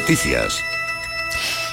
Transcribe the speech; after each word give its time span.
Noticias. 0.00 0.60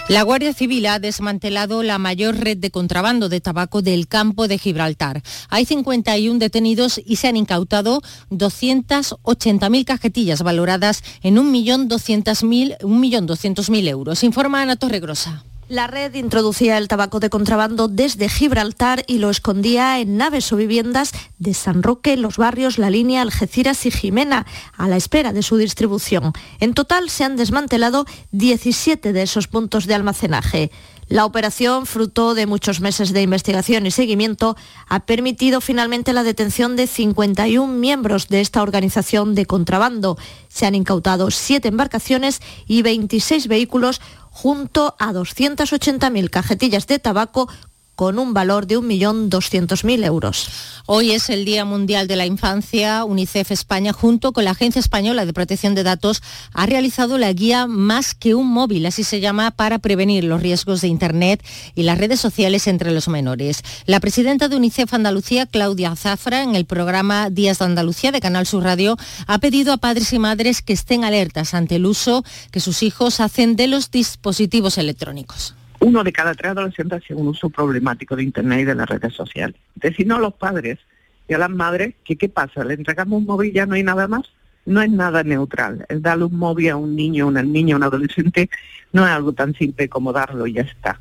La 0.10 0.24
Guardia 0.24 0.54
Civil 0.54 0.86
ha 0.88 1.00
desmantelado 1.00 1.82
la 1.82 1.98
mayor 1.98 2.38
red 2.38 2.58
de 2.58 2.72
contrabando 2.72 3.30
de 3.30 3.40
tabaco 3.40 3.82
del 3.82 4.08
campo 4.08 4.50
de 4.50 4.58
Gibraltar. 4.58 5.24
Hay 5.50 5.64
51 5.66 6.38
detenidos 6.38 7.00
y 7.06 7.16
se 7.16 7.30
han 7.30 7.38
incautado 7.38 8.02
280.000 8.30 9.86
cajetillas 9.86 10.44
valoradas 10.44 11.04
en 11.22 11.38
1.200.000 11.38 13.88
euros. 13.88 14.24
Informa 14.24 14.62
Ana 14.62 14.76
Torregrosa. 14.76 15.46
La 15.70 15.86
red 15.86 16.14
introducía 16.16 16.78
el 16.78 16.88
tabaco 16.88 17.20
de 17.20 17.30
contrabando 17.30 17.90
desde 17.90 18.30
Gibraltar 18.30 19.04
y 19.06 19.18
lo 19.18 19.30
escondía 19.30 20.00
en 20.00 20.16
naves 20.16 20.54
o 20.54 20.56
viviendas 20.56 21.12
de 21.40 21.54
San 21.54 21.84
Roque, 21.84 22.16
los 22.16 22.38
barrios 22.38 22.78
La 22.78 22.90
Línea, 22.90 23.22
Algeciras 23.22 23.86
y 23.86 23.92
Jimena, 23.92 24.46
a 24.78 24.88
la 24.88 24.96
espera 24.96 25.34
de 25.34 25.44
su 25.44 25.58
distribución. 25.58 26.32
En 26.62 26.74
total 26.74 27.10
se 27.10 27.26
han 27.26 27.36
desmantelado 27.36 28.06
17 28.32 29.12
de 29.12 29.22
esos 29.22 29.50
puntos 29.50 29.88
de 29.88 29.96
almacenaje. 29.96 30.72
La 31.10 31.26
operación, 31.26 31.86
fruto 31.86 32.34
de 32.34 32.48
muchos 32.48 32.82
meses 32.82 33.14
de 33.14 33.22
investigación 33.22 33.86
y 33.86 33.92
seguimiento, 33.92 34.58
ha 34.90 35.02
permitido 35.02 35.62
finalmente 35.62 36.12
la 36.12 36.24
detención 36.24 36.76
de 36.76 36.86
51 36.86 37.74
miembros 37.74 38.28
de 38.28 38.42
esta 38.42 38.62
organización 38.62 39.34
de 39.34 39.46
contrabando. 39.46 40.18
Se 40.50 40.66
han 40.66 40.76
incautado 40.76 41.32
siete 41.32 41.70
embarcaciones 41.70 42.42
y 42.68 42.82
26 42.82 43.48
vehículos 43.48 44.02
junto 44.38 44.96
a 45.00 45.12
280.000 45.14 46.30
cajetillas 46.30 46.86
de 46.86 47.00
tabaco 47.00 47.50
con 47.98 48.20
un 48.20 48.36
valor 48.36 48.68
de 48.68 48.78
1.200.000 48.78 50.06
euros. 50.06 50.50
Hoy 50.86 51.14
es 51.14 51.32
el 51.32 51.46
Día 51.46 51.66
Mundial 51.66 52.08
de 52.08 52.16
la 52.16 52.28
Infancia. 52.28 53.04
UNICEF 53.04 53.50
España, 53.50 53.92
junto 53.92 54.34
con 54.34 54.46
la 54.46 54.52
Agencia 54.52 54.80
Española 54.80 55.26
de 55.26 55.34
Protección 55.34 55.74
de 55.74 55.82
Datos, 55.82 56.22
ha 56.54 56.68
realizado 56.68 57.18
la 57.18 57.34
guía 57.34 57.66
Más 57.66 58.14
que 58.14 58.36
un 58.36 58.48
móvil, 58.50 58.86
así 58.86 59.04
se 59.04 59.20
llama, 59.20 59.50
para 59.50 59.80
prevenir 59.80 60.26
los 60.26 60.44
riesgos 60.44 60.82
de 60.82 60.90
Internet 60.90 61.44
y 61.74 61.84
las 61.84 61.98
redes 61.98 62.20
sociales 62.20 62.68
entre 62.68 62.92
los 62.92 63.08
menores. 63.08 63.64
La 63.88 64.00
presidenta 64.00 64.48
de 64.48 64.58
UNICEF 64.58 64.94
Andalucía, 64.94 65.48
Claudia 65.48 65.96
Zafra, 65.96 66.44
en 66.44 66.56
el 66.56 66.66
programa 66.66 67.32
Días 67.32 67.58
de 67.58 67.66
Andalucía 67.66 68.12
de 68.12 68.22
Canal 68.22 68.46
Sur 68.46 68.64
Radio, 68.64 68.96
ha 69.26 69.40
pedido 69.40 69.74
a 69.74 69.78
padres 69.78 70.14
y 70.14 70.20
madres 70.20 70.62
que 70.62 70.74
estén 70.74 71.04
alertas 71.04 71.56
ante 71.56 71.78
el 71.78 71.88
uso 71.88 72.24
que 72.52 72.60
sus 72.60 72.84
hijos 72.84 73.20
hacen 73.20 73.56
de 73.56 73.66
los 73.66 73.90
dispositivos 73.90 74.78
electrónicos 74.78 75.56
uno 75.80 76.04
de 76.04 76.12
cada 76.12 76.34
tres 76.34 76.52
adolescentes 76.52 77.04
hace 77.04 77.14
un 77.14 77.28
uso 77.28 77.50
problemático 77.50 78.16
de 78.16 78.24
Internet 78.24 78.62
y 78.62 78.66
de 78.66 78.76
las 78.76 78.90
redes 78.90 79.14
sociales. 79.14 79.56
Decir 79.76 80.08
no 80.08 80.16
a 80.16 80.20
los 80.20 80.34
padres 80.34 80.80
y 81.28 81.34
a 81.34 81.38
las 81.38 81.50
madres 81.50 81.96
que 82.04 82.16
qué 82.16 82.30
pasa, 82.30 82.64
le 82.64 82.74
entregamos 82.74 83.20
un 83.20 83.26
móvil 83.26 83.50
y 83.50 83.54
ya 83.54 83.66
no 83.66 83.76
hay 83.76 83.84
nada 83.84 84.08
más. 84.08 84.24
No 84.66 84.82
es 84.82 84.90
nada 84.90 85.24
neutral. 85.24 85.86
El 85.88 86.02
darle 86.02 86.26
un 86.26 86.38
móvil 86.38 86.72
a 86.72 86.76
un 86.76 86.96
niño, 86.96 87.28
una 87.28 87.42
niña, 87.42 87.76
a 87.76 87.78
un 87.78 87.84
adolescente, 87.84 88.50
no 88.92 89.06
es 89.06 89.12
algo 89.12 89.32
tan 89.32 89.54
simple 89.54 89.88
como 89.88 90.12
darlo 90.12 90.46
y 90.46 90.54
ya 90.54 90.64
está. 90.64 91.00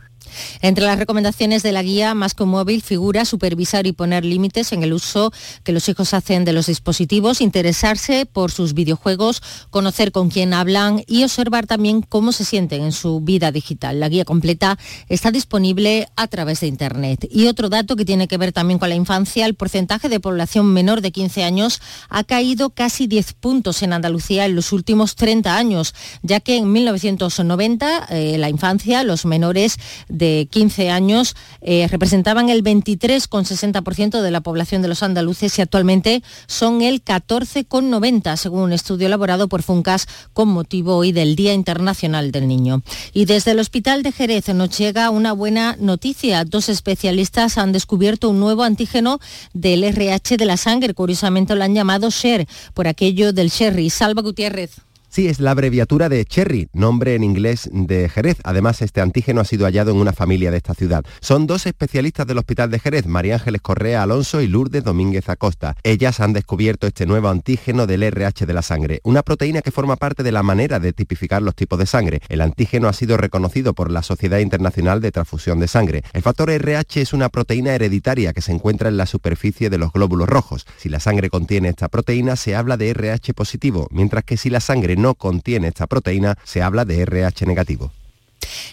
Entre 0.63 0.85
las 0.85 0.99
recomendaciones 0.99 1.63
de 1.63 1.73
la 1.73 1.83
guía 1.83 2.15
Más 2.15 2.35
con 2.35 2.49
móvil 2.49 2.83
figura 2.83 3.25
supervisar 3.25 3.87
y 3.87 3.93
poner 3.93 4.25
límites 4.25 4.73
en 4.73 4.83
el 4.83 4.93
uso 4.93 5.33
que 5.65 5.73
los 5.73 5.89
hijos 5.89 6.15
hacen 6.15 6.45
de 6.45 6.53
los 6.53 6.67
dispositivos, 6.67 7.41
interesarse 7.41 8.27
por 8.27 8.51
sus 8.51 8.75
videojuegos, 8.75 9.43
conocer 9.71 10.13
con 10.13 10.31
quién 10.31 10.55
hablan 10.55 11.03
y 11.07 11.25
observar 11.25 11.67
también 11.67 12.03
cómo 12.03 12.33
se 12.33 12.45
sienten 12.45 12.83
en 12.83 12.93
su 12.93 13.21
vida 13.21 13.53
digital. 13.53 14.01
La 14.01 14.09
guía 14.09 14.25
completa 14.25 14.79
está 15.09 15.31
disponible 15.31 16.09
a 16.17 16.27
través 16.29 16.61
de 16.61 16.67
Internet. 16.67 17.27
Y 17.31 17.47
otro 17.47 17.69
dato 17.69 17.97
que 17.97 18.05
tiene 18.05 18.29
que 18.29 18.39
ver 18.39 18.53
también 18.53 18.79
con 18.79 18.89
la 18.89 18.95
infancia, 18.95 19.47
el 19.47 19.55
porcentaje 19.55 20.09
de 20.09 20.21
población 20.21 20.73
menor 20.73 21.01
de 21.01 21.13
15 21.13 21.45
años 21.45 21.81
ha 22.09 22.25
caído 22.25 22.71
casi 22.71 23.07
10 23.07 23.35
puntos 23.35 23.83
en 23.83 23.93
Andalucía 23.93 24.47
en 24.47 24.55
los 24.55 24.73
últimos 24.73 25.17
30 25.17 25.57
años, 25.57 25.95
ya 26.23 26.41
que 26.41 26.57
en 26.57 26.73
1990 26.73 28.07
eh, 28.11 28.39
la 28.39 28.49
infancia, 28.49 29.03
los 29.05 29.25
menores 29.25 29.79
de 30.17 30.49
15 30.51 30.91
años 30.91 31.37
eh, 31.61 31.87
representaban 31.91 32.49
el 32.49 32.63
23,60% 32.63 34.21
de 34.21 34.31
la 34.31 34.41
población 34.41 34.83
de 34.83 34.89
los 34.89 35.03
andaluces 35.03 35.59
y 35.59 35.63
actualmente 35.63 36.23
son 36.47 36.83
el 36.83 37.05
14,90% 37.05 38.37
según 38.37 38.63
un 38.63 38.73
estudio 38.73 39.07
elaborado 39.07 39.49
por 39.49 39.63
Funcas 39.63 40.07
con 40.33 40.49
motivo 40.49 40.97
hoy 40.97 41.13
del 41.13 41.37
Día 41.37 41.55
Internacional 41.55 42.33
del 42.33 42.49
Niño. 42.49 42.83
Y 43.13 43.25
desde 43.25 43.53
el 43.53 43.61
Hospital 43.61 44.03
de 44.03 44.13
Jerez 44.13 44.49
nos 44.49 44.77
llega 44.77 45.11
una 45.11 45.33
buena 45.33 45.77
noticia. 45.79 46.45
Dos 46.45 46.69
especialistas 46.69 47.59
han 47.59 47.73
descubierto 47.73 48.31
un 48.31 48.41
nuevo 48.41 48.63
antígeno 48.63 49.21
del 49.53 49.85
RH 49.85 50.37
de 50.37 50.45
la 50.45 50.57
sangre. 50.57 50.95
Curiosamente 50.95 51.55
lo 51.55 51.65
han 51.65 51.75
llamado 51.75 52.11
SHER 52.11 52.47
por 52.75 52.89
aquello 52.89 53.33
del 53.33 53.51
Sherry. 53.51 53.91
Salva 53.91 54.23
Gutiérrez. 54.23 54.86
Sí, 55.17 55.29
es 55.29 55.41
la 55.41 55.53
abreviatura 55.53 56.11
de 56.11 56.23
Cherry, 56.27 56.69
nombre 56.75 57.15
en 57.15 57.25
inglés 57.25 57.71
de 57.73 58.07
Jerez. 58.11 58.37
Además, 58.45 58.83
este 58.83 59.01
antígeno 59.01 59.41
ha 59.41 59.47
sido 59.47 59.65
hallado 59.65 59.91
en 59.93 59.97
una 59.97 60.13
familia 60.13 60.51
de 60.51 60.59
esta 60.59 60.75
ciudad. 60.75 61.07
Son 61.23 61.47
dos 61.47 61.65
especialistas 61.65 62.27
del 62.27 62.37
Hospital 62.37 62.71
de 62.71 62.79
Jerez, 62.79 63.07
María 63.07 63.37
Ángeles 63.37 63.63
Correa 63.63 64.03
Alonso 64.03 64.43
y 64.43 64.47
Lourdes 64.47 64.85
Domínguez 64.85 65.31
Acosta. 65.31 65.75
Ellas 65.85 66.21
han 66.21 66.35
descubierto 66.35 66.87
este 66.87 67.07
nuevo 67.07 67.31
antígeno 67.31 67.87
del 67.87 68.03
RH 68.03 68.45
de 68.45 68.53
la 68.53 68.61
sangre, 68.61 69.01
una 69.05 69.23
proteína 69.23 69.63
que 69.63 69.71
forma 69.71 69.97
parte 69.97 70.23
de 70.23 70.33
la 70.33 70.43
manera 70.43 70.81
de 70.81 70.93
tipificar 70.93 71.41
los 71.41 71.55
tipos 71.55 71.79
de 71.79 71.87
sangre. 71.87 72.21
El 72.29 72.43
antígeno 72.43 72.87
ha 72.87 72.93
sido 72.93 73.17
reconocido 73.17 73.73
por 73.73 73.91
la 73.91 74.03
Sociedad 74.03 74.41
Internacional 74.41 75.01
de 75.01 75.13
Transfusión 75.13 75.61
de 75.61 75.69
Sangre. 75.69 76.03
El 76.13 76.21
factor 76.21 76.51
RH 76.51 77.01
es 77.01 77.15
una 77.15 77.31
proteína 77.31 77.75
hereditaria 77.75 78.35
que 78.35 78.43
se 78.43 78.53
encuentra 78.53 78.91
en 78.91 78.99
la 78.99 79.07
superficie 79.07 79.71
de 79.71 79.79
los 79.79 79.93
glóbulos 79.93 80.29
rojos. 80.29 80.67
Si 80.77 80.91
la 80.91 81.01
sangre 81.01 81.31
contiene 81.31 81.71
esta 81.71 81.89
proteína, 81.89 82.37
se 82.37 82.55
habla 82.55 82.77
de 82.77 82.91
RH 82.91 83.33
positivo, 83.33 83.89
mientras 83.91 84.23
que 84.23 84.37
si 84.37 84.51
la 84.51 84.61
sangre 84.61 84.95
no 84.97 85.06
contiene 85.15 85.69
esta 85.69 85.87
proteína, 85.87 86.37
se 86.45 86.63
habla 86.63 86.85
de 86.85 87.01
RH 87.01 87.47
negativo. 87.47 87.93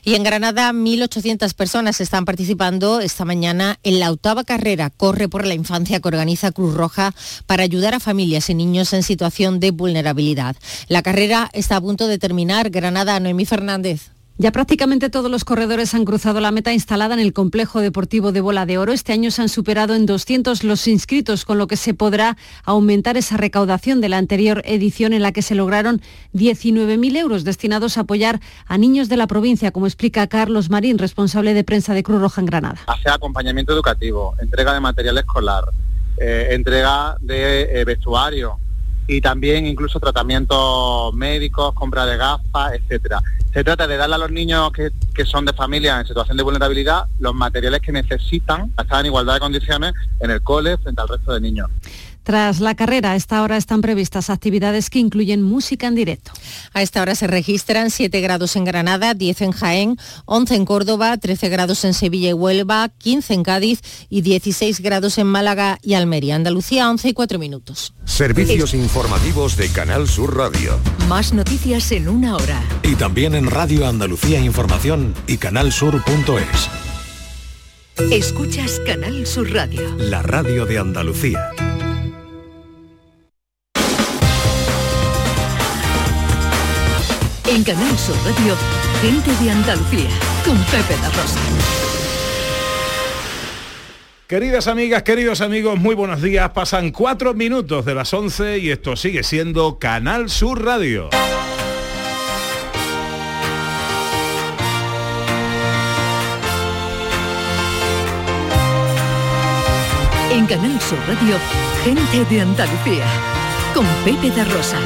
Y 0.03 0.15
en 0.15 0.23
Granada, 0.23 0.71
1.800 0.71 1.53
personas 1.53 2.01
están 2.01 2.25
participando 2.25 2.99
esta 2.99 3.25
mañana 3.25 3.79
en 3.83 3.99
la 3.99 4.11
octava 4.11 4.43
carrera 4.43 4.89
Corre 4.89 5.29
por 5.29 5.45
la 5.45 5.53
Infancia 5.53 5.99
que 5.99 6.07
organiza 6.07 6.51
Cruz 6.51 6.73
Roja 6.73 7.13
para 7.45 7.63
ayudar 7.63 7.93
a 7.93 7.99
familias 7.99 8.49
y 8.49 8.55
niños 8.55 8.93
en 8.93 9.03
situación 9.03 9.59
de 9.59 9.71
vulnerabilidad. 9.71 10.55
La 10.87 11.01
carrera 11.01 11.49
está 11.53 11.77
a 11.77 11.81
punto 11.81 12.07
de 12.07 12.17
terminar. 12.17 12.69
Granada, 12.69 13.19
Noemí 13.19 13.45
Fernández. 13.45 14.12
Ya 14.39 14.51
prácticamente 14.51 15.11
todos 15.11 15.29
los 15.29 15.45
corredores 15.45 15.93
han 15.93 16.05
cruzado 16.05 16.39
la 16.39 16.51
meta 16.51 16.73
instalada 16.73 17.13
en 17.13 17.19
el 17.19 17.33
complejo 17.33 17.81
deportivo 17.81 18.31
de 18.31 18.41
Bola 18.41 18.65
de 18.65 18.79
Oro. 18.79 18.91
Este 18.91 19.13
año 19.13 19.29
se 19.29 19.43
han 19.43 19.49
superado 19.49 19.93
en 19.93 20.07
200 20.07 20.63
los 20.63 20.87
inscritos, 20.87 21.45
con 21.45 21.59
lo 21.59 21.67
que 21.67 21.77
se 21.77 21.93
podrá 21.93 22.35
aumentar 22.63 23.15
esa 23.15 23.37
recaudación 23.37 24.01
de 24.01 24.09
la 24.09 24.17
anterior 24.17 24.63
edición 24.65 25.13
en 25.13 25.21
la 25.21 25.33
que 25.33 25.43
se 25.43 25.53
lograron 25.53 26.01
19.000 26.33 27.15
euros 27.15 27.43
destinados 27.43 27.99
a 27.99 28.01
apoyar 28.01 28.39
a 28.65 28.79
niños 28.79 29.07
de 29.07 29.17
la 29.17 29.27
provincia, 29.27 29.69
como 29.69 29.85
explica 29.85 30.25
Carlos 30.25 30.71
Marín, 30.71 30.97
responsable 30.97 31.53
de 31.53 31.63
prensa 31.63 31.93
de 31.93 32.01
Cruz 32.01 32.19
Roja 32.19 32.41
en 32.41 32.47
Granada. 32.47 32.79
Hace 32.87 33.09
acompañamiento 33.09 33.71
educativo, 33.71 34.33
entrega 34.41 34.73
de 34.73 34.79
material 34.79 35.19
escolar, 35.19 35.65
eh, 36.17 36.47
entrega 36.53 37.17
de 37.21 37.81
eh, 37.81 37.85
vestuario, 37.85 38.57
y 39.07 39.21
también 39.21 39.65
incluso 39.65 39.99
tratamientos 39.99 41.13
médicos, 41.13 41.73
compra 41.73 42.05
de 42.05 42.17
gafas, 42.17 42.73
etcétera. 42.73 43.21
Se 43.53 43.63
trata 43.63 43.85
de 43.85 43.97
darle 43.97 44.15
a 44.15 44.17
los 44.17 44.31
niños 44.31 44.71
que, 44.71 44.91
que 45.13 45.25
son 45.25 45.45
de 45.45 45.53
familia 45.53 45.99
en 45.99 46.07
situación 46.07 46.37
de 46.37 46.43
vulnerabilidad 46.43 47.05
los 47.19 47.35
materiales 47.35 47.81
que 47.81 47.91
necesitan 47.91 48.71
para 48.71 48.85
estar 48.87 48.99
en 49.01 49.05
igualdad 49.05 49.35
de 49.35 49.39
condiciones 49.41 49.93
en 50.19 50.31
el 50.31 50.41
cole 50.41 50.75
frente 50.77 50.99
al 50.99 51.07
resto 51.07 51.33
de 51.33 51.41
niños. 51.41 51.69
Tras 52.23 52.59
la 52.59 52.75
carrera, 52.75 53.11
a 53.11 53.15
esta 53.15 53.41
hora 53.41 53.57
están 53.57 53.81
previstas 53.81 54.29
actividades 54.29 54.89
que 54.89 54.99
incluyen 54.99 55.41
música 55.41 55.87
en 55.87 55.95
directo. 55.95 56.31
A 56.73 56.81
esta 56.81 57.01
hora 57.01 57.15
se 57.15 57.27
registran 57.27 57.91
7 57.91 58.21
grados 58.21 58.55
en 58.55 58.63
Granada, 58.63 59.13
10 59.13 59.41
en 59.41 59.51
Jaén, 59.51 59.97
11 60.25 60.55
en 60.55 60.65
Córdoba, 60.65 61.17
13 61.17 61.49
grados 61.49 61.83
en 61.85 61.93
Sevilla 61.93 62.29
y 62.29 62.33
Huelva, 62.33 62.89
15 62.89 63.33
en 63.33 63.43
Cádiz 63.43 63.81
y 64.09 64.21
16 64.21 64.79
grados 64.79 65.17
en 65.17 65.27
Málaga 65.27 65.79
y 65.81 65.93
Almería. 65.95 66.35
Andalucía, 66.35 66.89
11 66.89 67.09
y 67.09 67.13
4 67.13 67.39
minutos. 67.39 67.93
Servicios 68.05 68.73
informativos 68.73 69.57
de 69.57 69.69
Canal 69.69 70.07
Sur 70.07 70.37
Radio. 70.37 70.79
Más 71.07 71.33
noticias 71.33 71.91
en 71.91 72.07
una 72.07 72.35
hora. 72.35 72.61
Y 72.83 72.95
también 72.95 73.35
en 73.35 73.47
Radio 73.47 73.87
Andalucía 73.87 74.39
Información 74.39 75.13
y 75.27 75.37
canalsur.es. 75.37 76.69
Escuchas 78.11 78.81
Canal 78.85 79.25
Sur 79.27 79.51
Radio. 79.51 79.95
La 79.97 80.21
radio 80.21 80.65
de 80.65 80.79
Andalucía. 80.79 81.51
En 87.45 87.63
Canal 87.63 87.97
Sur 87.97 88.15
Radio, 88.23 88.55
gente 89.01 89.43
de 89.43 89.51
Andalucía, 89.51 90.09
con 90.45 90.57
Pepe 90.65 90.95
La 91.01 91.09
Rosa. 91.09 91.39
Queridas 94.27 94.67
amigas, 94.67 95.03
queridos 95.03 95.41
amigos, 95.41 95.77
muy 95.77 95.93
buenos 95.93 96.21
días. 96.21 96.49
Pasan 96.51 96.91
cuatro 96.91 97.33
minutos 97.33 97.85
de 97.85 97.95
las 97.95 98.13
11 98.13 98.59
y 98.59 98.71
esto 98.71 98.95
sigue 98.95 99.23
siendo 99.23 99.77
Canal 99.77 100.29
Sur 100.29 100.63
Radio. 100.63 101.09
En 110.31 110.45
Canal 110.47 110.79
Sur 110.81 110.97
Radio, 111.07 111.35
gente 111.83 112.33
de 112.33 112.41
Andalucía, 112.41 113.05
con 113.75 113.85
Pepe 114.05 114.31
de 114.31 114.45
Rosa. 114.45 114.79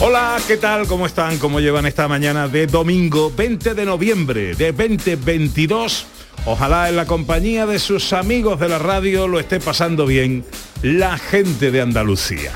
Hola, 0.00 0.38
¿qué 0.46 0.56
tal? 0.56 0.86
¿Cómo 0.86 1.06
están? 1.06 1.38
¿Cómo 1.38 1.58
llevan 1.58 1.84
esta 1.84 2.06
mañana 2.06 2.46
de 2.46 2.68
domingo 2.68 3.32
20 3.34 3.74
de 3.74 3.84
noviembre 3.84 4.54
de 4.54 4.70
2022? 4.70 6.06
Ojalá 6.46 6.88
en 6.88 6.94
la 6.94 7.04
compañía 7.04 7.66
de 7.66 7.80
sus 7.80 8.12
amigos 8.12 8.60
de 8.60 8.68
la 8.68 8.78
radio 8.78 9.26
lo 9.26 9.40
esté 9.40 9.58
pasando 9.58 10.06
bien 10.06 10.44
la 10.82 11.18
gente 11.18 11.72
de 11.72 11.80
Andalucía. 11.80 12.52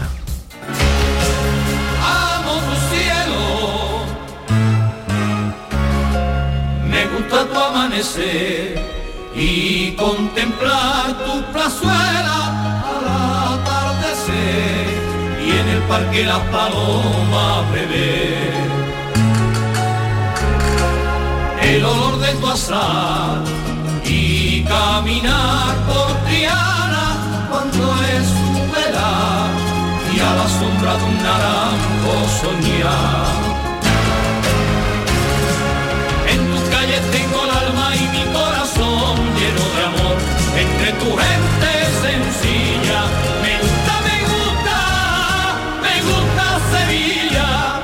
Amo 2.00 2.60
tu 2.60 2.76
cielo, 2.94 4.04
me 6.88 7.06
gusta 7.06 7.48
tu 7.48 7.58
amanecer 7.58 8.80
y 9.34 9.90
contemplar 9.96 11.18
tu 11.24 11.42
plazuela 11.52 12.61
en 15.62 15.68
el 15.68 15.82
parque 15.82 16.24
las 16.24 16.40
palomas 16.54 17.72
beber. 17.72 18.52
El 21.62 21.84
olor 21.84 22.18
de 22.18 22.32
tu 22.40 22.46
azar 22.48 23.38
y 24.04 24.64
caminar 24.64 25.74
por 25.88 26.08
Triana 26.26 27.06
cuando 27.50 27.82
es 28.16 28.28
velar 28.74 29.50
y 30.14 30.20
a 30.28 30.32
la 30.40 30.48
sombra 30.58 30.92
de 30.98 31.04
un 31.10 31.18
naranjo 31.26 32.12
soñar. 32.40 33.42
En 36.32 36.40
tus 36.50 36.64
calles 36.74 37.02
tengo 37.16 37.38
el 37.44 37.50
alma 37.64 37.86
y 38.02 38.04
mi 38.16 38.24
corazón 38.38 39.14
lleno 39.38 39.64
de 39.76 39.82
amor 39.90 40.16
entre 40.62 40.92
tu 41.00 41.08
gente 41.16 41.71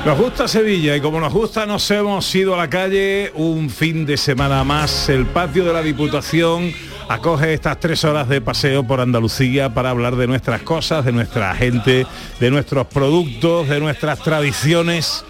Nos 0.08 0.16
gusta 0.18 0.48
Sevilla 0.48 0.96
y 0.96 1.02
como 1.02 1.20
nos 1.20 1.34
gusta 1.34 1.66
nos 1.66 1.90
hemos 1.90 2.34
ido 2.34 2.54
a 2.54 2.56
la 2.56 2.70
calle 2.70 3.30
un 3.34 3.68
fin 3.68 4.06
de 4.06 4.16
semana 4.16 4.64
más. 4.64 5.10
El 5.10 5.26
patio 5.26 5.66
de 5.66 5.74
la 5.74 5.82
Diputación 5.82 6.72
acoge 7.10 7.52
estas 7.52 7.78
tres 7.78 8.04
horas 8.04 8.26
de 8.26 8.40
paseo 8.40 8.84
por 8.84 9.02
Andalucía 9.02 9.74
para 9.74 9.90
hablar 9.90 10.16
de 10.16 10.26
nuestras 10.26 10.62
cosas, 10.62 11.04
de 11.04 11.12
nuestra 11.12 11.54
gente, 11.54 12.06
de 12.40 12.50
nuestros 12.50 12.86
productos, 12.86 13.68
de 13.68 13.80
nuestras 13.80 14.20
tradiciones 14.20 15.26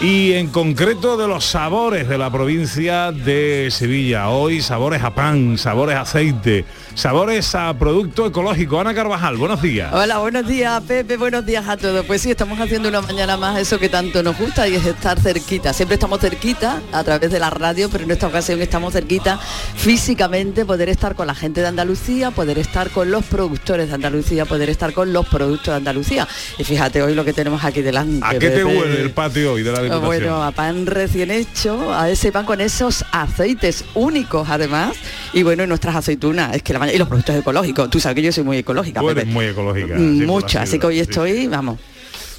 y 0.00 0.32
en 0.32 0.48
concreto 0.48 1.18
de 1.18 1.28
los 1.28 1.44
sabores 1.44 2.08
de 2.08 2.16
la 2.16 2.30
provincia 2.30 3.12
de 3.12 3.68
Sevilla. 3.70 4.30
Hoy 4.30 4.62
sabores 4.62 5.02
a 5.02 5.14
pan, 5.14 5.58
sabores 5.58 5.96
a 5.96 6.00
aceite, 6.00 6.64
sabores 6.94 7.54
a 7.54 7.74
producto 7.76 8.26
ecológico. 8.26 8.80
Ana 8.80 8.94
Carvajal, 8.94 9.36
buenos 9.36 9.60
días. 9.60 9.92
Hola, 9.92 10.18
buenos 10.18 10.46
días 10.46 10.82
Pepe, 10.82 11.16
buenos 11.16 11.44
días 11.44 11.68
a 11.68 11.76
todos. 11.76 12.04
Pues 12.06 12.22
sí, 12.22 12.30
estamos 12.30 12.58
haciendo 12.60 12.88
una 12.88 13.00
mañana 13.00 13.36
más 13.36 13.58
eso 13.58 13.78
que 13.78 13.88
tanto 13.88 14.22
nos 14.22 14.38
gusta 14.38 14.68
y 14.68 14.76
es 14.76 14.86
estar 14.86 15.20
cerquita. 15.20 15.72
Siempre 15.72 15.94
estamos 15.94 16.20
cerquita 16.20 16.80
a 16.92 17.02
través 17.02 17.30
de 17.30 17.38
la 17.38 17.50
radio, 17.50 17.88
pero 17.90 18.04
en 18.04 18.10
esta 18.10 18.28
ocasión 18.28 18.60
estamos 18.62 18.92
cerquita 18.92 19.38
físicamente, 19.76 20.64
poder 20.64 20.88
estar 20.88 21.14
con 21.14 21.26
la 21.26 21.34
gente 21.34 21.60
de 21.60 21.66
Andalucía, 21.66 22.30
poder 22.30 22.58
estar 22.58 22.90
con 22.90 23.10
los 23.10 23.24
productores 23.24 23.88
de 23.88 23.94
Andalucía, 23.94 24.44
poder 24.44 24.70
estar 24.70 24.92
con 24.92 25.12
los 25.12 25.26
productos 25.26 25.66
de 25.66 25.76
Andalucía. 25.76 26.28
Y 26.58 26.64
fíjate 26.64 27.02
hoy 27.02 27.14
lo 27.14 27.24
que 27.24 27.32
tenemos 27.32 27.64
aquí 27.64 27.82
delante. 27.82 28.24
¿A 28.24 28.38
qué 28.38 28.50
te 28.50 28.64
huele 28.64 29.00
el 29.00 29.10
patio 29.10 29.54
hoy 29.54 29.62
de 29.62 29.72
la 29.72 29.82
Diputación? 29.82 30.06
Bueno, 30.06 30.42
a 30.42 30.52
pan 30.52 30.86
recién 30.86 31.30
hecho, 31.30 31.92
a 31.92 32.08
ese 32.08 32.30
pan 32.30 32.46
con 32.46 32.60
esos 32.60 33.04
aceites 33.10 33.84
únicos 33.94 34.48
además. 34.48 34.96
Y 35.32 35.42
bueno, 35.42 35.64
y 35.64 35.66
nuestras 35.66 35.96
aceitunas, 35.96 36.54
es 36.54 36.62
que 36.62 36.72
la 36.72 36.83
mañana- 36.84 36.94
y 36.96 36.98
los 36.98 37.08
productos 37.08 37.36
ecológicos. 37.36 37.90
Tú 37.90 38.00
sabes 38.00 38.16
que 38.16 38.22
yo 38.22 38.32
soy 38.32 38.44
muy 38.44 38.58
ecológica, 38.58 39.00
Tú 39.00 39.10
eres 39.10 39.26
muy 39.26 39.46
ecológica. 39.46 39.94
Mm, 39.96 40.24
Mucho, 40.26 40.60
así 40.60 40.78
que 40.78 40.86
hoy 40.86 40.94
sí. 40.96 41.00
estoy, 41.02 41.46
vamos. 41.46 41.78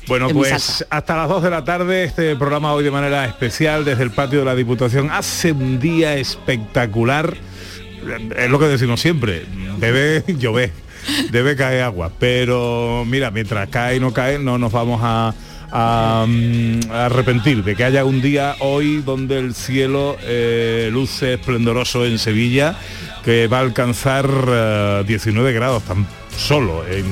Bueno, 0.07 0.30
pues 0.30 0.86
hasta 0.89 1.15
las 1.18 1.27
2 1.27 1.42
de 1.42 1.50
la 1.50 1.63
tarde 1.63 2.03
este 2.03 2.36
programa 2.36 2.74
hoy 2.74 2.83
de 2.83 2.92
manera 2.92 3.25
especial 3.25 3.83
desde 3.83 4.03
el 4.03 4.12
patio 4.12 4.39
de 4.39 4.45
la 4.45 4.53
Diputación. 4.56 5.09
Hace 5.09 5.51
un 5.51 5.80
día 5.80 6.15
espectacular. 6.15 7.36
Es 8.38 8.50
lo 8.51 8.59
que 8.59 8.65
decimos 8.65 9.01
siempre. 9.01 9.45
Debe 9.80 10.24
llover, 10.38 10.71
debe 11.31 11.56
caer 11.56 11.81
agua. 11.83 12.12
Pero 12.19 13.03
mira, 13.07 13.31
mientras 13.31 13.68
cae 13.69 13.95
y 13.95 14.00
no 14.00 14.13
cae, 14.13 14.38
no 14.38 14.59
nos 14.59 14.71
vamos 14.71 15.01
a, 15.03 15.33
a, 15.71 16.25
mm, 16.27 16.91
a 16.91 17.06
arrepentir 17.07 17.63
de 17.63 17.75
que 17.75 17.83
haya 17.83 18.06
un 18.06 18.21
día 18.21 18.56
hoy 18.59 19.01
donde 19.03 19.39
el 19.39 19.56
cielo 19.56 20.18
eh, 20.21 20.89
luce 20.91 21.33
esplendoroso 21.33 22.06
en 22.06 22.19
Sevilla, 22.19 22.75
que 23.25 23.48
va 23.48 23.57
a 23.57 23.62
alcanzar 23.62 24.30
eh, 24.48 25.04
19 25.07 25.51
grados 25.51 25.81
solo 26.38 26.84
en, 26.88 27.06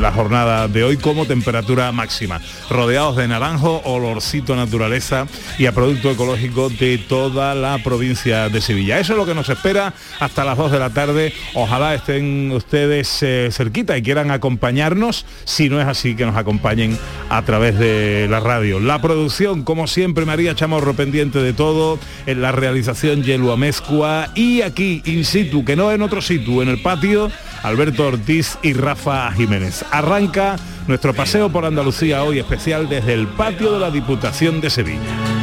la 0.00 0.12
jornada 0.12 0.68
de 0.68 0.84
hoy 0.84 0.96
como 0.96 1.26
temperatura 1.26 1.90
máxima. 1.92 2.40
Rodeados 2.70 3.16
de 3.16 3.26
naranjo, 3.26 3.80
olorcito 3.84 4.54
naturaleza 4.54 5.26
y 5.58 5.66
a 5.66 5.72
producto 5.72 6.10
ecológico 6.10 6.68
de 6.68 6.98
toda 6.98 7.54
la 7.54 7.78
provincia 7.82 8.48
de 8.48 8.60
Sevilla. 8.60 8.98
Eso 8.98 9.12
es 9.14 9.18
lo 9.18 9.26
que 9.26 9.34
nos 9.34 9.48
espera 9.48 9.94
hasta 10.20 10.44
las 10.44 10.56
2 10.56 10.72
de 10.72 10.78
la 10.78 10.90
tarde. 10.90 11.32
Ojalá 11.54 11.94
estén 11.94 12.52
ustedes 12.52 13.22
eh, 13.22 13.48
cerquita 13.50 13.96
y 13.96 14.02
quieran 14.02 14.30
acompañarnos. 14.30 15.26
Si 15.44 15.68
no 15.68 15.80
es 15.80 15.86
así, 15.86 16.14
que 16.14 16.26
nos 16.26 16.36
acompañen 16.36 16.98
a 17.28 17.42
través 17.42 17.78
de 17.78 18.26
la 18.28 18.40
radio. 18.40 18.80
La 18.80 19.00
producción, 19.00 19.62
como 19.62 19.86
siempre, 19.86 20.24
María 20.24 20.54
Chamorro 20.54 20.94
pendiente 20.94 21.40
de 21.40 21.52
todo. 21.52 21.98
En 22.26 22.42
la 22.42 22.52
realización, 22.52 23.22
Yelu 23.22 23.50
Amezcua. 23.50 24.28
Y 24.34 24.62
aquí, 24.62 25.02
in 25.04 25.24
situ, 25.24 25.64
que 25.64 25.76
no 25.76 25.90
en 25.92 26.02
otro 26.02 26.20
sitio, 26.20 26.62
en 26.62 26.68
el 26.68 26.80
patio, 26.80 27.30
Alberto 27.62 28.06
Ortiz 28.06 28.58
Rafa 28.72 29.30
Jiménez. 29.32 29.84
Arranca 29.90 30.56
nuestro 30.86 31.14
paseo 31.14 31.50
por 31.50 31.64
Andalucía 31.64 32.22
hoy 32.24 32.38
especial 32.38 32.88
desde 32.88 33.14
el 33.14 33.28
patio 33.28 33.72
de 33.72 33.78
la 33.78 33.90
Diputación 33.90 34.60
de 34.60 34.70
Sevilla. 34.70 35.38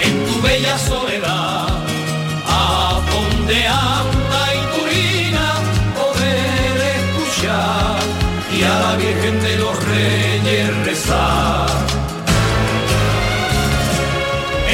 en 0.00 0.26
tu 0.26 0.42
bella 0.42 0.76
soledad, 0.78 1.68
a 2.46 3.00
donde 3.12 3.66
anda 3.68 4.42
y 4.58 4.62
turina, 4.76 5.46
poder 5.94 6.74
escuchar 6.98 7.98
y 8.56 8.62
a 8.62 8.74
la 8.80 8.96
Virgen 8.96 9.40
de 9.42 9.56
los 9.58 9.84
Reyes 9.84 10.84
rezar. 10.84 11.66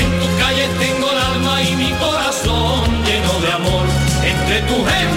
En 0.01 0.09
tu 0.21 0.29
calle 0.43 0.67
tengo 0.79 1.11
el 1.13 1.19
alma 1.19 1.63
y 1.63 1.77
mi 1.77 1.91
corazón 1.93 2.85
lleno 3.05 3.35
de 3.41 3.53
amor, 3.53 3.87
entre 4.25 4.61
tu 4.63 4.85
gente 4.85 5.08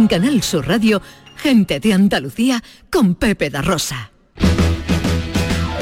En 0.00 0.06
Canal 0.06 0.42
Sur 0.42 0.66
Radio, 0.66 1.02
gente 1.36 1.78
de 1.78 1.92
Andalucía 1.92 2.64
con 2.90 3.16
Pepe 3.16 3.50
da 3.50 3.60
Rosa. 3.60 4.10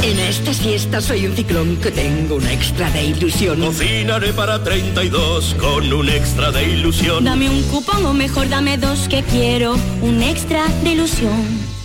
En 0.02 0.18
esta 0.18 0.52
fiesta 0.52 1.00
soy 1.00 1.24
un 1.26 1.36
ciclón 1.36 1.76
que 1.76 1.92
tengo 1.92 2.34
un 2.34 2.46
extra 2.48 2.90
de 2.90 3.04
ilusión. 3.04 3.60
Cocinaré 3.60 4.32
para 4.32 4.60
32 4.64 5.54
con 5.60 5.92
un 5.92 6.08
extra 6.08 6.50
de 6.50 6.68
ilusión. 6.68 7.22
Dame 7.22 7.48
un 7.48 7.62
cupón 7.68 8.04
o 8.06 8.12
mejor 8.12 8.48
dame 8.48 8.76
dos 8.76 9.06
que 9.08 9.22
quiero 9.22 9.76
un 10.02 10.20
extra 10.20 10.66
de 10.82 10.90
ilusión. 10.94 11.78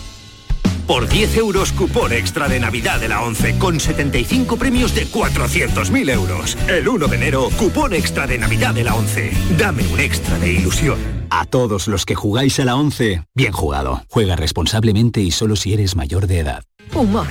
Por 0.87 1.07
10 1.07 1.37
euros 1.37 1.71
cupón 1.71 2.13
extra 2.13 2.47
de 2.47 2.59
Navidad 2.59 2.99
de 2.99 3.09
la 3.09 3.21
11 3.21 3.59
con 3.59 3.79
75 3.79 4.57
premios 4.57 4.95
de 4.95 5.05
400.000 5.05 6.09
euros. 6.09 6.57
El 6.67 6.87
1 6.87 7.07
de 7.07 7.15
enero, 7.15 7.51
cupón 7.59 7.93
extra 7.93 8.25
de 8.25 8.39
Navidad 8.39 8.73
de 8.73 8.85
la 8.85 8.95
11. 8.95 9.31
Dame 9.55 9.83
un 9.87 9.99
extra 9.99 10.39
de 10.39 10.53
ilusión. 10.53 11.12
A 11.29 11.45
todos 11.45 11.87
los 11.87 12.05
que 12.05 12.15
jugáis 12.15 12.59
a 12.59 12.65
la 12.65 12.75
11, 12.75 13.23
bien 13.33 13.51
jugado. 13.51 14.03
Juega 14.09 14.35
responsablemente 14.35 15.21
y 15.21 15.31
solo 15.31 15.55
si 15.55 15.73
eres 15.73 15.95
mayor 15.95 16.27
de 16.27 16.39
edad. 16.39 16.63
Humor, 16.93 17.27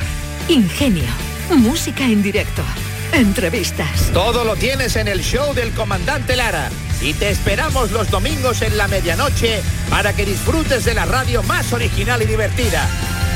ingenio, 0.48 1.04
música 1.56 2.04
en 2.04 2.22
directo, 2.22 2.62
entrevistas. 3.12 4.10
Todo 4.12 4.44
lo 4.44 4.56
tienes 4.56 4.96
en 4.96 5.08
el 5.08 5.20
show 5.20 5.54
del 5.54 5.72
comandante 5.72 6.36
Lara. 6.36 6.70
Y 7.00 7.14
te 7.14 7.30
esperamos 7.30 7.90
los 7.90 8.10
domingos 8.10 8.62
en 8.62 8.76
la 8.76 8.86
medianoche 8.88 9.60
para 9.90 10.14
que 10.14 10.24
disfrutes 10.24 10.84
de 10.84 10.94
la 10.94 11.04
radio 11.04 11.42
más 11.42 11.72
original 11.72 12.22
y 12.22 12.26
divertida. 12.26 12.88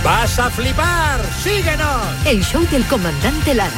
¡Vas 0.04 0.38
a 0.38 0.50
flipar! 0.50 1.20
¡Síguenos! 1.42 2.26
El 2.26 2.44
show 2.44 2.64
del 2.70 2.84
comandante 2.84 3.54
Lara. 3.54 3.72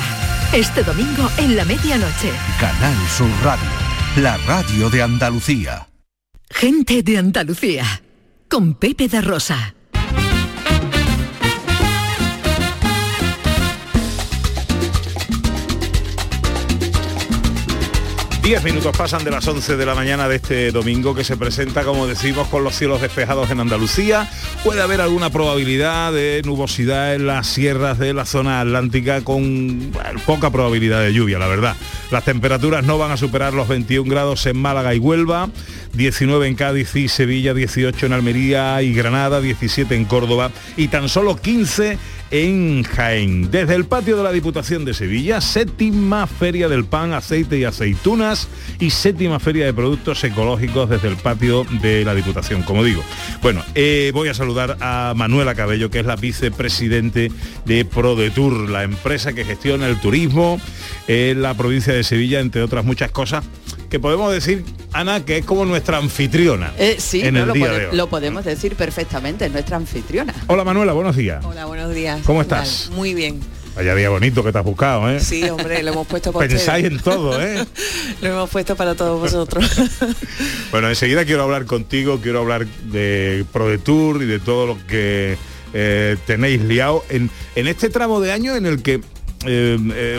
Este 0.52 0.82
domingo 0.82 1.30
en 1.38 1.56
la 1.56 1.64
medianoche. 1.64 2.32
Canal 2.60 2.96
Sur 3.08 3.30
Radio, 3.42 3.68
la 4.16 4.36
radio 4.38 4.90
de 4.90 5.02
Andalucía. 5.02 5.87
Gente 6.50 7.02
de 7.02 7.18
Andalucía. 7.18 8.02
Con 8.48 8.74
Pepe 8.74 9.06
da 9.08 9.20
Rosa. 9.20 9.74
Diez 18.48 18.64
minutos 18.64 18.96
pasan 18.96 19.24
de 19.24 19.30
las 19.30 19.46
11 19.46 19.76
de 19.76 19.84
la 19.84 19.94
mañana 19.94 20.26
de 20.26 20.36
este 20.36 20.72
domingo 20.72 21.14
que 21.14 21.22
se 21.22 21.36
presenta, 21.36 21.84
como 21.84 22.06
decimos, 22.06 22.48
con 22.48 22.64
los 22.64 22.74
cielos 22.74 23.02
despejados 23.02 23.50
en 23.50 23.60
Andalucía. 23.60 24.26
Puede 24.64 24.80
haber 24.80 25.02
alguna 25.02 25.28
probabilidad 25.28 26.14
de 26.14 26.40
nubosidad 26.46 27.14
en 27.14 27.26
las 27.26 27.46
sierras 27.46 27.98
de 27.98 28.14
la 28.14 28.24
zona 28.24 28.62
atlántica 28.62 29.22
con 29.22 29.92
poca 30.24 30.48
probabilidad 30.50 31.02
de 31.02 31.12
lluvia, 31.12 31.38
la 31.38 31.46
verdad. 31.46 31.76
Las 32.10 32.24
temperaturas 32.24 32.84
no 32.84 32.96
van 32.96 33.10
a 33.10 33.18
superar 33.18 33.52
los 33.52 33.68
21 33.68 34.10
grados 34.10 34.46
en 34.46 34.56
Málaga 34.56 34.94
y 34.94 34.98
Huelva, 34.98 35.50
19 35.94 36.46
en 36.46 36.54
Cádiz 36.54 36.94
y 36.96 37.08
Sevilla, 37.08 37.54
18 37.54 38.06
en 38.06 38.12
Almería 38.12 38.82
y 38.82 38.92
Granada, 38.92 39.40
17 39.40 39.94
en 39.94 40.04
Córdoba 40.04 40.50
y 40.76 40.88
tan 40.88 41.08
solo 41.08 41.36
15 41.36 41.98
en 42.30 42.82
Jaén. 42.84 43.50
Desde 43.50 43.74
el 43.74 43.86
patio 43.86 44.16
de 44.16 44.22
la 44.22 44.32
Diputación 44.32 44.84
de 44.84 44.94
Sevilla, 44.94 45.40
séptima 45.40 46.26
Feria 46.26 46.68
del 46.68 46.84
Pan, 46.84 47.12
Aceite 47.12 47.58
y 47.58 47.64
Aceitunas 47.64 48.48
y 48.78 48.90
séptima 48.90 49.40
Feria 49.40 49.64
de 49.64 49.72
Productos 49.72 50.22
Ecológicos 50.24 50.90
desde 50.90 51.08
el 51.08 51.16
patio 51.16 51.64
de 51.80 52.04
la 52.04 52.14
Diputación, 52.14 52.62
como 52.62 52.84
digo. 52.84 53.02
Bueno, 53.42 53.64
eh, 53.74 54.10
voy 54.12 54.28
a 54.28 54.34
saludar 54.34 54.76
a 54.80 55.14
Manuela 55.16 55.54
Cabello, 55.54 55.90
que 55.90 56.00
es 56.00 56.06
la 56.06 56.16
vicepresidente 56.16 57.32
de 57.64 57.84
ProDetour, 57.84 58.68
la 58.68 58.82
empresa 58.82 59.32
que 59.32 59.44
gestiona 59.44 59.86
el 59.86 60.00
turismo 60.00 60.60
en 61.06 61.42
la 61.42 61.54
provincia 61.54 61.94
de 61.94 62.04
Sevilla, 62.04 62.40
entre 62.40 62.62
otras 62.62 62.84
muchas 62.84 63.10
cosas 63.10 63.44
que 63.88 63.98
podemos 63.98 64.32
decir, 64.32 64.64
Ana, 64.92 65.24
que 65.24 65.38
es 65.38 65.44
como 65.44 65.64
nuestra 65.64 65.98
anfitriona. 65.98 66.72
Eh, 66.78 66.96
sí, 66.98 67.22
en 67.22 67.34
no, 67.34 67.40
el 67.40 67.46
lo, 67.48 67.52
día 67.54 67.66
pode- 67.66 67.78
de 67.78 67.86
hoy. 67.88 67.96
lo 67.96 68.06
podemos 68.08 68.44
decir 68.44 68.74
perfectamente, 68.76 69.46
es 69.46 69.52
nuestra 69.52 69.76
anfitriona. 69.76 70.34
Hola 70.46 70.64
Manuela, 70.64 70.92
buenos 70.92 71.16
días. 71.16 71.44
Hola, 71.44 71.64
buenos 71.66 71.94
días. 71.94 72.20
¿Cómo 72.24 72.42
estás? 72.42 72.90
Muy 72.94 73.14
bien. 73.14 73.40
Vaya 73.76 73.94
día 73.94 74.10
bonito 74.10 74.42
que 74.42 74.50
te 74.50 74.58
has 74.58 74.64
buscado, 74.64 75.08
¿eh? 75.08 75.20
Sí, 75.20 75.44
hombre, 75.48 75.82
lo 75.84 75.92
hemos 75.92 76.06
puesto 76.08 76.32
para 76.32 76.48
Pensáis 76.48 76.84
ustedes. 76.86 76.98
en 76.98 77.04
todo, 77.04 77.40
¿eh? 77.40 77.64
Lo 78.22 78.28
hemos 78.28 78.50
puesto 78.50 78.74
para 78.74 78.94
todos 78.96 79.20
vosotros. 79.20 79.64
Bueno, 80.72 80.88
enseguida 80.90 81.24
quiero 81.24 81.44
hablar 81.44 81.64
contigo, 81.64 82.18
quiero 82.22 82.40
hablar 82.40 82.66
de 82.66 83.44
ProDetour 83.52 84.22
y 84.22 84.26
de 84.26 84.38
todo 84.38 84.66
lo 84.66 84.86
que 84.86 85.38
eh, 85.72 86.16
tenéis 86.26 86.60
liado 86.62 87.04
en, 87.08 87.30
en 87.54 87.68
este 87.68 87.88
tramo 87.88 88.20
de 88.20 88.32
año 88.32 88.54
en 88.54 88.66
el 88.66 88.82
que, 88.82 89.00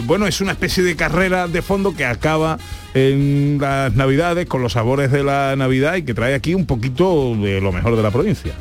bueno, 0.05 0.27
es 0.27 0.41
una 0.41 0.53
especie 0.53 0.83
de 0.83 0.95
carrera 0.95 1.47
de 1.47 1.61
fondo 1.61 1.93
que 1.95 2.05
acaba 2.05 2.57
en 2.93 3.57
las 3.59 3.93
Navidades 3.95 4.47
con 4.47 4.61
los 4.61 4.73
sabores 4.73 5.11
de 5.11 5.23
la 5.23 5.55
Navidad 5.55 5.95
y 5.95 6.03
que 6.03 6.13
trae 6.13 6.33
aquí 6.33 6.53
un 6.55 6.65
poquito 6.65 7.35
de 7.35 7.59
lo 7.61 7.71
mejor 7.71 7.95
de 7.95 8.03
la 8.03 8.11
provincia. 8.11 8.53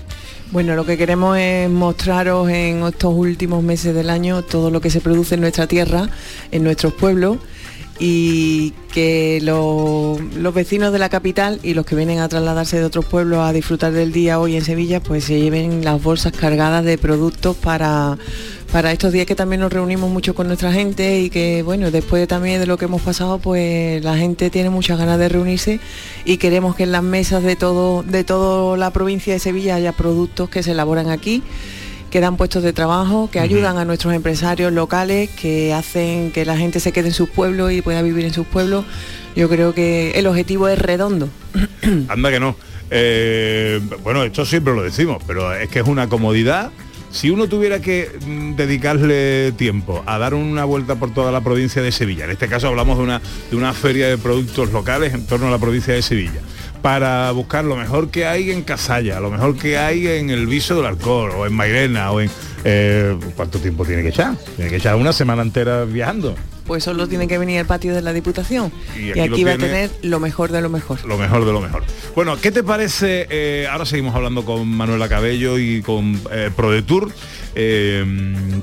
Bueno, 0.51 0.75
lo 0.77 0.87
que 0.87 0.97
queremos 0.97 1.37
es 1.39 1.69
mostraros 1.69 2.49
en 2.49 2.83
estos 2.83 3.13
últimos 3.15 3.63
meses 3.63 3.95
del 3.95 4.09
año 4.09 4.43
todo 4.43 4.71
lo 4.71 4.81
que 4.81 4.89
se 4.91 5.01
produce 5.01 5.35
en 5.35 5.43
nuestra 5.43 5.67
tierra, 5.67 6.09
en 6.51 6.65
nuestros 6.65 6.95
pueblos 6.95 7.37
y 8.01 8.73
que 8.93 9.41
lo- 9.43 10.19
los 10.37 10.55
vecinos 10.55 10.93
de 10.93 10.99
la 11.01 11.09
capital 11.09 11.59
y 11.63 11.75
los 11.75 11.85
que 11.85 11.97
vienen 11.97 12.21
a 12.21 12.29
trasladarse 12.29 12.79
de 12.79 12.85
otros 12.85 13.05
pueblos 13.05 13.41
a 13.41 13.53
disfrutar 13.53 13.93
del 13.93 14.13
día 14.13 14.39
hoy 14.39 14.57
en 14.57 14.65
Sevilla, 14.65 15.01
pues 15.01 15.25
se 15.25 15.39
lleven 15.41 15.85
las 15.85 16.03
bolsas 16.03 16.33
cargadas 16.33 16.85
de 16.85 16.97
productos 16.97 17.57
para, 17.57 18.17
para 18.73 18.93
estos 18.93 19.13
días 19.13 19.27
que 19.27 19.35
también 19.35 19.61
nos 19.61 19.73
reunimos 19.73 20.11
mucho 20.11 20.35
con 20.35 20.47
nuestra 20.47 20.73
gente 20.73 21.21
y 21.21 21.31
que, 21.31 21.63
bueno, 21.63 21.91
después 21.91 22.21
de 22.21 22.27
también 22.27 22.61
de 22.61 22.67
lo 22.67 22.77
que 22.77 22.85
hemos 22.85 23.03
pasado, 23.03 23.39
pues 23.39 24.03
la 24.05 24.17
gente 24.17 24.51
tiene 24.51 24.71
muchas 24.71 24.99
ganas 24.99 25.19
de 25.19 25.29
reunirse 25.29 25.81
y 26.25 26.37
queremos 26.37 26.77
que 26.77 26.83
en 26.85 26.93
las 26.93 27.03
mesas 27.03 27.43
de 27.43 27.57
todo, 27.57 28.03
de 28.03 28.25
toda 28.25 28.77
la 28.77 28.91
provincia 28.91 29.33
de 29.33 29.39
Sevilla 29.39 29.77
haya 29.77 29.93
productos 29.93 30.51
que 30.51 30.63
se 30.63 30.73
elaboran 30.73 31.09
aquí 31.09 31.43
que 32.11 32.21
dan 32.21 32.37
puestos 32.37 32.63
de 32.63 32.73
trabajo, 32.73 33.29
que 33.31 33.39
ayudan 33.39 33.77
a 33.77 33.85
nuestros 33.85 34.15
empresarios 34.15 34.73
locales, 34.73 35.29
que 35.31 35.75
hacen 35.75 36.33
que 36.33 36.45
la 36.45 36.57
gente 36.57 36.81
se 36.81 36.93
quede 36.93 37.09
en 37.09 37.15
sus 37.15 37.29
pueblos 37.29 37.73
y 37.73 37.83
pueda 37.83 38.01
vivir 38.03 38.25
en 38.25 38.33
sus 38.33 38.47
pueblos. 38.47 38.85
Yo 39.37 39.49
creo 39.49 39.75
que 39.75 40.13
el 40.13 40.27
objetivo 40.27 40.69
es 40.69 40.79
redondo. 40.79 41.29
Anda 42.09 42.31
que 42.31 42.41
no. 42.41 42.57
Eh, 42.91 43.81
bueno, 44.03 44.25
esto 44.25 44.47
siempre 44.47 44.75
lo 44.75 44.83
decimos, 44.83 45.23
pero 45.27 45.53
es 45.53 45.69
que 45.69 45.81
es 45.81 45.87
una 45.87 46.09
comodidad. 46.09 46.71
Si 47.11 47.31
uno 47.31 47.49
tuviera 47.49 47.81
que 47.81 48.11
mm, 48.25 48.55
dedicarle 48.55 49.53
tiempo 49.53 50.03
a 50.07 50.19
dar 50.19 50.35
una 50.35 50.65
vuelta 50.65 50.97
por 50.97 51.13
toda 51.13 51.33
la 51.33 51.41
provincia 51.41 51.81
de 51.83 51.91
Sevilla, 51.91 52.25
en 52.25 52.31
este 52.31 52.49
caso 52.49 52.69
hablamos 52.69 52.99
de 52.99 53.05
una, 53.05 53.23
de 53.51 53.57
una 53.57 53.73
feria 53.73 54.09
de 54.09 54.19
productos 54.19 54.73
locales 54.73 55.15
en 55.15 55.27
torno 55.27 55.49
a 55.49 55.51
la 55.51 55.59
provincia 55.59 55.95
de 55.95 56.03
Sevilla, 56.03 56.41
para 56.83 57.31
buscar 57.33 57.65
lo 57.65 57.77
mejor 57.77 58.11
que 58.11 58.27
hay 58.27 58.51
en 58.51 58.63
Casalla, 58.63 59.21
lo 59.21 59.31
mejor 59.31 59.57
que 59.57 59.79
hay 59.79 60.07
en 60.07 60.31
el 60.31 60.47
Viso 60.47 60.77
del 60.77 60.87
Alcor, 60.87 61.31
o 61.31 61.47
en 61.47 61.55
Mairena, 61.55 62.13
o 62.13 62.21
en... 62.21 62.31
eh, 62.71 63.17
¿Cuánto 63.35 63.59
tiempo 63.59 63.85
tiene 63.87 64.03
que 64.03 64.09
echar? 64.09 64.37
Tiene 64.57 64.71
que 64.71 64.77
echar 64.77 64.95
una 64.97 65.13
semana 65.15 65.41
entera 65.43 65.85
viajando. 65.85 66.35
Pues 66.67 66.85
solo 66.85 67.09
tiene 67.09 67.27
que 67.27 67.39
venir 67.39 67.59
al 67.61 67.65
patio 67.67 67.95
de 67.95 68.03
la 68.03 68.13
Diputación. 68.13 68.71
Y 68.95 69.17
Y 69.17 69.21
aquí 69.21 69.43
va 69.43 69.53
a 69.53 69.57
tener 69.59 69.91
lo 70.03 70.21
mejor 70.21 70.53
de 70.53 70.61
lo 70.61 70.69
mejor. 70.69 71.03
lo 71.07 71.17
mejor 71.17 71.47
de 71.47 71.53
lo 71.53 71.63
mejor. 71.63 71.83
Bueno, 72.15 72.37
¿qué 72.39 72.53
te 72.53 72.63
parece? 72.63 73.27
eh, 73.31 73.67
ahora 73.71 73.87
seguimos 73.87 74.15
hablando 74.15 74.45
con 74.45 74.69
Manuela 74.69 75.09
Cabello 75.09 75.59
y 75.59 75.81
con 75.81 76.21
eh, 76.31 76.51
ProDetour, 76.55 77.11
eh, 77.61 78.05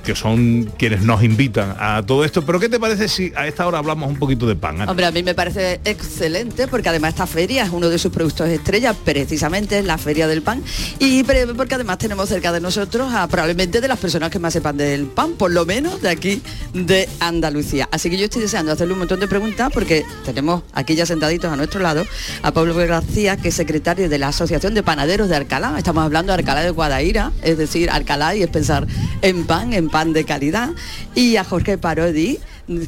que 0.06 0.16
son 0.16 0.72
quienes 0.78 1.02
nos 1.02 1.22
invitan 1.22 1.76
a 1.78 2.02
todo 2.06 2.24
esto. 2.24 2.46
Pero 2.46 2.62
¿qué 2.62 2.70
te 2.70 2.80
parece 2.80 3.10
si 3.10 3.34
a 3.36 3.46
esta 3.46 3.68
hora 3.68 3.80
hablamos 3.80 4.10
un 4.10 4.18
poquito 4.18 4.48
de 4.48 4.56
pan? 4.56 4.88
Hombre, 4.88 5.06
a 5.06 5.12
mí 5.12 5.22
me 5.22 5.36
parece 5.36 5.82
excelente 5.84 6.70
porque 6.70 6.88
además 6.88 7.10
esta 7.10 7.28
feria 7.28 7.66
es 7.66 7.72
uno 7.72 7.90
de 7.90 8.00
sus 8.00 8.14
productos 8.14 8.48
estrella, 8.48 8.94
precisamente 8.94 9.80
es 9.80 9.86
la 9.86 9.98
Feria 9.98 10.28
del 10.28 10.42
Pan, 10.42 10.64
y 11.00 11.24
porque 11.24 11.76
además 11.76 11.98
tenemos 11.98 12.30
cerca 12.30 12.54
de 12.54 12.62
nosotros 12.62 13.14
a 13.14 13.28
probablemente 13.28 13.82
de 13.82 13.88
las 13.90 14.00
personas 14.00 14.30
que 14.30 14.40
más 14.40 14.54
sepan 14.54 14.78
del 14.78 15.08
pan, 15.08 15.34
por 15.34 15.52
lo 15.52 15.66
menos 15.66 16.02
de 16.02 16.10
aquí 16.10 16.42
de 16.74 17.10
Andalucía. 17.20 17.90
Así 17.92 18.10
que 18.10 18.18
yo 18.18 18.26
estoy 18.26 18.44
deseando 18.44 18.72
hacerle 18.72 18.94
un 18.94 19.00
montón 19.00 19.20
de 19.20 19.28
preguntas 19.28 19.72
porque 19.74 20.06
tenemos 20.24 20.64
aquí 20.74 20.96
ya 20.96 21.06
sentaditos 21.06 21.52
a 21.52 21.58
nuestro 21.58 21.82
lado 21.82 22.06
a 22.44 22.52
Pablo 22.52 22.76
García, 22.76 23.36
que 23.36 23.50
es 23.50 23.56
secretario 23.56 24.08
de 24.08 24.18
la 24.18 24.30
Asociación 24.30 24.74
de 24.74 24.84
Panaderos 24.84 25.28
de 25.28 25.36
Alcalá. 25.36 25.76
Estamos 25.78 26.06
hablando 26.06 26.32
de 26.32 26.40
Alcalá 26.40 26.62
de 26.62 26.70
Guadaira, 26.70 27.34
es 27.44 27.58
decir, 27.58 27.90
Alcalá 27.90 28.36
y 28.36 28.44
es 28.44 28.50
pensar 28.50 28.85
en 29.22 29.46
pan, 29.46 29.74
en 29.74 29.90
pan 29.90 30.14
de 30.14 30.24
calidad, 30.24 30.70
y 31.14 31.36
a 31.38 31.44
Jorge 31.44 31.78
Parodi, 31.78 32.40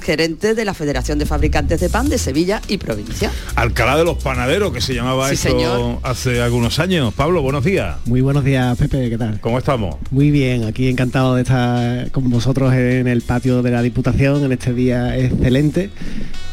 gerente 0.01 0.55
de 0.55 0.65
la 0.65 0.73
Federación 0.73 1.19
de 1.19 1.25
Fabricantes 1.27 1.79
de 1.79 1.89
Pan 1.89 2.09
de 2.09 2.17
Sevilla 2.17 2.61
y 2.67 2.77
provincia. 2.77 3.31
Alcalá 3.55 3.95
de 3.97 4.03
los 4.05 4.21
Panaderos, 4.23 4.73
que 4.73 4.81
se 4.81 4.95
llamaba 4.95 5.27
Sí, 5.29 5.35
esto 5.35 5.49
señor. 5.49 5.99
hace 6.03 6.41
algunos 6.41 6.79
años. 6.79 7.13
Pablo, 7.13 7.41
buenos 7.43 7.63
días. 7.63 7.97
Muy 8.05 8.21
buenos 8.21 8.43
días, 8.43 8.75
Pepe, 8.77 9.09
¿qué 9.09 9.17
tal? 9.17 9.39
¿Cómo 9.39 9.59
estamos? 9.59 9.97
Muy 10.09 10.31
bien, 10.31 10.63
aquí 10.63 10.87
encantado 10.89 11.35
de 11.35 11.43
estar 11.43 12.09
con 12.11 12.29
vosotros 12.29 12.73
en 12.73 13.07
el 13.07 13.21
patio 13.21 13.61
de 13.61 13.71
la 13.71 13.81
Diputación 13.83 14.43
en 14.43 14.51
este 14.51 14.73
día 14.73 15.15
excelente 15.17 15.91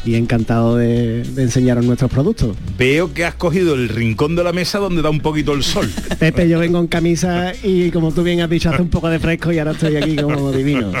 y 0.05 0.15
encantado 0.15 0.77
de, 0.77 1.23
de 1.23 1.43
enseñaros 1.43 1.85
nuestros 1.85 2.11
productos. 2.11 2.55
Veo 2.77 3.13
que 3.13 3.25
has 3.25 3.35
cogido 3.35 3.73
el 3.73 3.89
rincón 3.89 4.35
de 4.35 4.43
la 4.43 4.53
mesa 4.53 4.79
donde 4.79 5.01
da 5.01 5.09
un 5.09 5.19
poquito 5.19 5.53
el 5.53 5.63
sol. 5.63 5.89
Pepe, 6.19 6.47
yo 6.47 6.59
vengo 6.59 6.79
en 6.79 6.87
camisa 6.87 7.53
y 7.63 7.91
como 7.91 8.11
tú 8.11 8.23
bien 8.23 8.41
has 8.41 8.49
dicho, 8.49 8.69
hace 8.69 8.81
un 8.81 8.89
poco 8.89 9.09
de 9.09 9.19
fresco 9.19 9.51
y 9.51 9.59
ahora 9.59 9.71
estoy 9.71 9.95
aquí 9.95 10.15
como 10.15 10.51
divino. 10.53 10.91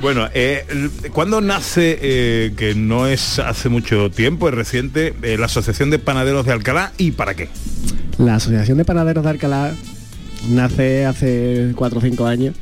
Bueno, 0.00 0.28
eh, 0.34 0.64
¿cuándo 1.12 1.40
nace, 1.40 1.98
eh, 2.00 2.52
que 2.56 2.74
no 2.74 3.06
es 3.06 3.38
hace 3.38 3.68
mucho 3.68 4.10
tiempo, 4.10 4.48
es 4.48 4.54
reciente, 4.54 5.14
eh, 5.22 5.36
la 5.38 5.46
Asociación 5.46 5.90
de 5.90 5.98
Panaderos 5.98 6.46
de 6.46 6.52
Alcalá 6.52 6.92
y 6.98 7.12
para 7.12 7.34
qué? 7.34 7.48
La 8.18 8.36
Asociación 8.36 8.78
de 8.78 8.84
Panaderos 8.84 9.24
de 9.24 9.30
Alcalá 9.30 9.74
nace 10.48 11.04
hace 11.06 11.72
cuatro 11.74 11.98
o 11.98 12.02
cinco 12.02 12.26
años 12.26 12.54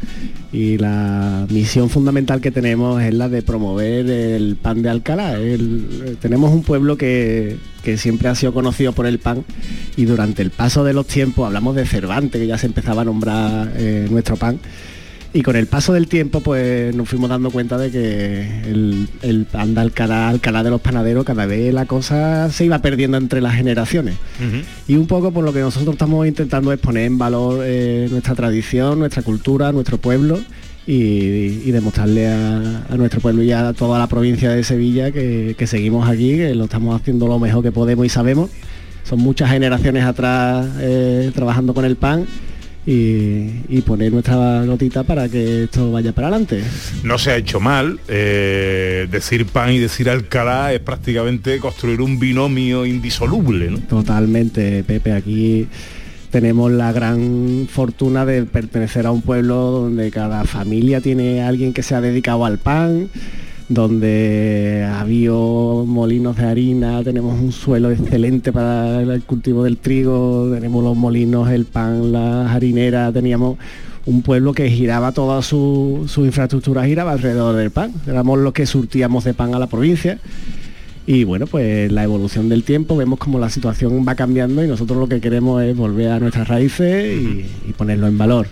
y 0.52 0.78
la 0.78 1.46
misión 1.50 1.90
fundamental 1.90 2.40
que 2.40 2.50
tenemos 2.50 3.02
es 3.02 3.14
la 3.14 3.28
de 3.28 3.42
promover 3.42 4.08
el 4.08 4.56
pan 4.56 4.82
de 4.82 4.90
Alcalá. 4.90 5.38
Tenemos 6.20 6.52
un 6.52 6.62
pueblo 6.62 6.96
que, 6.96 7.56
que 7.82 7.98
siempre 7.98 8.28
ha 8.28 8.34
sido 8.34 8.54
conocido 8.54 8.92
por 8.92 9.06
el 9.06 9.18
pan 9.18 9.44
y 9.96 10.04
durante 10.04 10.42
el 10.42 10.50
paso 10.50 10.84
de 10.84 10.92
los 10.92 11.06
tiempos, 11.06 11.46
hablamos 11.46 11.76
de 11.76 11.86
Cervantes, 11.86 12.40
que 12.40 12.46
ya 12.46 12.58
se 12.58 12.66
empezaba 12.66 13.02
a 13.02 13.04
nombrar 13.04 13.72
eh, 13.76 14.08
nuestro 14.10 14.36
pan, 14.36 14.58
y 15.36 15.42
con 15.42 15.54
el 15.54 15.66
paso 15.66 15.92
del 15.92 16.08
tiempo 16.08 16.40
pues 16.40 16.94
nos 16.96 17.06
fuimos 17.10 17.28
dando 17.28 17.50
cuenta 17.50 17.76
de 17.76 17.90
que 17.90 18.62
el, 18.70 19.06
el 19.20 19.44
pan 19.44 19.74
de 19.74 19.82
Alcalá, 19.82 20.30
Alcalá 20.30 20.62
de 20.62 20.70
los 20.70 20.80
panaderos, 20.80 21.26
cada 21.26 21.44
vez 21.44 21.74
la 21.74 21.84
cosa 21.84 22.50
se 22.50 22.64
iba 22.64 22.78
perdiendo 22.80 23.18
entre 23.18 23.42
las 23.42 23.54
generaciones. 23.54 24.16
Y 24.88 24.96
un 24.96 25.06
poco 25.06 25.32
por 25.32 25.44
lo 25.44 25.52
que 25.52 25.60
nosotros 25.60 25.92
estamos 25.92 26.26
intentando 26.26 26.72
es 26.72 26.78
poner 26.78 27.04
en 27.04 27.18
valor 27.18 27.62
eh, 27.66 28.08
nuestra 28.10 28.34
tradición, 28.34 28.98
nuestra 28.98 29.22
cultura, 29.22 29.72
nuestro 29.72 29.98
pueblo 29.98 30.38
y, 30.86 30.94
y 30.94 31.70
demostrarle 31.70 32.28
a, 32.28 32.86
a 32.88 32.96
nuestro 32.96 33.20
pueblo 33.20 33.42
y 33.42 33.52
a 33.52 33.74
toda 33.74 33.98
la 33.98 34.06
provincia 34.06 34.50
de 34.50 34.64
Sevilla 34.64 35.10
que, 35.10 35.54
que 35.58 35.66
seguimos 35.66 36.08
aquí, 36.08 36.36
que 36.36 36.54
lo 36.54 36.64
estamos 36.64 36.98
haciendo 36.98 37.28
lo 37.28 37.38
mejor 37.38 37.62
que 37.62 37.72
podemos 37.72 38.06
y 38.06 38.08
sabemos. 38.08 38.48
Son 39.04 39.18
muchas 39.18 39.50
generaciones 39.50 40.02
atrás 40.04 40.66
eh, 40.80 41.30
trabajando 41.34 41.74
con 41.74 41.84
el 41.84 41.96
pan 41.96 42.26
y, 42.86 43.64
y 43.68 43.82
poner 43.84 44.12
nuestra 44.12 44.64
gotita 44.64 45.02
para 45.02 45.28
que 45.28 45.64
esto 45.64 45.90
vaya 45.90 46.12
para 46.12 46.28
adelante. 46.28 46.62
No 47.02 47.18
se 47.18 47.32
ha 47.32 47.36
hecho 47.36 47.58
mal. 47.58 47.98
eh, 48.08 49.08
decir 49.10 49.46
pan 49.46 49.72
y 49.72 49.78
decir 49.78 50.08
Alcalá 50.08 50.72
es 50.72 50.80
prácticamente 50.80 51.58
construir 51.58 52.00
un 52.00 52.18
binomio 52.18 52.86
indisoluble, 52.86 53.70
¿no? 53.70 53.78
Totalmente, 53.80 54.84
Pepe. 54.84 55.12
Aquí 55.12 55.66
tenemos 56.30 56.70
la 56.70 56.92
gran 56.92 57.66
fortuna 57.70 58.24
de 58.24 58.44
pertenecer 58.44 59.06
a 59.06 59.10
un 59.10 59.22
pueblo 59.22 59.54
donde 59.56 60.10
cada 60.10 60.44
familia 60.44 61.00
tiene 61.00 61.42
alguien 61.42 61.72
que 61.72 61.82
se 61.82 61.94
ha 61.94 62.00
dedicado 62.00 62.44
al 62.44 62.58
pan, 62.58 63.08
donde 63.68 64.88
había 64.88 65.30
molinos 65.30 66.36
de 66.36 66.44
harina, 66.44 67.02
tenemos 67.02 67.38
un 67.38 67.50
suelo 67.52 67.90
excelente 67.90 68.52
para 68.52 69.00
el 69.02 69.22
cultivo 69.22 69.64
del 69.64 69.78
trigo, 69.78 70.48
tenemos 70.52 70.84
los 70.84 70.96
molinos, 70.96 71.50
el 71.50 71.64
pan, 71.64 72.12
las 72.12 72.50
harineras, 72.50 73.12
teníamos 73.12 73.58
un 74.04 74.22
pueblo 74.22 74.52
que 74.52 74.70
giraba 74.70 75.10
toda 75.10 75.42
su, 75.42 76.04
su 76.06 76.24
infraestructura 76.24 76.86
giraba 76.86 77.12
alrededor 77.12 77.56
del 77.56 77.72
pan. 77.72 77.92
Éramos 78.06 78.38
los 78.38 78.52
que 78.52 78.66
surtíamos 78.66 79.24
de 79.24 79.34
pan 79.34 79.54
a 79.54 79.58
la 79.58 79.66
provincia. 79.66 80.20
Y 81.08 81.24
bueno, 81.24 81.46
pues 81.46 81.90
la 81.90 82.04
evolución 82.04 82.48
del 82.48 82.62
tiempo, 82.62 82.96
vemos 82.96 83.18
como 83.18 83.38
la 83.38 83.50
situación 83.50 84.04
va 84.06 84.14
cambiando 84.14 84.64
y 84.64 84.68
nosotros 84.68 84.98
lo 84.98 85.08
que 85.08 85.20
queremos 85.20 85.62
es 85.62 85.76
volver 85.76 86.10
a 86.10 86.20
nuestras 86.20 86.46
raíces 86.46 87.20
y, 87.20 87.46
y 87.68 87.72
ponerlo 87.72 88.06
en 88.06 88.18
valor 88.18 88.46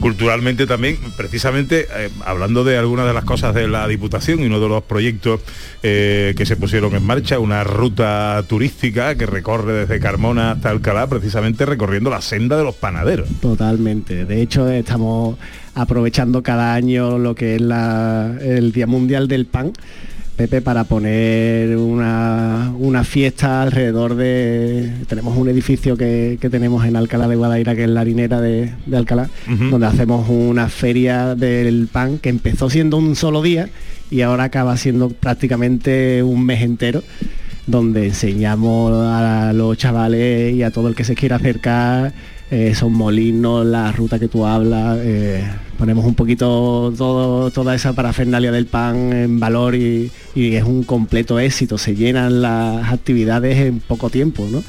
culturalmente 0.00 0.66
también, 0.66 0.96
precisamente 1.16 1.86
eh, 1.96 2.10
hablando 2.24 2.64
de 2.64 2.78
algunas 2.78 3.06
de 3.06 3.14
las 3.14 3.24
cosas 3.24 3.54
de 3.54 3.68
la 3.68 3.86
Diputación 3.88 4.40
y 4.40 4.46
uno 4.46 4.60
de 4.60 4.68
los 4.68 4.82
proyectos 4.82 5.40
eh, 5.82 6.34
que 6.36 6.46
se 6.46 6.56
pusieron 6.56 6.94
en 6.94 7.04
marcha, 7.04 7.38
una 7.38 7.64
ruta 7.64 8.42
turística 8.48 9.14
que 9.14 9.26
recorre 9.26 9.72
desde 9.72 10.00
Carmona 10.00 10.52
hasta 10.52 10.70
Alcalá, 10.70 11.06
precisamente 11.06 11.66
recorriendo 11.66 12.10
la 12.10 12.20
senda 12.20 12.56
de 12.56 12.64
los 12.64 12.74
panaderos. 12.74 13.28
Totalmente, 13.40 14.24
de 14.24 14.42
hecho 14.42 14.68
estamos 14.70 15.36
aprovechando 15.74 16.42
cada 16.42 16.74
año 16.74 17.18
lo 17.18 17.34
que 17.34 17.54
es 17.56 17.60
la- 17.60 18.36
el 18.42 18.72
Día 18.72 18.86
Mundial 18.86 19.28
del 19.28 19.46
Pan 19.46 19.72
Pepe, 20.40 20.62
para 20.62 20.84
poner 20.84 21.76
una, 21.76 22.72
una 22.78 23.04
fiesta 23.04 23.60
alrededor 23.60 24.14
de... 24.14 24.90
Tenemos 25.06 25.36
un 25.36 25.50
edificio 25.50 25.98
que, 25.98 26.38
que 26.40 26.48
tenemos 26.48 26.86
en 26.86 26.96
Alcalá 26.96 27.28
de 27.28 27.36
Guadaira, 27.36 27.76
que 27.76 27.84
es 27.84 27.90
la 27.90 28.00
harinera 28.00 28.40
de, 28.40 28.72
de 28.86 28.96
Alcalá, 28.96 29.28
donde 29.46 29.86
hacemos 29.86 30.30
una 30.30 30.70
feria 30.70 31.34
del 31.34 31.88
pan 31.92 32.16
que 32.16 32.30
empezó 32.30 32.70
siendo 32.70 32.96
un 32.96 33.16
solo 33.16 33.42
día 33.42 33.68
y 34.10 34.22
ahora 34.22 34.44
acaba 34.44 34.78
siendo 34.78 35.10
prácticamente 35.10 36.22
un 36.22 36.46
mes 36.46 36.62
entero 36.62 37.02
donde 37.66 38.06
enseñamos 38.06 38.94
a 38.94 39.52
los 39.52 39.76
chavales 39.76 40.54
y 40.54 40.62
a 40.62 40.70
todo 40.70 40.88
el 40.88 40.94
que 40.94 41.04
se 41.04 41.16
quiera 41.16 41.36
acercar 41.36 42.14
eh, 42.50 42.68
esos 42.72 42.90
molinos, 42.90 43.64
la 43.66 43.92
ruta 43.92 44.18
que 44.18 44.28
tú 44.28 44.44
hablas, 44.46 44.98
eh, 45.02 45.44
ponemos 45.78 46.04
un 46.04 46.14
poquito 46.14 46.92
todo, 46.96 47.50
toda 47.50 47.74
esa 47.74 47.92
parafernalia 47.92 48.52
del 48.52 48.66
pan 48.66 49.12
en 49.12 49.40
valor 49.40 49.74
y, 49.74 50.10
y 50.34 50.54
es 50.56 50.64
un 50.64 50.82
completo 50.84 51.38
éxito, 51.38 51.78
se 51.78 51.94
llenan 51.94 52.42
las 52.42 52.92
actividades 52.92 53.56
en 53.58 53.80
poco 53.80 54.10
tiempo, 54.10 54.46
¿no? 54.50 54.62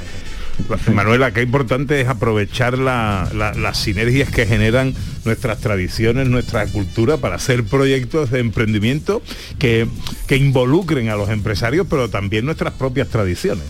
Manuela, 0.93 1.31
qué 1.31 1.41
importante 1.41 2.01
es 2.01 2.07
aprovechar 2.07 2.77
la- 2.77 3.27
la- 3.33 3.53
las 3.53 3.79
sinergias 3.79 4.29
que 4.29 4.45
generan 4.45 4.93
nuestras 5.25 5.59
tradiciones, 5.59 6.27
nuestra 6.27 6.67
cultura 6.67 7.17
para 7.17 7.35
hacer 7.38 7.63
proyectos 7.63 8.29
de 8.29 8.39
emprendimiento 8.41 9.23
que, 9.57 9.88
que 10.27 10.35
involucren 10.38 11.09
a 11.09 11.15
los 11.15 11.29
empresarios, 11.29 11.88
pero 11.89 12.09
también 12.09 12.45
nuestras 12.45 12.73
propias 12.73 13.07
tradiciones. 13.07 13.63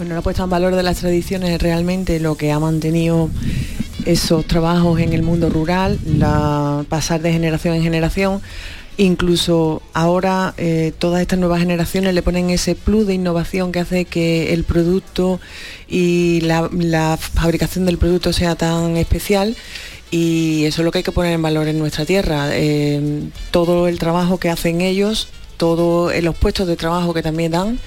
Bueno, 0.00 0.14
la 0.14 0.22
puesta 0.22 0.44
en 0.44 0.48
valor 0.48 0.76
de 0.76 0.82
las 0.82 0.96
tradiciones 0.96 1.50
es 1.50 1.60
realmente 1.60 2.20
lo 2.20 2.34
que 2.34 2.52
ha 2.52 2.58
mantenido 2.58 3.28
esos 4.06 4.46
trabajos 4.46 4.98
en 4.98 5.12
el 5.12 5.22
mundo 5.22 5.50
rural, 5.50 5.98
la, 6.06 6.86
pasar 6.88 7.20
de 7.20 7.30
generación 7.30 7.74
en 7.74 7.82
generación. 7.82 8.40
Incluso 8.96 9.82
ahora 9.92 10.54
eh, 10.56 10.94
todas 10.98 11.20
estas 11.20 11.38
nuevas 11.38 11.60
generaciones 11.60 12.14
le 12.14 12.22
ponen 12.22 12.48
ese 12.48 12.74
plus 12.76 13.06
de 13.06 13.12
innovación 13.12 13.72
que 13.72 13.80
hace 13.80 14.06
que 14.06 14.54
el 14.54 14.64
producto 14.64 15.38
y 15.86 16.40
la, 16.44 17.18
fabricación 17.18 17.84
del 17.84 17.98
producto 17.98 18.32
sea 18.32 18.54
tan 18.54 18.96
especial 18.96 19.54
y 20.10 20.64
eso 20.64 20.80
es 20.80 20.84
lo 20.86 20.92
que 20.92 20.98
hay 20.98 21.04
que 21.04 21.12
poner 21.12 21.34
en 21.34 21.42
valor 21.42 21.68
en 21.68 21.78
nuestra 21.78 22.06
tierra. 22.06 22.48
Eh, 22.52 23.28
todo 23.50 23.86
el 23.86 23.98
trabajo 23.98 24.38
que 24.38 24.48
hacen 24.48 24.80
ellos, 24.80 25.28
todos 25.58 26.10
los 26.22 26.34
puestos 26.36 26.66
de 26.66 26.76
trabajo 26.76 27.12
que 27.12 27.22
también 27.22 27.52
dan 27.52 27.78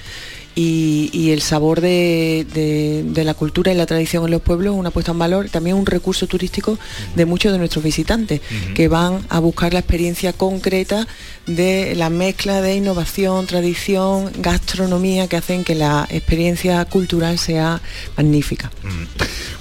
y, 0.54 1.10
y 1.12 1.30
el 1.32 1.42
sabor 1.42 1.80
de, 1.80 2.46
de- 2.54 3.02
de 3.04 3.24
la 3.24 3.34
cultura 3.34 3.72
y 3.72 3.76
la 3.76 3.86
tradición 3.86 4.24
en 4.24 4.30
los 4.30 4.42
pueblos, 4.42 4.74
una 4.76 4.90
puesta 4.90 5.12
en 5.12 5.18
valor, 5.18 5.48
también 5.48 5.76
un 5.76 5.86
recurso 5.86 6.26
turístico 6.26 6.78
de 7.16 7.24
muchos 7.26 7.52
de 7.52 7.58
nuestros 7.58 7.84
visitantes 7.84 8.40
que 8.74 8.88
van 8.88 9.20
a 9.28 9.38
buscar 9.40 9.72
la 9.72 9.80
experiencia 9.80 10.32
concreta 10.32 11.06
de 11.46 11.94
la 11.96 12.08
mezcla 12.10 12.60
de 12.62 12.76
innovación, 12.76 13.46
tradición, 13.46 14.30
gastronomía 14.38 15.28
que 15.28 15.36
hacen 15.36 15.64
que 15.64 15.74
la 15.74 16.06
experiencia 16.10 16.84
cultural 16.86 17.38
sea 17.38 17.80
magnífica. 18.16 18.70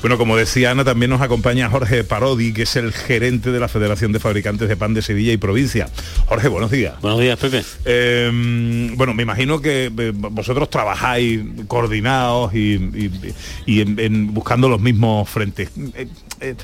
Bueno, 0.02 0.18
como 0.18 0.36
decía 0.36 0.72
Ana, 0.72 0.84
también 0.84 1.10
nos 1.10 1.22
acompaña 1.22 1.70
Jorge 1.70 2.04
Parodi, 2.04 2.54
que 2.54 2.63
es 2.63 2.76
el 2.76 2.91
gerente 2.94 3.52
de 3.52 3.60
la 3.60 3.68
Federación 3.68 4.12
de 4.12 4.20
Fabricantes 4.20 4.68
de 4.70 4.76
Pan 4.78 4.94
de 4.94 5.02
Sevilla 5.02 5.32
y 5.34 5.38
Provincia. 5.38 5.89
Jorge, 6.28 6.48
buenos 6.48 6.72
días. 6.72 6.94
Buenos 7.02 7.20
días, 7.20 7.38
Pepe. 7.39 7.63
Eh, 7.86 8.91
bueno, 8.96 9.13
me 9.13 9.24
imagino 9.24 9.62
que 9.62 9.91
eh, 9.98 10.12
vosotros 10.13 10.70
trabajáis 10.84 11.41
coordinados 11.67 12.54
y, 12.54 12.78
buscando 14.32 14.67
los 14.67 14.82
mismos 14.82 15.30
frentes. 15.30 15.69
Eh, 15.96 16.08
eh, 16.41 16.56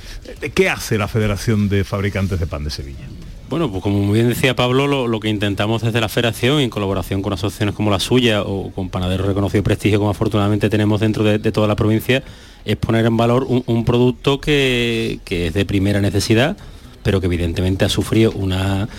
eh, 0.41 0.49
¿Qué 0.49 0.69
hace 0.69 0.97
la 0.97 1.07
Federación 1.07 1.69
de 1.69 1.85
Fabricantes 1.85 2.37
de 2.37 2.45
Pan 2.45 2.65
de 2.65 2.69
Sevilla? 2.69 3.07
Bueno, 3.49 3.71
pues 3.71 3.81
como 3.81 3.99
muy 3.99 4.15
bien 4.15 4.27
decía 4.27 4.55
Pablo, 4.57 5.07
lo, 5.07 5.19
que 5.21 5.29
intentamos 5.29 5.81
desde 5.81 6.01
la 6.01 6.09
federación, 6.09 6.59
en 6.59 6.69
colaboración 6.69 7.21
con 7.21 7.31
asociaciones 7.31 7.73
como 7.73 7.89
la 7.89 7.99
suya 7.99 8.43
o 8.43 8.71
con 8.71 8.89
panaderos 8.89 9.25
reconocidos 9.25 9.63
de 9.63 9.63
prestigio, 9.63 9.99
como 9.99 10.11
afortunadamente 10.11 10.69
tenemos 10.69 10.99
dentro 10.99 11.23
de, 11.23 11.39
toda 11.51 11.67
la 11.67 11.77
provincia, 11.77 12.21
es 12.65 12.75
poner 12.75 13.05
en 13.05 13.15
valor 13.15 13.47
un, 13.47 13.85
producto 13.85 14.41
que 14.41 15.19
es 15.25 15.53
de 15.53 15.65
primera 15.65 16.01
necesidad, 16.01 16.57
pero 17.03 17.21
que 17.21 17.27
evidentemente 17.27 17.85
ha 17.85 17.89
sufrido 17.89 18.31
una, 18.33 18.89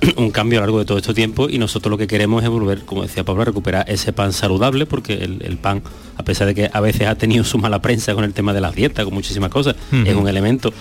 un 0.16 0.30
cambio 0.30 0.58
a 0.58 0.60
lo 0.60 0.66
largo 0.66 0.78
de 0.78 0.84
todo 0.84 0.98
este 0.98 1.14
tiempo 1.14 1.48
y 1.48 1.58
nosotros 1.58 1.90
lo 1.90 1.98
que 1.98 2.06
queremos 2.06 2.42
es 2.42 2.48
volver, 2.48 2.80
como 2.82 3.02
decía 3.02 3.24
Pablo, 3.24 3.42
a 3.42 3.44
recuperar 3.46 3.84
ese 3.88 4.12
pan 4.12 4.32
saludable, 4.32 4.86
porque 4.86 5.14
el, 5.14 5.42
el 5.42 5.58
pan, 5.58 5.82
a 6.16 6.22
pesar 6.22 6.46
de 6.46 6.54
que 6.54 6.70
a 6.72 6.80
veces 6.80 7.06
ha 7.08 7.14
tenido 7.16 7.44
su 7.44 7.58
mala 7.58 7.80
prensa 7.82 8.14
con 8.14 8.24
el 8.24 8.32
tema 8.32 8.52
de 8.52 8.60
las 8.60 8.74
dietas, 8.74 9.04
con 9.04 9.14
muchísimas 9.14 9.50
cosas, 9.50 9.76
es 10.04 10.14
un 10.14 10.28
elemento 10.28 10.72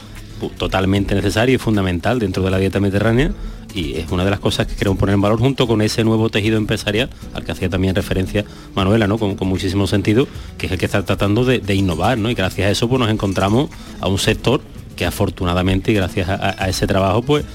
totalmente 0.57 1.15
necesario 1.15 1.55
y 1.55 1.57
fundamental 1.57 2.19
dentro 2.19 2.43
de 2.43 2.51
la 2.51 2.59
dieta 2.59 2.79
mediterránea 2.79 3.31
y 3.73 3.95
es 3.95 4.11
una 4.11 4.23
de 4.23 4.31
las 4.31 4.39
cosas 4.39 4.67
que 4.67 4.75
queremos 4.75 4.99
poner 4.99 5.15
en 5.15 5.21
valor 5.21 5.39
junto 5.39 5.67
con 5.67 5.81
ese 5.81 6.03
nuevo 6.03 6.29
tejido 6.29 6.57
empresarial 6.57 7.09
al 7.33 7.43
que 7.43 7.51
hacía 7.51 7.69
también 7.69 7.95
referencia 7.95 8.45
Manuela, 8.75 9.07
¿no? 9.07 9.17
con, 9.17 9.35
con 9.35 9.47
muchísimo 9.47 9.87
sentido, 9.87 10.27
que 10.57 10.67
es 10.67 10.71
el 10.71 10.77
que 10.77 10.85
está 10.85 11.03
tratando 11.03 11.43
de, 11.43 11.59
de 11.59 11.75
innovar 11.75 12.17
¿no? 12.17 12.29
y 12.29 12.35
gracias 12.35 12.67
a 12.67 12.71
eso 12.71 12.87
pues, 12.87 12.99
nos 12.99 13.09
encontramos 13.09 13.69
a 13.99 14.07
un 14.07 14.19
sector 14.19 14.61
que 14.95 15.05
afortunadamente 15.05 15.91
y 15.91 15.95
gracias 15.95 16.27
a, 16.29 16.67
ese 16.67 16.87
trabajo 16.87 17.21
pues 17.21 17.45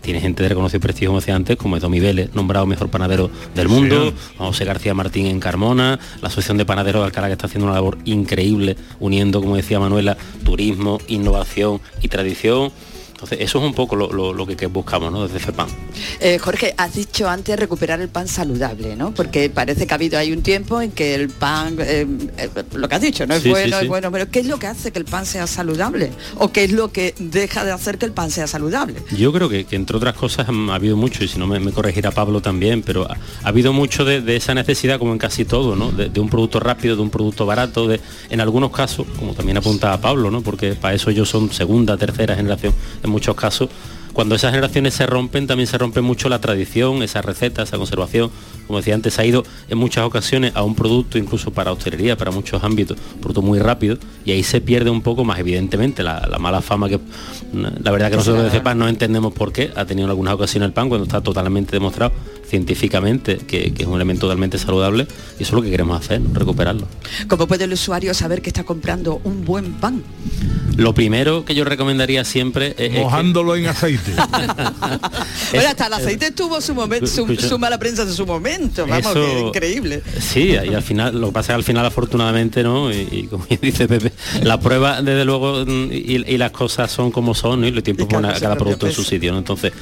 tiene 0.00 0.20
gente 0.20 0.42
de 0.42 0.48
reconocido 0.50 0.80
prestigio, 0.80 1.10
como 1.10 1.20
decía 1.20 1.34
antes, 1.34 1.56
como 1.56 1.76
es 1.76 1.82
Domi 1.82 2.00
Vélez, 2.00 2.34
nombrado 2.34 2.66
mejor 2.66 2.90
panadero 2.90 3.30
del 3.54 3.68
mundo, 3.68 4.12
José 4.38 4.64
García 4.64 4.94
Martín 4.94 5.26
en 5.26 5.40
Carmona, 5.40 5.98
la 6.20 6.28
Asociación 6.28 6.58
de 6.58 6.64
Panaderos 6.64 7.02
de 7.02 7.06
Alcalá 7.06 7.28
que 7.28 7.32
está 7.32 7.46
haciendo 7.46 7.66
una 7.66 7.74
labor 7.74 7.98
increíble, 8.04 8.76
uniendo, 9.00 9.40
como 9.40 9.56
decía 9.56 9.80
Manuela, 9.80 10.16
turismo, 10.44 10.98
innovación 11.08 11.80
y 12.02 12.08
tradición. 12.08 12.72
Entonces, 13.14 13.38
eso 13.40 13.58
es 13.58 13.64
un 13.64 13.72
poco 13.74 13.96
lo, 13.96 14.12
lo- 14.12 14.32
lo 14.34 14.46
que, 14.46 14.56
que 14.56 14.66
buscamos 14.66 15.10
¿no? 15.12 15.26
desde 15.26 15.38
FEPAM. 15.38 15.68
Eh, 16.20 16.38
Jorge, 16.38 16.74
has 16.76 16.94
dicho 16.94 17.28
antes 17.28 17.58
recuperar 17.58 18.00
el 18.00 18.08
pan 18.08 18.28
saludable, 18.28 18.96
¿no? 18.96 19.14
Porque 19.14 19.48
parece 19.48 19.86
que 19.86 19.94
ha 19.94 19.96
habido 19.96 20.18
ahí 20.18 20.32
un 20.32 20.42
tiempo 20.42 20.80
en 20.80 20.90
que 20.90 21.14
el 21.14 21.30
pan, 21.30 21.76
eh, 21.80 22.06
eh, 22.36 22.48
lo 22.74 22.88
que 22.88 22.94
has 22.96 23.00
dicho, 23.00 23.26
no 23.26 23.34
es 23.34 23.42
Sí, 23.42 23.48
bueno, 23.50 23.78
sí. 23.78 23.84
es 23.84 23.88
bueno, 23.88 24.10
pero 24.12 24.28
¿qué 24.30 24.40
es 24.40 24.46
lo 24.46 24.58
que 24.58 24.66
hace 24.66 24.90
que 24.92 24.98
el 24.98 25.04
pan 25.06 25.24
sea 25.26 25.46
saludable? 25.46 26.10
¿O 26.38 26.50
qué 26.52 26.64
es 26.64 26.72
lo 26.72 26.90
que 26.92 27.14
deja 27.18 27.64
de 27.64 27.72
hacer 27.72 27.98
que 27.98 28.06
el 28.06 28.12
pan 28.12 28.30
sea 28.30 28.46
saludable? 28.46 28.96
Yo 29.16 29.32
creo 29.32 29.48
que, 29.48 29.64
que 29.64 29.76
entre 29.76 29.96
otras 29.96 30.14
cosas 30.14 30.46
mm, 30.50 30.70
ha 30.70 30.74
habido 30.74 30.96
mucho, 30.96 31.24
y 31.24 31.28
si 31.28 31.38
no 31.38 31.46
me, 31.46 31.60
me 31.60 31.72
corregirá 31.72 32.10
Pablo 32.10 32.42
también, 32.42 32.82
pero 32.82 33.10
ha, 33.10 33.16
ha 33.44 33.48
habido 33.48 33.72
mucho 33.72 34.04
de, 34.04 34.20
de 34.20 34.36
esa 34.36 34.54
necesidad, 34.54 34.98
como 34.98 35.12
en 35.12 35.18
casi 35.18 35.44
todo, 35.44 35.76
¿no? 35.76 35.92
De, 35.92 36.08
de 36.10 36.20
un 36.20 36.28
producto 36.28 36.58
rápido, 36.60 36.96
de 36.96 37.02
un 37.02 37.10
producto 37.10 37.46
barato, 37.46 37.86
de, 37.88 38.00
en 38.28 38.40
algunos 38.40 38.70
casos, 38.72 39.06
como 39.18 39.32
también 39.34 39.56
apuntaba 39.56 39.98
Pablo, 40.00 40.30
¿no? 40.30 40.42
Porque 40.42 40.74
para 40.74 40.94
eso 40.94 41.10
ellos 41.10 41.28
son 41.28 41.52
segunda, 41.52 41.96
tercera 41.96 42.34
generación, 42.34 42.74
en 43.04 43.10
muchos 43.10 43.36
casos. 43.36 43.68
Cuando 44.12 44.36
esas 44.36 44.52
generaciones 44.52 44.94
se 44.94 45.06
rompen, 45.06 45.48
también 45.48 45.66
se 45.66 45.76
rompe 45.76 46.00
mucho 46.00 46.28
la 46.28 46.40
tradición, 46.40 47.02
esa 47.02 47.20
receta, 47.20 47.64
esa 47.64 47.78
conservación. 47.78 48.30
Como 48.68 48.78
decía 48.78 48.94
antes, 48.94 49.18
ha 49.18 49.24
ido 49.24 49.42
en 49.68 49.76
muchas 49.76 50.04
ocasiones 50.04 50.52
a 50.54 50.62
un 50.62 50.76
producto, 50.76 51.18
incluso 51.18 51.52
para 51.52 51.72
hostelería, 51.72 52.16
para 52.16 52.30
muchos 52.30 52.62
ámbitos, 52.62 52.96
un 53.16 53.20
producto 53.20 53.42
muy 53.42 53.58
rápido, 53.58 53.98
y 54.24 54.30
ahí 54.30 54.44
se 54.44 54.60
pierde 54.60 54.88
un 54.88 55.02
poco 55.02 55.24
más, 55.24 55.40
evidentemente, 55.40 56.04
la, 56.04 56.28
la 56.30 56.38
mala 56.38 56.62
fama 56.62 56.88
que, 56.88 57.00
la 57.52 57.90
verdad 57.90 58.08
que 58.08 58.16
nosotros 58.16 58.44
de 58.44 58.50
CEPAS 58.50 58.76
no 58.76 58.88
entendemos 58.88 59.32
por 59.32 59.52
qué 59.52 59.72
ha 59.74 59.84
tenido 59.84 60.06
en 60.06 60.10
algunas 60.10 60.34
ocasiones 60.34 60.68
el 60.68 60.72
pan 60.72 60.88
cuando 60.88 61.06
está 61.06 61.20
totalmente 61.20 61.72
demostrado 61.72 62.12
científicamente 62.58 63.38
que, 63.38 63.72
que 63.74 63.82
es 63.82 63.88
un 63.88 63.96
elemento 63.96 64.22
totalmente 64.26 64.58
saludable 64.58 65.08
y 65.38 65.42
eso 65.42 65.50
es 65.50 65.52
lo 65.54 65.62
que 65.62 65.70
queremos 65.70 65.98
hacer, 66.00 66.20
recuperarlo. 66.32 66.86
¿Cómo 67.28 67.48
puede 67.48 67.64
el 67.64 67.72
usuario 67.72 68.14
saber 68.14 68.42
que 68.42 68.50
está 68.50 68.62
comprando 68.62 69.20
un 69.24 69.44
buen 69.44 69.72
pan? 69.72 70.02
Lo 70.76 70.94
primero 70.94 71.44
que 71.44 71.54
yo 71.54 71.64
recomendaría 71.64 72.24
siempre 72.24 72.68
es- 72.70 72.74
es 72.78 72.90
que- 72.90 73.00
Mojándolo 73.00 73.56
en 73.56 73.66
aceite. 73.66 74.12
Bueno, 75.52 75.68
hasta 75.68 75.86
el 75.86 75.92
aceite 75.92 76.30
tuvo 76.32 76.60
su 76.60 76.74
momento, 76.74 77.06
su, 77.06 77.32
su 77.36 77.58
mala 77.58 77.78
prensa 77.78 78.04
de 78.04 78.12
su 78.12 78.26
momento, 78.26 78.86
vamos, 78.86 79.06
Eso- 79.06 79.14
que 79.14 79.40
increíble. 79.40 80.02
Sí, 80.20 80.48
y 80.50 80.74
al 80.74 80.82
final, 80.82 81.20
lo 81.20 81.28
que 81.28 81.32
pasa 81.32 81.44
es 81.44 81.48
que 81.48 81.54
al 81.54 81.64
final 81.64 81.86
afortunadamente, 81.86 82.62
¿no? 82.62 82.92
Y, 82.92 83.06
y 83.10 83.22
como 83.28 83.46
dice 83.62 83.86
Pepe, 83.86 84.12
la 84.42 84.58
prueba 84.60 85.00
desde 85.02 85.24
luego 85.24 85.62
y, 85.62 86.24
y 86.26 86.38
las 86.38 86.50
cosas 86.50 86.90
son 86.90 87.10
como 87.12 87.34
son, 87.34 87.60
¿no? 87.60 87.66
Y 87.68 87.70
el 87.70 87.82
tiempo 87.82 88.08
pone 88.08 88.28
a 88.28 88.34
cada 88.40 88.56
producto 88.56 88.86
en 88.86 88.92
su 88.92 89.02
pesa. 89.02 89.10
sitio, 89.10 89.32
¿no? 89.32 89.38
Entonces, 89.38 89.72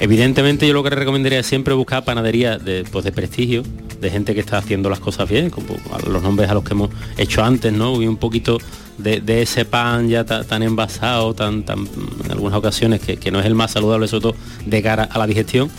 evidentemente 0.00 0.66
yo 0.66 0.72
lo 0.72 0.82
que 0.82 0.90
recomendaría 0.90 1.40
es 1.40 1.46
siempre 1.46 1.74
buscar 1.74 2.04
panaderías 2.04 2.17
de, 2.22 2.84
pues 2.90 3.04
de 3.04 3.12
prestigio, 3.12 3.62
de 4.00 4.10
gente 4.10 4.34
que 4.34 4.40
está 4.40 4.58
haciendo 4.58 4.88
las 4.90 5.00
cosas 5.00 5.28
bien, 5.28 5.50
como 5.50 5.68
los 6.06 6.22
nombres 6.22 6.48
a 6.50 6.54
los 6.54 6.64
que 6.64 6.72
hemos 6.72 6.90
hecho 7.16 7.42
antes, 7.42 7.72
¿no? 7.72 8.00
Y 8.02 8.06
un 8.06 8.16
poquito 8.16 8.58
de, 8.96 9.20
de 9.20 9.42
ese 9.42 9.64
pan 9.64 10.08
ya 10.08 10.24
ta- 10.24 10.44
tan 10.44 10.62
envasado, 10.62 11.34
tan, 11.34 11.64
tan 11.64 11.88
en 12.24 12.30
algunas 12.30 12.56
ocasiones 12.58 13.00
que, 13.00 13.16
que 13.16 13.30
no 13.30 13.40
es 13.40 13.46
el 13.46 13.54
más 13.54 13.72
saludable, 13.72 14.06
sobre 14.08 14.22
todo 14.22 14.34
de 14.66 14.82
cara 14.82 15.04
a 15.04 15.18
la 15.18 15.26
digestión. 15.26 15.70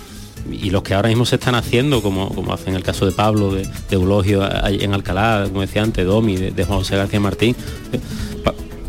Y 0.49 0.69
los 0.69 0.83
que 0.83 0.93
ahora 0.93 1.09
mismo 1.09 1.25
se 1.25 1.35
están 1.35 1.53
haciendo, 1.55 2.01
como, 2.01 2.29
como 2.33 2.53
hacen 2.53 2.73
el 2.73 2.81
caso 2.81 3.05
de 3.05 3.11
Pablo, 3.11 3.53
de, 3.53 3.63
de 3.63 3.95
Eulogio 3.95 4.41
en 4.65 4.93
Alcalá, 4.93 5.45
como 5.47 5.61
decía 5.61 5.83
antes, 5.83 6.05
Domi, 6.05 6.37
de, 6.37 6.51
de 6.51 6.65
José 6.65 6.95
García 6.95 7.19
Martín. 7.19 7.55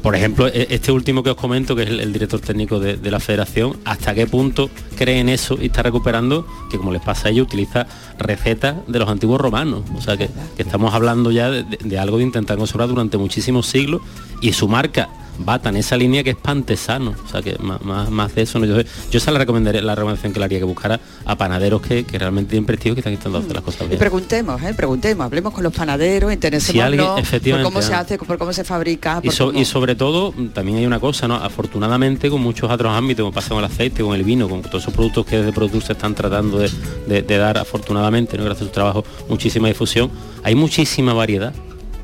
Por 0.02 0.14
ejemplo, 0.16 0.46
e- 0.48 0.66
este 0.70 0.92
último 0.92 1.22
que 1.22 1.30
os 1.30 1.36
comento, 1.36 1.76
que 1.76 1.82
es 1.82 1.90
el, 1.90 2.12
director 2.12 2.40
técnico 2.40 2.80
de, 2.80 3.10
la 3.10 3.20
federación, 3.20 3.76
hasta 3.84 4.14
qué 4.14 4.26
punto 4.26 4.70
cree 4.96 5.20
en 5.20 5.28
eso 5.28 5.58
y 5.60 5.66
está 5.66 5.82
recuperando, 5.82 6.46
que 6.70 6.78
como 6.78 6.92
les 6.92 7.02
pasa 7.02 7.28
a 7.28 7.30
ellos, 7.30 7.46
utiliza 7.46 7.86
recetas 8.18 8.76
de 8.86 8.98
los 8.98 9.08
antiguos 9.08 9.40
romanos. 9.40 9.82
O 9.96 10.00
sea 10.00 10.16
que, 10.16 10.30
estamos 10.58 10.94
hablando 10.94 11.30
ya 11.30 11.50
de, 11.50 11.64
de- 11.64 11.78
de 11.82 11.98
algo 11.98 12.18
de 12.18 12.24
intentar 12.24 12.56
conservar 12.56 12.88
durante 12.88 13.18
muchísimos 13.18 13.66
siglos 13.66 14.00
y 14.40 14.52
su 14.52 14.68
marca 14.68 15.08
bata 15.44 15.68
en 15.70 15.76
esa 15.76 15.96
línea 15.96 16.22
que 16.22 16.30
es 16.30 16.36
pantesano. 16.36 17.14
O 17.24 17.28
sea 17.28 17.42
que 17.42 17.56
más, 17.60 17.80
más, 17.82 18.10
más 18.10 18.34
de 18.34 18.42
eso 18.42 18.58
no. 18.58 18.66
Yo, 18.66 18.76
yo 18.80 19.18
esa 19.18 19.30
la 19.30 19.38
recomendaría, 19.38 19.82
la 19.82 19.94
recomendación 19.94 20.32
que 20.32 20.38
le 20.38 20.44
haría 20.44 20.58
que 20.58 20.64
buscara 20.64 21.00
a 21.24 21.36
panaderos 21.36 21.80
que, 21.82 22.04
que 22.04 22.18
realmente 22.18 22.50
tienen 22.50 22.66
prestigio 22.66 22.92
y 22.92 22.94
que 22.94 23.00
están 23.00 23.12
intentando 23.12 23.38
hacer 23.38 23.54
las 23.54 23.62
cosas 23.64 23.82
Y 23.82 23.86
bien. 23.88 23.98
preguntemos, 23.98 24.62
¿eh? 24.62 24.74
preguntemos, 24.74 25.24
hablemos 25.24 25.52
con 25.54 25.62
los 25.64 25.72
panaderos, 25.74 26.32
interesémonos 26.32 26.86
alguien- 26.86 27.06
por 27.06 27.18
efectivamente, 27.20 27.64
cómo 27.70 27.82
se 27.82 27.94
hace, 27.94 28.18
por 28.18 28.38
cómo 28.38 28.52
se 28.52 28.64
fabrica. 28.64 29.20
Y, 29.22 29.26
por 29.26 29.34
so- 29.34 29.46
cómo- 29.46 29.58
y 29.58 29.64
sobre 29.64 29.94
todo 29.94 30.34
también 30.52 30.78
hay 30.78 30.86
una 30.86 31.00
cosa, 31.00 31.26
¿no? 31.28 31.36
Afortunadamente 31.36 32.28
con 32.30 32.40
muchos 32.42 32.70
otros 32.70 32.92
ámbitos, 32.92 33.22
como 33.24 33.32
pasa 33.32 33.50
con 33.50 33.58
el 33.58 33.64
aceite, 33.64 34.02
con 34.02 34.14
el 34.14 34.24
vino, 34.24 34.48
con 34.48 34.62
todos 34.62 34.82
esos 34.82 34.94
productos 34.94 35.26
que 35.26 35.38
desde 35.38 35.52
Produce 35.52 35.86
se 35.88 35.92
están 35.92 36.14
tratando 36.14 36.58
de, 36.58 36.70
de- 37.06 37.22
de 37.22 37.38
dar 37.38 37.58
afortunadamente, 37.58 38.36
¿no? 38.36 38.44
gracias 38.44 38.62
a 38.62 38.66
su 38.66 38.72
trabajo, 38.72 39.04
muchísima 39.28 39.68
difusión. 39.68 40.10
Hay 40.42 40.54
muchísima 40.54 41.12
variedad. 41.14 41.52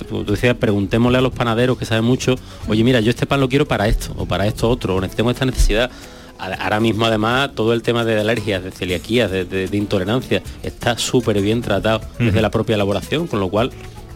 Como 0.08 0.24
tú 0.24 0.32
decías, 0.32 0.54
preguntémosle 0.56 1.18
a 1.18 1.20
los 1.20 1.32
panaderos 1.32 1.78
que 1.78 1.84
saben 1.84 2.04
mucho, 2.04 2.34
oye 2.68 2.84
mira, 2.84 3.00
yo 3.00 3.10
este 3.10 3.26
pan 3.26 3.40
lo 3.40 3.48
quiero 3.48 3.66
para 3.66 3.88
esto, 3.88 4.12
o 4.16 4.26
para 4.26 4.46
esto 4.46 4.68
otro, 4.68 4.96
o 4.96 5.00
tengo 5.08 5.30
esta 5.30 5.44
necesidad. 5.46 5.90
Ahora 6.38 6.80
mismo 6.80 7.06
además 7.06 7.50
todo 7.54 7.72
el 7.72 7.82
tema 7.82 8.04
de 8.04 8.20
alergias, 8.20 8.62
de 8.62 8.70
celiaquías, 8.70 9.30
de, 9.30 9.44
de- 9.46 9.68
de 9.68 9.76
intolerancia, 9.76 10.42
está 10.62 10.98
súper 10.98 11.40
bien 11.40 11.62
tratado 11.62 12.02
desde 12.18 12.42
la 12.42 12.50
propia 12.50 12.74
elaboración, 12.74 13.26
con 13.26 13.40
lo 13.40 13.48
cual 13.48 13.70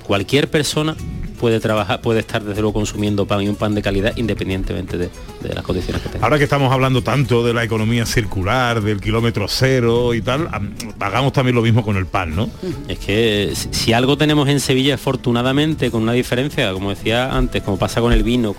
cualquier 0.07 0.49
persona 0.51 0.97
puede 1.41 1.59
trabajar, 1.59 2.01
puede 2.03 2.21
estar 2.21 2.45
desde 2.45 2.61
luego 2.61 2.75
consumiendo 2.75 3.27
pan 3.27 3.41
y 3.43 3.49
un 3.49 3.57
pan 3.57 3.75
de 3.75 3.81
calidad 3.83 4.13
independientemente 4.17 4.99
de, 4.99 5.09
de 5.41 5.55
las 5.55 5.65
condiciones 5.65 6.03
que 6.03 6.11
tenga. 6.11 6.25
Ahora 6.25 6.37
que 6.39 6.45
estamos 6.45 6.71
hablando 6.73 7.03
tanto 7.03 7.43
de 7.45 7.55
la 7.55 7.65
economía 7.65 8.05
circular, 8.05 8.83
del 8.83 9.01
kilómetro 9.01 9.47
cero 9.49 10.13
y 10.15 10.21
tal, 10.21 10.49
am- 10.53 10.75
hagamos 11.01 11.33
también 11.33 11.57
lo 11.57 11.63
mismo 11.63 11.83
con 11.83 11.97
el 11.97 12.07
pan, 12.07 12.37
¿no? 12.37 12.51
Es 12.89 12.99
que 12.99 13.53
si, 13.55 13.93
algo 13.95 14.17
tenemos 14.19 14.49
en 14.49 14.61
Sevilla, 14.61 14.95
afortunadamente, 14.97 15.91
con 15.91 16.03
una 16.03 16.13
diferencia, 16.13 16.73
como 16.73 16.91
decía 16.91 17.35
antes, 17.35 17.63
como 17.63 17.79
pasa 17.79 18.01
con 18.01 18.13
el 18.13 18.23
vino, 18.23 18.55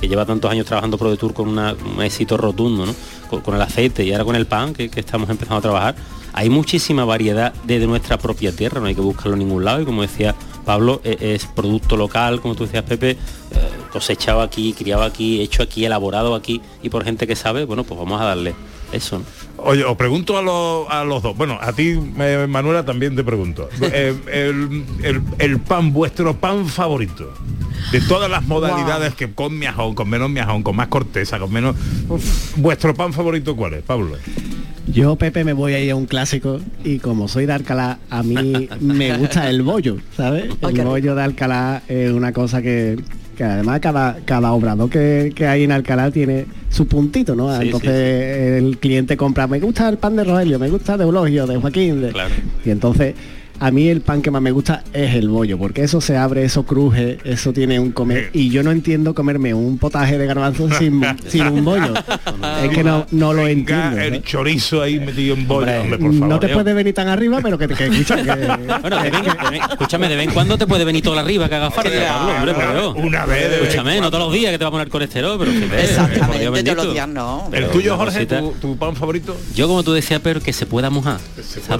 que 0.00 0.08
lleva 0.08 0.24
tantos 0.24 0.50
años 0.50 0.66
trabajando 0.66 0.96
Pro 0.96 1.10
de 1.10 1.16
Tour 1.16 1.34
con 1.34 1.48
una- 1.48 1.74
un 1.74 2.00
éxito 2.02 2.36
rotundo, 2.36 2.86
¿no? 2.86 2.94
Con, 3.28 3.40
con 3.40 3.54
el 3.56 3.62
aceite 3.62 4.04
y 4.04 4.12
ahora 4.12 4.24
con 4.24 4.36
el 4.36 4.46
pan, 4.46 4.72
que, 4.72 4.88
que 4.88 5.00
estamos 5.00 5.28
empezando 5.30 5.58
a 5.58 5.62
trabajar, 5.62 5.94
hay 6.34 6.50
muchísima 6.50 7.04
variedad 7.06 7.54
desde 7.64 7.86
nuestra 7.86 8.18
propia 8.18 8.54
tierra, 8.54 8.80
no 8.80 8.86
hay 8.86 8.94
que 8.94 9.00
buscarlo 9.00 9.32
en 9.34 9.38
ningún 9.38 9.64
lado, 9.64 9.80
y 9.80 9.84
como 9.86 10.02
decía 10.02 10.34
Pablo, 10.66 11.00
e- 11.04 11.16
es, 11.34 11.46
producto 11.46 11.96
local, 11.96 12.40
como 12.40 12.54
tú 12.54 12.64
decías 12.66 12.82
Pepe, 12.84 13.10
eh, 13.12 13.16
cosechado 13.92 14.40
aquí, 14.42 14.72
criado 14.72 15.02
aquí, 15.04 15.40
hecho 15.40 15.62
aquí, 15.62 15.84
elaborado 15.84 16.34
aquí, 16.34 16.60
y 16.82 16.88
por 16.90 17.04
gente 17.04 17.26
que 17.26 17.36
sabe, 17.36 17.64
bueno, 17.64 17.84
pues 17.84 17.98
vamos 17.98 18.20
a 18.20 18.24
darle 18.24 18.54
eso. 18.92 19.18
¿no? 19.20 19.24
Oye, 19.58 19.84
os 19.84 19.96
pregunto 19.96 20.36
a, 20.36 20.42
los- 20.42 20.88
a 20.90 21.04
los 21.04 21.22
dos. 21.22 21.36
Bueno, 21.36 21.58
a 21.60 21.72
ti, 21.72 21.98
eh, 22.18 22.46
Manuela, 22.48 22.84
también 22.84 23.14
te 23.16 23.22
pregunto. 23.24 23.68
Eh, 23.80 24.14
el, 24.32 24.84
el- 25.02 25.22
el 25.38 25.60
pan, 25.60 25.92
vuestro 25.92 26.34
pan 26.36 26.66
favorito. 26.66 27.32
De 27.92 28.00
todas 28.00 28.30
las 28.30 28.44
modalidades 28.44 29.14
que 29.14 29.32
con 29.32 29.58
miajón, 29.58 29.94
con 29.94 30.08
menos 30.08 30.30
miajón, 30.30 30.62
con 30.62 30.74
más 30.76 30.88
corteza, 30.88 31.38
con 31.38 31.52
menos... 31.52 31.76
¿Vuestro 32.56 32.94
pan 32.94 33.12
favorito 33.12 33.54
cuál 33.54 33.74
es, 33.74 33.82
Pablo? 33.82 34.16
Yo, 34.86 35.16
Pepe, 35.16 35.44
me 35.44 35.52
voy 35.52 35.72
a 35.74 35.80
ir 35.80 35.90
a 35.92 35.96
un 35.96 36.06
clásico 36.06 36.60
y 36.84 36.98
como 36.98 37.26
soy 37.26 37.46
de 37.46 37.52
Alcalá, 37.52 37.98
a 38.10 38.22
mí 38.22 38.68
me 38.80 39.16
gusta 39.16 39.48
el 39.48 39.62
bollo, 39.62 39.96
¿sabes? 40.16 40.44
El 40.62 40.82
bollo 40.82 41.14
de 41.14 41.22
Alcalá 41.22 41.82
es 41.88 42.10
una 42.12 42.32
cosa 42.32 42.60
que, 42.60 42.98
que 43.36 43.44
además 43.44 43.80
cada, 43.80 44.18
cada 44.24 44.52
obrador 44.52 44.90
que, 44.90 45.32
que 45.34 45.46
hay 45.46 45.64
en 45.64 45.72
Alcalá 45.72 46.10
tiene 46.10 46.46
su 46.68 46.86
puntito, 46.86 47.34
¿no? 47.34 47.56
Sí, 47.58 47.66
entonces 47.66 48.62
el 48.62 48.78
cliente 48.78 49.16
compra, 49.16 49.46
me 49.46 49.58
gusta 49.60 49.88
el 49.88 49.96
pan 49.96 50.16
de 50.16 50.24
Rogelio, 50.24 50.58
me 50.58 50.68
gusta 50.68 50.96
de 50.96 51.04
Eulogio, 51.04 51.46
de 51.46 51.56
Joaquín, 51.56 52.02
de-". 52.02 52.12
y 52.64 52.70
entonces 52.70 53.14
a 53.60 53.70
mí 53.70 53.88
el 53.88 54.00
pan 54.00 54.20
que 54.22 54.30
más 54.30 54.42
me 54.42 54.50
gusta 54.50 54.82
es 54.92 55.14
el 55.14 55.28
bollo, 55.28 55.56
porque 55.58 55.82
eso 55.84 56.00
se 56.00 56.16
abre, 56.16 56.44
eso 56.44 56.64
cruje, 56.64 57.18
eso 57.24 57.52
tiene 57.52 57.78
un 57.78 57.92
comer. 57.92 58.30
Y 58.32 58.50
yo 58.50 58.62
no 58.62 58.70
entiendo 58.70 59.14
comerme 59.14 59.54
un 59.54 59.78
potaje 59.78 60.18
de 60.18 60.26
garbanzo 60.26 60.68
sin, 60.78 61.02
sin 61.28 61.46
un 61.46 61.64
bollo. 61.64 61.94
es 62.62 62.70
que 62.70 62.82
no, 62.84 63.06
no 63.12 63.32
lo 63.32 63.46
entiendo. 63.46 63.98
el 63.98 64.12
¿no? 64.14 64.18
chorizo 64.20 64.82
ahí 64.82 64.98
metido 64.98 65.34
en 65.34 65.46
bollo, 65.46 65.80
hombre, 65.80 65.98
por 65.98 66.12
favor. 66.12 66.28
No 66.28 66.40
te 66.40 66.48
puede 66.48 66.74
venir 66.74 66.94
tan 66.94 67.08
arriba, 67.08 67.38
pero 67.42 67.56
que, 67.58 67.68
que, 67.68 67.84
escucha, 67.86 68.16
que- 68.16 68.24
Bueno, 68.80 69.02
de 69.02 69.10
de 69.10 69.18
escúchame, 69.70 70.08
de 70.08 70.16
vez 70.16 70.26
en 70.28 70.34
cuando 70.34 70.58
te 70.58 70.66
puede 70.66 70.84
venir 70.84 71.02
todo 71.02 71.18
arriba 71.18 71.48
que 71.48 71.54
haga 71.54 71.70
falta. 71.70 71.90
Una 72.96 73.26
vez 73.26 73.50
de 73.50 73.62
Escúchame, 73.62 74.00
no 74.00 74.10
todos 74.10 74.24
los 74.24 74.32
días 74.32 74.50
que 74.52 74.58
te 74.58 74.64
va 74.64 74.68
a 74.68 74.72
poner 74.72 74.88
colesterol, 74.88 75.38
pero 75.38 75.52
que 75.52 75.66
ves, 75.66 75.90
Exactamente, 75.90 76.62
todos 76.64 76.84
los 76.84 76.92
días 76.94 77.08
no. 77.08 77.48
El 77.52 77.68
tuyo, 77.68 77.96
Jorge, 77.96 78.26
tu, 78.26 78.52
tu 78.60 78.76
pan 78.76 78.96
favorito. 78.96 79.36
Yo 79.54 79.68
como 79.68 79.82
tú 79.82 79.92
decías, 79.92 80.20
pero 80.22 80.40
que 80.40 80.52
se 80.52 80.66
pueda 80.66 80.90
mojar. 80.90 81.18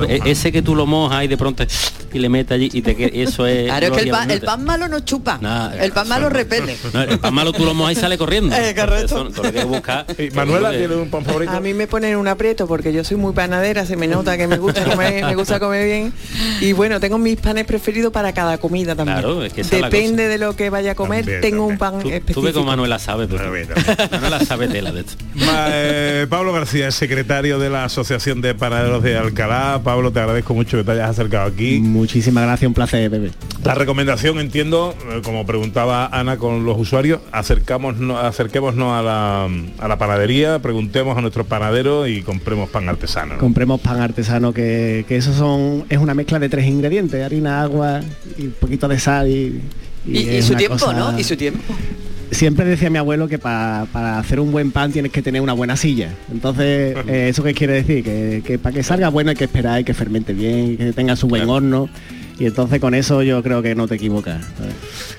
E- 0.08 0.20
Ese 0.26 0.52
que 0.52 0.62
tú 0.62 0.74
lo 0.74 0.86
mojas 0.86 1.24
y 1.24 1.28
de 1.28 1.36
pronto 1.36 1.63
y 2.12 2.18
le 2.18 2.28
metes 2.28 2.52
allí 2.52 2.70
y 2.72 2.82
te 2.82 2.94
que 2.96 3.10
eso 3.22 3.46
es. 3.46 3.64
Claro, 3.74 3.86
es 3.86 3.92
que 3.92 4.00
el, 4.02 4.10
pan- 4.10 4.22
el 4.22 4.28
bendita. 4.28 4.46
pan 4.52 4.64
malo 4.64 4.88
no 4.88 5.00
chupa. 5.00 5.38
Nah, 5.40 5.72
el 5.74 5.92
pan 5.92 6.06
malo 6.08 6.28
repele. 6.28 6.76
No, 6.92 7.02
el 7.02 7.18
pan 7.18 7.34
malo 7.34 7.52
tú 7.52 7.64
lo 7.64 7.74
mojas 7.74 7.96
y 7.96 8.00
sale 8.00 8.16
corriendo. 8.18 8.54
Eh, 8.64 8.74
correcto. 8.74 9.28
Buscar. 9.66 10.06
Manuela 10.34 10.68
creo 10.68 10.80
que- 10.80 10.86
tiene 10.88 11.02
un 11.02 11.10
pan 11.10 11.24
favorito. 11.24 11.52
A 11.52 11.60
mí 11.60 11.74
me 11.74 11.86
ponen 11.86 12.16
un 12.16 12.28
aprieto 12.28 12.66
porque 12.66 12.92
yo 12.92 13.02
soy 13.04 13.16
muy 13.16 13.32
panadera, 13.32 13.84
se 13.86 13.96
me 13.96 14.06
nota 14.06 14.36
que 14.36 14.46
me 14.46 14.58
gusta 14.58 14.84
comer, 14.84 15.24
me 15.24 15.34
gusta 15.34 15.58
comer 15.58 15.84
bien. 15.86 16.12
Y 16.60 16.72
bueno, 16.72 17.00
tengo 17.00 17.18
mis 17.18 17.36
panes 17.38 17.64
preferidos 17.66 18.12
para 18.12 18.32
cada 18.32 18.58
comida 18.58 18.94
también. 18.94 19.18
Claro, 19.18 19.44
es 19.44 19.52
que 19.52 19.62
esa 19.62 19.74
es 19.76 19.80
la 19.82 19.90
Depende 19.90 20.28
de 20.28 20.38
lo 20.38 20.54
que 20.56 20.70
vaya 20.70 20.92
a 20.92 20.94
comer, 20.94 21.20
También, 21.24 21.40
tengo 21.40 21.66
un 21.66 21.78
pan 21.78 21.94
Tú, 21.98 22.02
tú 22.02 22.08
específico. 22.10 22.42
ves 22.42 22.52
como 22.54 22.66
Manuela 22.66 22.98
sabe, 22.98 23.26
pero 23.28 23.44
Manuela 24.10 24.40
sabe 24.44 24.68
tela 24.68 24.92
de 24.92 25.00
esto. 25.00 25.14
Ma- 25.34 25.66
eh, 25.70 26.26
Pablo 26.28 26.52
García 26.52 26.88
es 26.88 26.94
secretario 26.94 27.58
de 27.58 27.70
la 27.70 27.84
Asociación 27.84 28.40
de 28.40 28.54
Panaderos 28.54 29.02
de 29.02 29.16
Alcalá. 29.16 29.80
Pablo, 29.82 30.12
te 30.12 30.20
agradezco 30.20 30.54
mucho 30.54 30.76
que 30.78 30.84
te 30.84 30.92
hayas 30.92 31.10
acercado 31.10 31.46
aquí. 31.54 31.80
Muchísimas 31.80 32.44
gracias, 32.44 32.68
un 32.68 32.74
placer, 32.74 33.10
Pepe. 33.10 33.30
La 33.64 33.74
recomendación, 33.74 34.38
entiendo, 34.38 34.94
eh, 35.10 35.20
como 35.24 35.46
preguntaba 35.46 36.06
Ana 36.06 36.36
con 36.36 36.64
los 36.64 36.78
usuarios, 36.78 37.20
acercamos, 37.32 37.96
acerquémonos 38.22 38.92
a 38.92 39.02
la, 39.02 39.48
a 39.78 39.88
la 39.88 39.98
panadería, 39.98 40.58
preguntemos 40.60 41.16
a 41.16 41.20
nuestros 41.20 41.46
panaderos 41.46 42.08
y 42.08 42.22
compremos 42.22 42.68
pan 42.68 42.88
artesano. 42.88 43.34
¿no? 43.34 43.40
Compremos 43.40 43.80
pan 43.80 44.00
artesano 44.00 44.52
que, 44.52 45.04
que 45.08 45.16
eso 45.16 45.32
son 45.32 45.84
es 45.88 45.98
una 45.98 46.12
mezcla 46.14 46.38
de 46.38 46.48
tres 46.48 46.66
ingredientes, 46.66 47.24
harina, 47.24 47.62
agua 47.62 48.00
y 48.36 48.42
un 48.46 48.52
poquito 48.52 48.86
de 48.88 48.98
sal 48.98 49.28
y, 49.28 49.60
Y, 50.06 50.42
su 50.42 50.54
tiempo, 50.54 50.76
cosa- 50.78 50.92
¿no? 51.12 51.18
Y 51.18 51.24
su 51.24 51.34
tiempo. 51.36 51.62
Siempre 52.30 52.64
decía 52.64 52.90
mi 52.90 52.98
abuelo 52.98 53.28
que 53.28 53.38
pa- 53.38 53.86
para 53.92 54.18
hacer 54.18 54.40
un 54.40 54.50
buen 54.50 54.70
pan 54.72 54.90
tienes 54.92 55.12
que 55.12 55.22
tener 55.22 55.40
una 55.40 55.52
buena 55.52 55.76
silla. 55.76 56.10
Entonces, 56.32 56.96
eh, 57.06 57.28
¿eso 57.28 57.42
qué 57.44 57.54
quiere 57.54 57.74
decir? 57.74 58.02
Que, 58.02 58.42
que 58.44 58.58
para 58.58 58.74
que 58.74 58.82
salga 58.82 59.08
bueno 59.08 59.30
hay 59.30 59.36
que 59.36 59.44
esperar, 59.44 59.74
hay 59.74 59.84
que 59.84 59.94
fermente 59.94 60.32
bien, 60.32 60.76
que 60.76 60.92
tenga 60.92 61.14
su 61.16 61.28
buen 61.28 61.48
horno. 61.48 61.88
Y 62.38 62.46
entonces 62.46 62.80
con 62.80 62.94
eso 62.94 63.22
yo 63.22 63.42
creo 63.42 63.62
que 63.62 63.74
no 63.74 63.86
te 63.86 63.94
equivocas. 63.94 64.44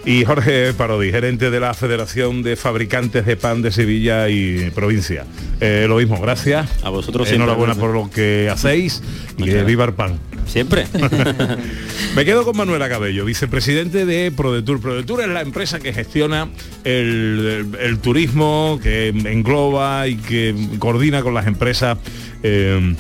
Y 0.05 0.25
Jorge 0.25 0.73
Parodi, 0.73 1.11
gerente 1.11 1.49
de 1.49 1.59
la 1.59 1.73
Federación 1.73 2.43
de 2.43 2.55
Fabricantes 2.55 3.25
de 3.25 3.37
Pan 3.37 3.61
de 3.61 3.71
Sevilla 3.71 4.27
y 4.29 4.69
provincia. 4.71 5.25
Eh, 5.61 5.85
lo 5.87 5.97
mismo, 5.97 6.19
gracias. 6.19 6.69
A 6.83 6.89
vosotros 6.89 7.31
Enhorabuena 7.31 7.75
por 7.75 7.93
lo 7.93 8.09
que 8.09 8.49
hacéis 8.51 9.01
y 9.37 9.49
eh, 9.49 9.63
viva 9.63 9.85
el 9.85 9.93
pan. 9.93 10.19
Siempre. 10.45 10.85
Me 12.15 12.23
quedo 12.25 12.43
con 12.45 12.55
Manuela 12.55 12.87
Cabello, 12.89 13.25
vicepresidente 13.25 14.05
de 14.05 14.31
ProDetour. 14.31 14.79
ProDetour 14.79 15.21
es 15.21 15.27
la 15.27 15.41
empresa 15.41 15.79
que 15.79 15.91
gestiona 15.93 16.49
el, 16.83 17.65
el- 17.73 17.79
el 17.81 17.99
turismo, 17.99 18.79
que 18.83 19.07
engloba 19.09 20.07
y 20.07 20.15
que 20.17 20.53
coordina 20.79 21.21
con 21.23 21.33
las 21.33 21.47
empresas 21.47 21.97
eh, 22.43 22.95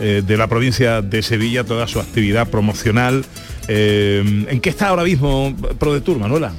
eh, 0.00 0.22
de 0.26 0.36
la 0.36 0.46
provincia 0.46 1.02
de 1.02 1.22
Sevilla 1.22 1.64
toda 1.64 1.86
su 1.86 2.00
actividad 2.00 2.48
promocional. 2.48 3.24
Eh, 3.68 4.46
¿En 4.48 4.60
qué 4.60 4.70
está 4.70 4.88
ahora 4.88 5.04
mismo 5.04 5.54
ProDetour, 5.78 6.18
Manuela? 6.18 6.52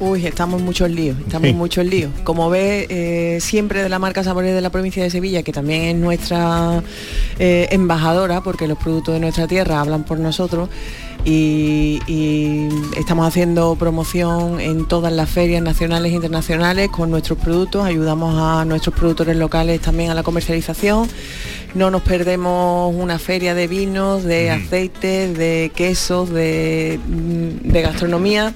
Uy, 0.00 0.24
estamos 0.26 0.60
en 0.60 0.64
muchos 0.64 0.88
líos, 0.90 1.16
estamos 1.18 1.48
en 1.48 1.56
muchos 1.56 1.84
líos. 1.84 2.12
Como 2.22 2.48
ve, 2.50 2.86
eh, 2.88 3.40
siempre 3.40 3.82
de 3.82 3.88
la 3.88 3.98
marca 3.98 4.22
Sabores 4.22 4.54
de 4.54 4.60
la 4.60 4.70
provincia 4.70 5.02
de 5.02 5.10
Sevilla, 5.10 5.42
que 5.42 5.52
también 5.52 5.82
es 5.82 5.96
nuestra 5.96 6.84
eh, 7.40 7.66
embajadora, 7.72 8.40
porque 8.40 8.68
los 8.68 8.78
productos 8.78 9.14
de 9.14 9.20
nuestra 9.20 9.48
tierra 9.48 9.80
hablan 9.80 10.04
por 10.04 10.20
nosotros, 10.20 10.68
y, 11.24 11.98
y 12.06 12.68
estamos 12.96 13.26
haciendo 13.26 13.74
promoción 13.74 14.60
en 14.60 14.86
todas 14.86 15.12
las 15.12 15.28
ferias 15.28 15.62
nacionales 15.62 16.12
e 16.12 16.14
internacionales 16.14 16.90
con 16.90 17.10
nuestros 17.10 17.36
productos, 17.38 17.84
ayudamos 17.84 18.36
a 18.40 18.64
nuestros 18.64 18.94
productores 18.94 19.36
locales 19.36 19.80
también 19.80 20.10
a 20.10 20.14
la 20.14 20.22
comercialización. 20.22 21.08
No 21.74 21.90
nos 21.90 22.02
perdemos 22.02 22.94
una 22.94 23.18
feria 23.18 23.54
de 23.54 23.66
vinos, 23.66 24.24
de 24.24 24.50
aceites, 24.50 25.36
de 25.36 25.70
quesos, 25.74 26.30
de, 26.30 26.98
mm, 27.06 27.70
de 27.70 27.82
gastronomía. 27.82 28.54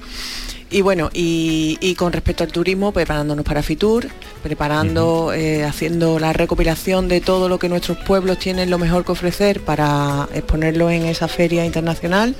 Y 0.69 0.81
bueno, 0.81 1.11
y, 1.13 1.77
y 1.81 1.93
con 1.93 2.11
respecto 2.11 2.43
al 2.43 2.51
turismo, 2.51 2.91
preparándonos 2.91 3.45
para 3.45 3.61
Fitur, 3.61 4.07
preparando, 4.41 5.31
eh, 5.31 5.63
haciendo 5.63 6.17
la 6.17 6.33
recopilación 6.33 7.07
de 7.07 7.21
todo 7.21 7.47
lo 7.47 7.59
que 7.59 7.69
nuestros 7.69 7.99
pueblos 7.99 8.39
tienen 8.39 8.71
lo 8.71 8.79
mejor 8.79 9.05
que 9.05 9.11
ofrecer 9.11 9.61
para 9.61 10.27
exponerlo 10.33 10.89
en 10.89 11.03
esa 11.05 11.27
feria 11.27 11.63
internacional 11.63 12.35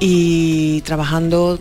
y 0.00 0.82
trabajando 0.82 1.58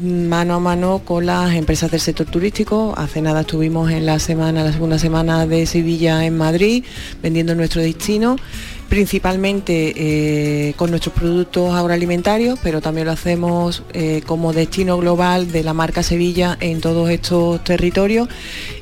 mano 0.00 0.54
a 0.54 0.60
mano 0.60 1.02
con 1.04 1.26
las 1.26 1.54
empresas 1.54 1.90
del 1.90 2.00
sector 2.00 2.26
turístico. 2.26 2.94
Hace 2.96 3.20
nada 3.20 3.40
estuvimos 3.40 3.90
en 3.90 4.06
la 4.06 4.18
semana, 4.18 4.62
la 4.62 4.72
segunda 4.72 4.98
semana 4.98 5.46
de 5.46 5.66
Sevilla 5.66 6.24
en 6.24 6.36
Madrid, 6.36 6.84
vendiendo 7.22 7.54
nuestro 7.54 7.82
destino 7.82 8.36
principalmente 8.88 9.92
eh, 9.96 10.74
con 10.76 10.90
nuestros 10.90 11.14
productos 11.14 11.74
agroalimentarios, 11.74 12.58
pero 12.62 12.80
también 12.80 13.06
lo 13.06 13.12
hacemos 13.12 13.82
eh, 13.92 14.22
como 14.26 14.52
destino 14.52 14.96
global 14.96 15.52
de 15.52 15.62
la 15.62 15.74
marca 15.74 16.02
Sevilla 16.02 16.56
en 16.60 16.80
todos 16.80 17.10
estos 17.10 17.62
territorios 17.64 18.28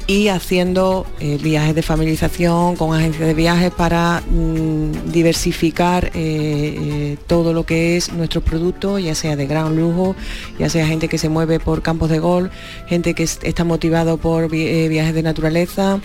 y 0.06 0.28
haciendo 0.28 1.06
eh, 1.18 1.38
viajes 1.42 1.74
de 1.74 1.82
familiarización 1.82 2.76
con 2.76 2.94
agencias 2.94 3.26
de 3.26 3.34
viajes 3.34 3.72
para 3.72 4.22
mm, 4.30 5.10
diversificar 5.10 6.12
todo 7.26 7.52
lo 7.52 7.64
que 7.64 7.96
es 7.96 8.12
nuestros 8.12 8.44
productos, 8.44 9.02
ya 9.02 9.14
sea 9.14 9.36
de 9.36 9.46
gran 9.46 9.76
lujo, 9.76 10.14
ya 10.58 10.68
sea 10.68 10.86
gente 10.86 11.08
que 11.08 11.18
se 11.18 11.28
mueve 11.28 11.58
por 11.58 11.82
campos 11.82 12.08
de 12.10 12.18
golf, 12.18 12.50
gente 12.86 13.14
que 13.14 13.24
está 13.24 13.64
motivado 13.64 14.16
por 14.16 14.48
viajes 14.48 15.14
de 15.14 15.22
naturaleza, 15.22 16.00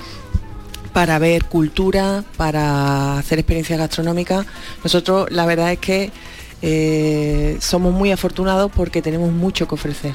para 0.93 1.19
ver 1.19 1.45
cultura, 1.45 2.23
para 2.37 3.17
hacer 3.17 3.39
experiencias 3.39 3.79
gastronómicas. 3.79 4.45
Nosotros 4.83 5.31
la 5.31 5.45
verdad 5.45 5.71
es 5.71 5.79
que 5.79 6.11
eh, 6.61 7.57
somos 7.59 7.93
muy 7.93 8.11
afortunados 8.11 8.71
porque 8.71 9.01
tenemos 9.01 9.31
mucho 9.31 9.67
que 9.67 9.75
ofrecer. 9.75 10.13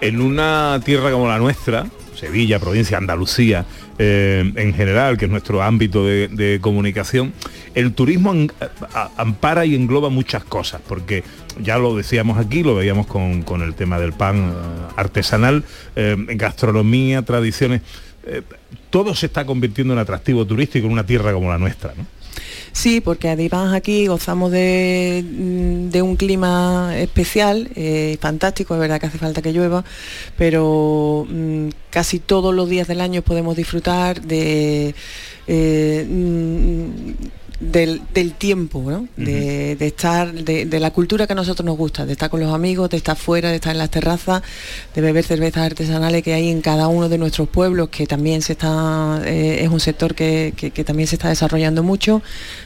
En 0.00 0.20
una 0.20 0.80
tierra 0.84 1.12
como 1.12 1.28
la 1.28 1.38
nuestra, 1.38 1.86
Sevilla, 2.14 2.58
provincia, 2.58 2.98
Andalucía, 2.98 3.64
eh, 3.98 4.52
en 4.56 4.74
general, 4.74 5.16
que 5.16 5.26
es 5.26 5.30
nuestro 5.30 5.62
ámbito 5.62 6.04
de, 6.04 6.58
comunicación, 6.60 7.32
el 7.74 7.94
turismo 7.94 8.34
ampara 9.16 9.64
y 9.64 9.76
engloba 9.76 10.08
muchas 10.08 10.42
cosas, 10.42 10.80
porque 10.86 11.22
ya 11.62 11.78
lo 11.78 11.96
decíamos 11.96 12.38
aquí, 12.38 12.62
lo 12.62 12.74
veíamos 12.74 13.06
con, 13.06 13.62
el 13.62 13.74
tema 13.74 14.00
del 14.00 14.12
pan 14.12 14.50
eh, 14.50 14.92
artesanal, 14.96 15.64
gastronomía, 16.34 17.22
tradiciones 17.22 17.82
eh, 18.26 18.42
todo 18.90 19.14
se 19.14 19.26
está 19.26 19.44
convirtiendo 19.44 19.94
en 19.94 20.00
atractivo 20.00 20.46
turístico 20.46 20.86
en 20.86 20.92
una 20.92 21.06
tierra 21.06 21.32
como 21.32 21.50
la 21.50 21.58
nuestra. 21.58 21.94
¿no? 21.96 22.06
Sí, 22.72 23.00
porque 23.00 23.28
además 23.28 23.74
aquí 23.74 24.06
gozamos 24.06 24.52
de, 24.52 25.24
mm, 25.24 25.96
un 26.02 26.16
clima 26.16 26.96
especial, 26.96 27.70
eh, 27.74 28.16
fantástico, 28.20 28.74
es 28.74 28.80
verdad 28.80 29.00
que 29.00 29.06
hace 29.06 29.18
falta 29.18 29.42
que 29.42 29.52
llueva, 29.52 29.84
pero 30.36 31.26
mm, 31.28 31.68
casi 31.90 32.20
todos 32.20 32.54
los 32.54 32.68
días 32.68 32.86
del 32.88 33.00
año 33.00 33.22
podemos 33.22 33.56
disfrutar 33.56 34.22
de... 34.22 34.94
Eh, 35.46 36.06
mm, 36.08 37.39
del, 37.60 38.00
tiempo, 38.38 39.06
de, 39.16 39.76
estar, 39.80 40.32
de, 40.32 40.80
la 40.80 40.90
cultura 40.92 41.26
que 41.26 41.34
a 41.34 41.36
nosotros 41.36 41.64
nos 41.66 41.76
gusta, 41.76 42.06
de 42.06 42.12
estar 42.12 42.30
con 42.30 42.40
los 42.40 42.54
amigos, 42.54 42.88
de 42.88 42.96
estar 42.96 43.16
fuera, 43.16 43.50
de 43.50 43.56
estar 43.56 43.72
en 43.72 43.78
las 43.78 43.90
terrazas, 43.90 44.42
de 44.94 45.00
beber 45.02 45.24
cervezas 45.24 45.66
artesanales 45.66 46.22
que 46.22 46.32
hay 46.32 46.48
en 46.48 46.62
cada 46.62 46.88
uno 46.88 47.10
de 47.10 47.18
nuestros 47.18 47.48
pueblos, 47.48 47.90
que 47.90 48.06
también 48.06 48.40
se 48.40 48.52
está, 48.52 49.20
eh, 49.26 49.58
es 49.62 49.68
un 49.68 49.80
sector 49.80 50.14
que, 50.14 50.52
también 50.86 51.06
se 51.06 51.16
está 51.16 51.28
desarrollando 51.28 51.82
mucho, 51.82 52.22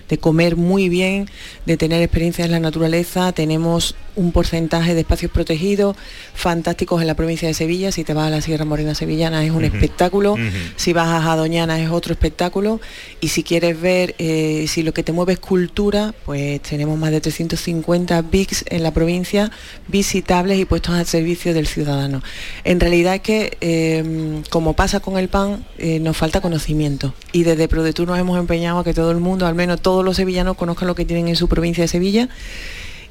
de 0.09 0.19
comer 0.19 0.57
muy 0.57 0.89
bien, 0.89 1.29
de 1.67 1.77
tener 1.77 2.03
experiencias 2.03 2.47
en 2.47 2.53
la 2.53 2.61
naturaleza. 2.61 3.33
Tenemos 3.33 3.97
un 4.17 4.33
porcentaje 4.33 4.95
de 4.95 5.01
espacios 5.01 5.31
protegidos 5.33 5.97
fantásticos 6.35 7.01
en 7.01 7.07
la 7.07 7.15
provincia 7.15 7.49
de 7.49 7.55
Sevilla. 7.55 7.93
Si 7.93 8.05
te 8.05 8.15
vas 8.15 8.29
a 8.29 8.31
la 8.31 8.41
Sierra 8.41 8.65
Morena 8.65 8.95
Sevillana 8.95 9.45
es 9.45 9.51
un 9.51 9.65
espectáculo. 9.65 10.37
Si 10.77 10.93
vas 10.93 11.25
a 11.27 11.37
Doñana 11.37 11.81
es 11.81 11.91
otro 11.91 12.13
espectáculo. 12.13 12.81
Y 13.21 13.29
si 13.29 13.43
quieres 13.43 13.81
ver 13.81 14.15
eh, 14.19 14.67
si 14.69 14.83
lo 14.83 14.93
que 14.93 15.03
te 15.03 15.13
mueve 15.13 15.35
es 15.35 15.39
cultura, 15.39 16.15
pues 16.25 16.61
tenemos 16.63 16.99
más 16.99 17.11
de 17.11 17.21
350 17.21 18.23
VIX 18.23 18.65
en 18.69 18.83
la 18.83 18.93
provincia 18.93 19.51
visitables 19.89 20.59
y 20.59 20.65
puestos 20.65 20.95
al 20.95 21.07
servicio 21.07 21.55
del 21.55 21.67
ciudadano. 21.67 22.23
En 22.65 22.81
realidad 22.81 23.17
es 23.17 23.21
que, 23.21 23.57
em, 23.61 24.43
como 24.51 24.75
pasa 24.75 25.01
con 25.01 25.19
el 25.19 25.29
pan, 25.29 25.65
eh, 25.79 25.99
nos 26.01 26.17
falta 26.17 26.41
conocimiento. 26.41 27.15
Y 27.33 27.43
desde 27.43 27.69
ProDetour 27.69 28.07
nos 28.07 28.19
hemos 28.19 28.39
empeñado 28.39 28.79
a 28.79 28.85
que 28.85 28.95
todo 28.95 29.11
el 29.11 29.19
mundo, 29.19 29.47
al 29.47 29.55
menos 29.55 29.81
todos 29.95 30.05
los 30.05 30.17
sevillanos, 30.17 30.57
conozcan 30.57 30.89
lo 30.89 30.97
que 30.97 31.05
tienen 31.05 31.29
en 31.29 31.37
su 31.37 31.47
provincia 31.47 31.85
de 31.85 31.87
Sevilla 31.87 32.29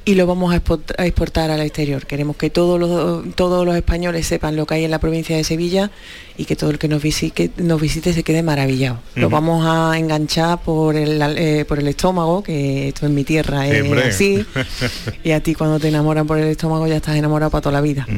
y 0.03 0.15
lo 0.15 0.27
vamos 0.27 0.53
a 0.53 0.57
exportar 1.05 1.49
al 1.49 1.61
exterior. 1.61 2.05
Queremos 2.05 2.35
que 2.35 2.49
todos 2.49 2.77
los, 2.77 3.33
todos 3.35 3.65
los 3.65 3.73
españoles 3.77 4.27
sepan 4.27 4.57
lo 4.57 4.65
que 4.65 4.73
hay 4.73 4.83
en 4.83 4.91
la 4.91 4.99
provincia 4.99 5.37
de 5.37 5.45
Sevilla 5.45 5.91
y 6.37 6.45
que 6.45 6.55
todo 6.55 6.71
el 6.71 6.79
que 6.79 6.87
nos 6.87 7.01
visite, 7.01 7.51
nos 7.57 7.79
visite 7.79 8.13
se 8.13 8.23
quede 8.23 8.41
maravillado. 8.41 8.99
Lo 9.15 9.29
vamos 9.29 9.65
a 9.67 9.97
enganchar 9.97 10.61
por 10.61 10.95
el, 10.95 11.21
eh, 11.21 11.65
por 11.65 11.79
el 11.79 11.87
estómago, 11.87 12.43
que 12.43 12.87
esto 12.87 13.05
en 13.05 13.13
mi 13.13 13.23
tierra 13.23 13.67
es 13.67 13.91
así, 14.05 14.45
y 15.23 15.31
a 15.31 15.41
ti 15.43 15.53
cuando 15.53 15.79
te 15.79 15.89
enamoran 15.89 16.25
por 16.25 16.39
el 16.39 16.47
estómago 16.47 16.87
ya 16.87 16.95
estás 16.95 17.15
enamorado 17.15 17.51
para 17.51 17.61
toda 17.61 17.73
la 17.73 17.81
vida. 17.81 18.07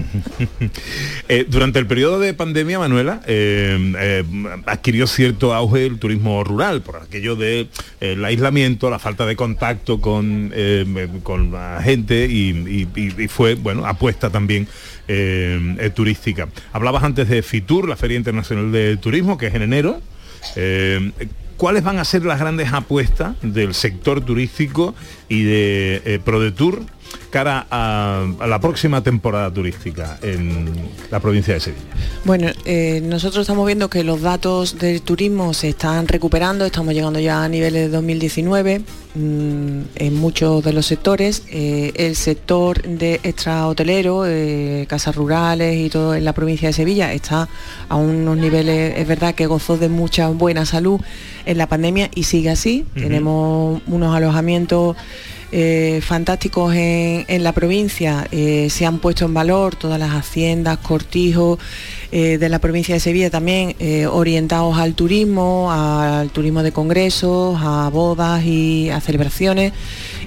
Eh, 1.27 1.45
durante 1.49 1.79
el 1.79 1.87
periodo 1.87 2.19
de 2.19 2.33
pandemia, 2.33 2.77
Manuela, 2.77 3.21
eh, 3.25 4.23
adquirió 4.65 5.07
cierto 5.07 5.53
auge 5.53 5.85
el 5.85 5.97
turismo 5.97 6.43
rural, 6.43 6.81
por 6.81 6.97
aquello 6.97 7.35
de 7.35 7.67
el 7.99 8.23
aislamiento, 8.23 8.89
la 8.89 8.99
falta 8.99 9.25
de 9.25 9.35
contacto 9.35 9.99
con, 9.99 10.53
con 11.23 11.51
la 11.51 11.81
gente 11.83 12.27
y, 12.29 12.87
y 12.95 13.27
fue, 13.27 13.55
bueno, 13.55 13.85
apuesta 13.85 14.29
también 14.29 14.67
eh, 15.07 15.91
turística. 15.93 16.47
Hablabas 16.73 17.03
antes 17.03 17.29
de 17.29 17.41
FITUR, 17.41 17.87
la 17.87 17.95
Feria 17.95 18.17
Internacional 18.17 18.71
de 18.71 18.97
Turismo, 18.97 19.37
que 19.37 19.47
es 19.47 19.55
en 19.55 19.61
enero. 19.61 20.01
Eh, 20.55 21.11
¿Cuáles 21.57 21.83
van 21.83 21.99
a 21.99 22.05
ser 22.05 22.25
las 22.25 22.39
grandes 22.39 22.73
apuestas 22.73 23.35
del 23.41 23.73
sector 23.73 24.19
turístico 24.19 24.93
y 25.29 25.43
de 25.43 26.01
eh, 26.05 26.19
ProDetour 26.23 26.81
cara 27.35 27.67
a, 27.69 28.25
la 28.47 28.61
próxima 28.61 29.03
temporada 29.03 29.51
turística 29.51 30.17
en 30.21 30.73
la 31.11 31.19
provincia 31.19 31.53
de 31.53 31.59
Sevilla? 31.59 31.83
Bueno, 32.23 32.47
eh, 32.63 33.01
nosotros 33.03 33.41
estamos 33.41 33.65
viendo 33.65 33.89
que 33.89 34.05
los 34.05 34.21
datos 34.21 34.79
del 34.79 35.01
turismo 35.01 35.53
se 35.53 35.67
están 35.67 36.07
recuperando, 36.07 36.63
estamos 36.63 36.93
llegando 36.93 37.19
ya 37.19 37.43
a 37.43 37.49
niveles 37.49 37.81
de 37.81 37.89
2019 37.89 38.79
mm, 39.15 39.79
en 39.95 40.13
muchos 40.13 40.63
de 40.63 40.71
los 40.71 40.85
sectores. 40.85 41.43
Eh, 41.51 41.91
el 41.97 42.15
sector 42.15 42.81
de 42.83 43.19
extrahotelero, 43.21 44.25
eh, 44.25 44.85
casas 44.87 45.13
rurales 45.17 45.75
y 45.75 45.89
todo 45.89 46.15
en 46.15 46.23
la 46.23 46.31
provincia 46.31 46.69
de 46.69 46.73
Sevilla 46.73 47.11
está 47.11 47.49
a 47.89 47.97
unos 47.97 48.37
niveles, 48.37 48.97
es 48.97 49.07
verdad 49.09 49.35
que 49.35 49.45
gozó 49.45 49.77
de 49.77 49.89
mucha 49.89 50.29
buena 50.29 50.65
salud 50.65 51.01
en 51.45 51.57
la 51.57 51.67
pandemia 51.67 52.09
y 52.15 52.23
sigue 52.23 52.49
así. 52.49 52.85
Tenemos 52.93 53.81
unos 53.87 54.15
alojamientos 54.15 54.95
eh, 55.57 56.01
fantásticos 56.01 56.75
en, 56.75 57.41
la 57.41 57.53
provincia. 57.53 58.27
Eh, 58.33 58.67
se 58.69 58.85
han 58.85 58.99
puesto 58.99 59.23
en 59.23 59.33
valor 59.33 59.77
todas 59.77 59.97
las 59.97 60.11
haciendas, 60.11 60.79
cortijos 60.79 61.59
eh, 62.11 62.37
de 62.37 62.49
la 62.49 62.59
provincia 62.59 62.93
de 62.93 62.99
Sevilla 62.99 63.29
también 63.29 63.73
orientados 64.11 64.77
al 64.77 64.95
turismo, 64.95 65.71
al 65.71 66.29
turismo 66.31 66.61
de 66.61 66.73
congresos, 66.73 67.57
a 67.61 67.89
bodas 67.89 68.43
y 68.43 68.89
a 68.89 68.99
celebraciones 68.99 69.71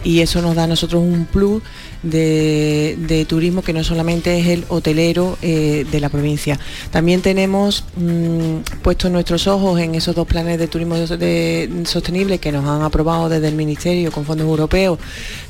y 0.03 0.21
eso 0.21 0.41
nos 0.41 0.55
da 0.55 0.64
a 0.64 0.67
nosotros 0.67 1.03
un 1.03 1.27
plus 1.27 1.62
de, 2.03 3.27
turismo 3.29 3.63
que 3.63 3.73
no 3.73 3.85
solamente 3.85 4.39
es 4.39 4.47
el 4.47 4.65
hotelero 4.69 5.37
eh, 5.43 5.87
de 5.91 6.01
la 6.01 6.09
provincia. 6.09 6.59
También 6.91 7.21
tenemos 7.21 7.85
mm, 7.97 8.81
puestos 8.83 9.11
nuestros 9.11 9.47
ojos 9.47 9.81
en 9.81 9.95
esos 9.95 10.15
dos 10.15 10.27
planes 10.27 10.59
de 10.59 10.69
turismo 10.69 10.97
sostenible 11.85 12.39
que 12.39 12.53
nos 12.53 12.65
han 12.65 12.83
aprobado 12.83 13.29
desde 13.29 13.49
el 13.49 13.55
Ministerio 13.55 14.13
con 14.13 14.25
fondos 14.25 14.47
europeos 14.47 14.99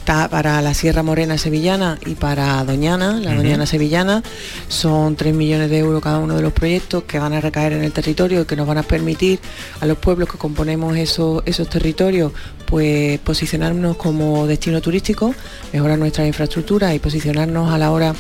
para 0.09 0.62
la 0.62 0.73
Sierra 0.73 1.03
Morena 1.03 1.37
Sevillana 1.37 1.99
y 2.07 2.14
para 2.14 2.64
Doñana, 2.64 3.21
la 3.21 3.35
Doñana 3.35 3.66
Sevillana. 3.66 4.23
Son 4.68 5.16
3 5.16 5.35
millones 5.35 5.68
de 5.68 5.81
euros 5.81 6.03
cada 6.03 6.18
uno 6.18 6.35
de 6.35 6.40
los 6.40 6.55
proyectos 6.55 7.05
que 7.05 7.18
van 7.18 7.35
a 7.35 7.42
recaer 7.42 7.75
en 7.75 7.85
el 7.85 7.92
territorio 7.92 8.40
y 8.40 8.44
que 8.47 8.57
nos 8.57 8.66
van 8.66 8.79
a 8.79 8.83
permitir 8.83 9.38
a 9.81 9.87
los 9.87 9.99
pueblos 9.99 10.31
que 10.31 10.38
componemos 10.38 10.97
esos, 10.97 11.42
esos 11.44 11.68
territorios 11.68 12.33
pues 12.64 13.18
posicionarnos 13.18 13.99
como 13.99 14.47
destino 14.47 14.81
turístico, 14.81 15.35
mejorar 15.75 15.99
nuestra 15.99 16.27
infraestructura 16.27 16.94
y 16.94 17.01
posicionarnos 17.01 17.71
a 17.71 17.77
la 17.77 17.90
hora 17.90 18.14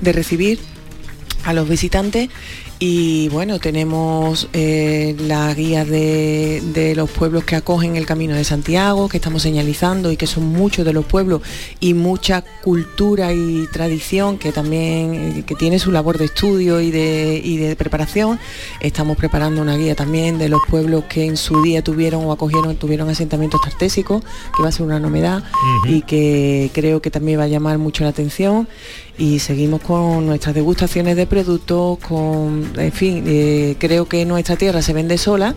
de 0.00 0.12
recibir 0.12 0.58
a 1.44 1.52
los 1.52 1.68
visitantes 1.68 2.30
y 2.80 3.28
bueno, 3.28 3.60
tenemos 3.60 4.48
eh, 4.52 5.14
la 5.20 5.54
guía 5.54 5.84
de, 5.84 6.60
de 6.74 6.94
los 6.94 7.10
pueblos 7.10 7.44
que 7.44 7.56
acogen 7.56 7.96
el 7.96 8.04
Camino 8.04 8.34
de 8.34 8.44
Santiago, 8.44 9.08
que 9.08 9.18
estamos 9.18 9.42
señalizando 9.42 10.10
y 10.10 10.16
que 10.16 10.26
son 10.26 10.46
muchos 10.46 10.84
de 10.84 10.92
los 10.92 11.04
pueblos 11.04 11.42
y 11.78 11.94
mucha 11.94 12.42
cultura 12.62 13.32
y 13.32 13.66
tradición 13.72 14.38
que 14.38 14.50
también 14.50 15.14
eh, 15.14 15.44
que 15.46 15.54
tiene 15.54 15.78
su 15.78 15.92
labor 15.92 16.18
de 16.18 16.26
estudio 16.26 16.80
y 16.80 16.90
de, 16.90 17.40
y 17.42 17.58
de 17.58 17.76
preparación. 17.76 18.40
Estamos 18.80 19.16
preparando 19.16 19.62
una 19.62 19.76
guía 19.76 19.94
también 19.94 20.38
de 20.38 20.48
los 20.48 20.60
pueblos 20.68 21.04
que 21.04 21.26
en 21.26 21.36
su 21.36 21.62
día 21.62 21.82
tuvieron 21.82 22.24
o 22.26 22.32
acogieron, 22.32 22.76
tuvieron 22.76 23.08
asentamientos 23.08 23.60
tartésicos, 23.60 24.22
que 24.56 24.62
va 24.62 24.68
a 24.68 24.72
ser 24.72 24.84
una 24.84 24.98
novedad 24.98 25.44
y 25.86 26.02
que 26.02 26.70
creo 26.74 27.00
que 27.00 27.10
también 27.10 27.38
va 27.38 27.44
a 27.44 27.48
llamar 27.48 27.78
mucho 27.78 28.02
la 28.02 28.10
atención 28.10 28.68
y 29.16 29.38
seguimos 29.38 29.80
con 29.80 30.26
nuestras 30.26 30.54
degustaciones 30.54 31.16
de 31.16 31.26
productos, 31.26 31.98
con, 31.98 32.63
en 32.76 32.92
fin, 32.92 33.24
eh, 33.26 33.76
creo 33.78 34.06
que 34.06 34.24
nuestra 34.24 34.56
tierra 34.56 34.82
se 34.82 34.92
vende 34.92 35.18
sola, 35.18 35.54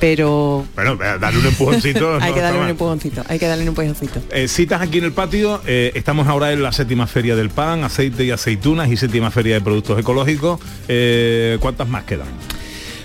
pero 0.00 0.64
Bueno, 0.74 0.96
darle 0.96 1.38
un 1.40 1.46
empujoncito. 1.46 2.18
hay 2.20 2.32
que 2.32 2.40
darle 2.40 2.60
un 2.60 2.68
empujoncito, 2.68 3.22
hay 3.28 3.38
que 3.38 3.46
darle 3.46 3.62
un 3.62 3.68
empujoncito. 3.68 4.20
Eh, 4.30 4.48
citas 4.48 4.80
aquí 4.80 4.98
en 4.98 5.04
el 5.04 5.12
patio, 5.12 5.60
eh, 5.66 5.92
estamos 5.94 6.26
ahora 6.28 6.52
en 6.52 6.62
la 6.62 6.72
séptima 6.72 7.06
feria 7.06 7.36
del 7.36 7.50
pan, 7.50 7.84
aceite 7.84 8.24
y 8.24 8.30
aceitunas 8.30 8.90
y 8.90 8.96
séptima 8.96 9.30
feria 9.30 9.54
de 9.54 9.60
productos 9.60 9.98
ecológicos. 9.98 10.60
Eh, 10.88 11.56
¿Cuántas 11.60 11.88
más 11.88 12.04
quedan? 12.04 12.28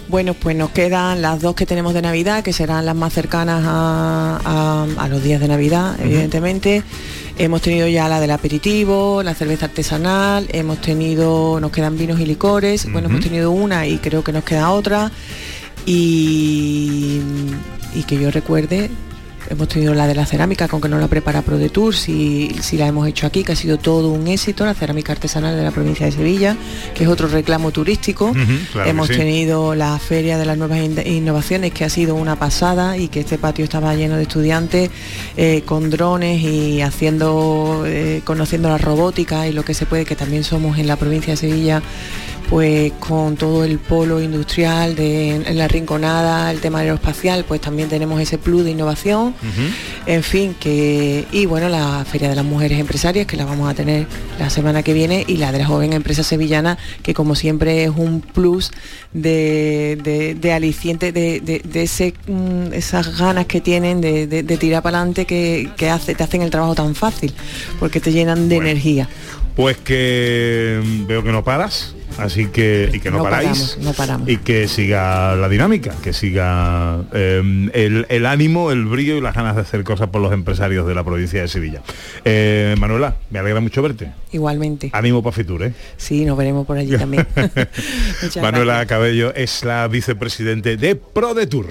Bueno, 0.10 0.34
pues 0.34 0.56
nos 0.56 0.70
quedan 0.72 1.22
las 1.22 1.42
dos 1.42 1.56
que 1.56 1.66
tenemos 1.66 1.94
de 1.94 2.02
Navidad, 2.02 2.44
que 2.44 2.54
serán 2.54 2.86
las 2.86 2.96
más 2.96 3.14
cercanas 3.14 3.64
a, 3.66 4.40
a- 4.44 5.04
a 5.04 5.08
los 5.08 5.24
días 5.24 5.40
de 5.42 5.48
Navidad, 5.48 5.96
evidentemente. 6.00 6.84
Hemos 7.38 7.62
tenido 7.62 7.88
ya 7.88 8.08
la 8.08 8.20
del 8.20 8.32
aperitivo, 8.32 9.24
la 9.24 9.34
cerveza 9.34 9.66
artesanal, 9.66 10.48
hemos 10.52 10.80
tenido, 10.82 11.60
nos 11.60 11.72
quedan 11.72 11.98
vinos 11.98 12.20
y 12.20 12.26
licores, 12.26 12.92
bueno, 12.92 13.10
hemos 13.10 13.22
tenido 13.22 13.50
una 13.50 13.88
y 13.88 13.98
creo 13.98 14.24
que 14.24 14.32
nos 14.32 14.44
queda 14.44 14.70
otra. 14.70 15.12
Y, 15.86 17.22
y 17.96 18.04
que 18.04 18.18
yo 18.18 18.32
recuerde, 18.32 18.90
hemos 19.54 19.68
tenido 19.70 19.94
la 19.94 20.06
de 20.06 20.14
la 20.16 20.26
cerámica, 20.26 20.68
con 20.68 20.82
que 20.82 20.90
no 20.90 21.00
la 21.00 21.08
prepara 21.08 21.42
Pro 21.42 21.58
de 21.58 21.70
Tour, 21.70 21.96
si, 21.96 22.54
si 22.62 22.78
la 22.78 22.88
hemos 22.88 23.08
hecho 23.08 23.26
aquí, 23.26 23.44
que 23.44 23.54
ha 23.54 23.56
sido 23.56 23.78
todo 23.78 24.10
un 24.10 24.28
éxito, 24.28 24.66
la 24.66 24.74
cerámica 24.74 25.14
artesanal 25.14 25.56
de 25.56 25.64
la 25.64 25.72
provincia 25.72 26.06
de 26.06 26.12
Sevilla, 26.12 26.58
que 26.94 27.06
es 27.06 27.10
otro 27.10 27.28
reclamo 27.28 27.72
turístico. 27.72 28.34
Claro 28.72 28.90
hemos 28.90 29.08
sí. 29.08 29.16
tenido 29.16 29.74
la 29.76 29.98
feria 30.00 30.38
de 30.38 30.46
las 30.46 30.58
nuevas 30.58 30.80
in- 30.80 31.00
innovaciones, 31.06 31.72
que 31.72 31.86
ha 31.86 31.90
sido 31.90 32.16
una 32.16 32.36
pasada 32.36 32.98
y 32.98 33.08
que 33.08 33.22
este 33.22 33.38
patio 33.38 33.64
estaba 33.64 33.96
lleno 33.96 34.18
de 34.18 34.24
estudiantes 34.24 34.90
eh, 35.38 35.64
con 35.66 35.90
drones 35.90 36.42
y 36.42 36.82
haciendo, 36.82 37.84
eh, 37.86 38.22
conociendo 38.24 38.70
la 38.70 38.78
robótica 38.78 39.48
y 39.48 39.54
lo 39.54 39.64
que 39.64 39.74
se 39.74 39.86
puede, 39.86 40.06
que 40.06 40.16
también 40.16 40.44
somos 40.44 40.78
en 40.78 40.88
la 40.88 40.96
provincia 40.98 41.34
de 41.34 41.38
Sevilla 41.38 41.82
pues 42.54 42.92
con 43.00 43.36
todo 43.36 43.64
el 43.64 43.80
polo 43.80 44.22
industrial 44.22 44.96
de 44.96 45.38
en 45.38 45.58
la 45.58 45.68
rinconada, 45.68 46.52
el 46.52 46.60
tema 46.60 46.82
aeroespacial, 46.82 47.46
pues 47.46 47.60
también 47.62 47.90
tenemos 47.90 48.22
ese 48.22 48.38
plus 48.38 48.64
de 48.64 48.70
innovación. 48.70 49.34
En 50.06 50.22
fin, 50.22 50.56
que 50.60 51.26
y 51.32 51.48
bueno, 51.48 51.68
la 51.68 52.06
Feria 52.06 52.30
de 52.30 52.36
las 52.36 52.46
Mujeres 52.46 52.80
Empresarias, 52.80 53.26
que 53.26 53.38
la 53.38 53.46
vamos 53.46 53.68
a 53.68 53.74
tener 53.74 54.06
la 54.38 54.52
semana 54.52 54.84
que 54.84 54.94
viene, 54.94 55.24
y 55.28 55.38
la 55.38 55.52
de 55.52 55.58
la 55.58 55.66
joven 55.66 55.94
empresa 55.94 56.22
sevillana, 56.22 56.78
que 57.02 57.16
como 57.16 57.34
siempre 57.34 57.86
es 57.86 57.90
un 57.90 58.22
plus 58.22 58.70
de, 59.14 59.98
de- 60.04 60.36
de 60.36 60.54
aliciente, 60.54 61.12
de, 61.12 61.40
de- 61.40 61.82
ese, 61.82 62.14
mm, 62.28 62.72
esas 62.74 63.18
ganas 63.18 63.48
que 63.48 63.62
tienen 63.62 64.00
de, 64.00 64.28
tirar 64.60 64.84
para 64.84 65.00
adelante 65.00 65.26
que, 65.26 65.72
que 65.76 65.90
hace, 65.90 66.14
te 66.14 66.22
hacen 66.24 66.44
el 66.44 66.52
trabajo 66.52 66.76
tan 66.76 66.94
fácil, 66.94 67.34
porque 67.80 68.00
te 68.00 68.12
llenan 68.12 68.48
de 68.48 68.58
energía. 68.58 69.10
Pues 69.56 69.78
que 69.78 70.82
veo 71.08 71.24
que 71.24 71.32
no 71.32 71.44
paras, 71.44 71.94
así 72.18 72.48
que 72.48 72.90
y 72.94 73.00
que 73.00 73.12
no, 73.12 73.18
No 73.18 73.24
paráis. 73.24 73.48
paramos, 73.48 73.78
no 73.80 73.94
paramos. 73.94 74.30
Y 74.30 74.38
que 74.38 74.68
siga 74.68 75.36
la 75.36 75.50
dinámica, 75.50 75.94
que 76.04 76.14
siga 76.14 77.02
eh, 77.14 77.70
el, 77.74 78.06
el 78.10 78.26
ánimo, 78.26 78.72
el 78.72 78.86
brillo 78.86 79.16
y 79.18 79.22
las 79.22 79.36
ganas 79.36 79.56
de 79.56 79.62
hacer 79.62 79.84
cosas 79.84 80.10
por 80.10 80.22
los 80.22 80.32
empresarios 80.34 80.88
de 80.88 80.96
la 80.96 81.04
provincia 81.04 81.42
de 81.42 81.48
Sevilla. 81.48 81.82
Eh, 82.26 82.76
Manuela, 82.80 83.16
me 83.30 83.40
alegra 83.40 83.60
mucho 83.60 83.82
verte. 83.82 84.12
Igualmente. 84.32 84.90
Ánimo 84.94 85.22
para 85.24 85.36
Fitur, 85.36 85.64
¿eh? 85.64 85.74
Sí, 85.98 86.26
nos 86.26 86.38
veremos 86.38 86.66
por 86.66 86.78
allí 86.78 86.98
también. 86.98 87.28
Manuela 88.42 88.74
gracias. 88.74 88.88
Cabello 88.88 89.34
es 89.36 89.64
la 89.64 89.88
vicepresidente 89.88 90.78
de 90.78 90.96
ProDetour. 90.96 91.68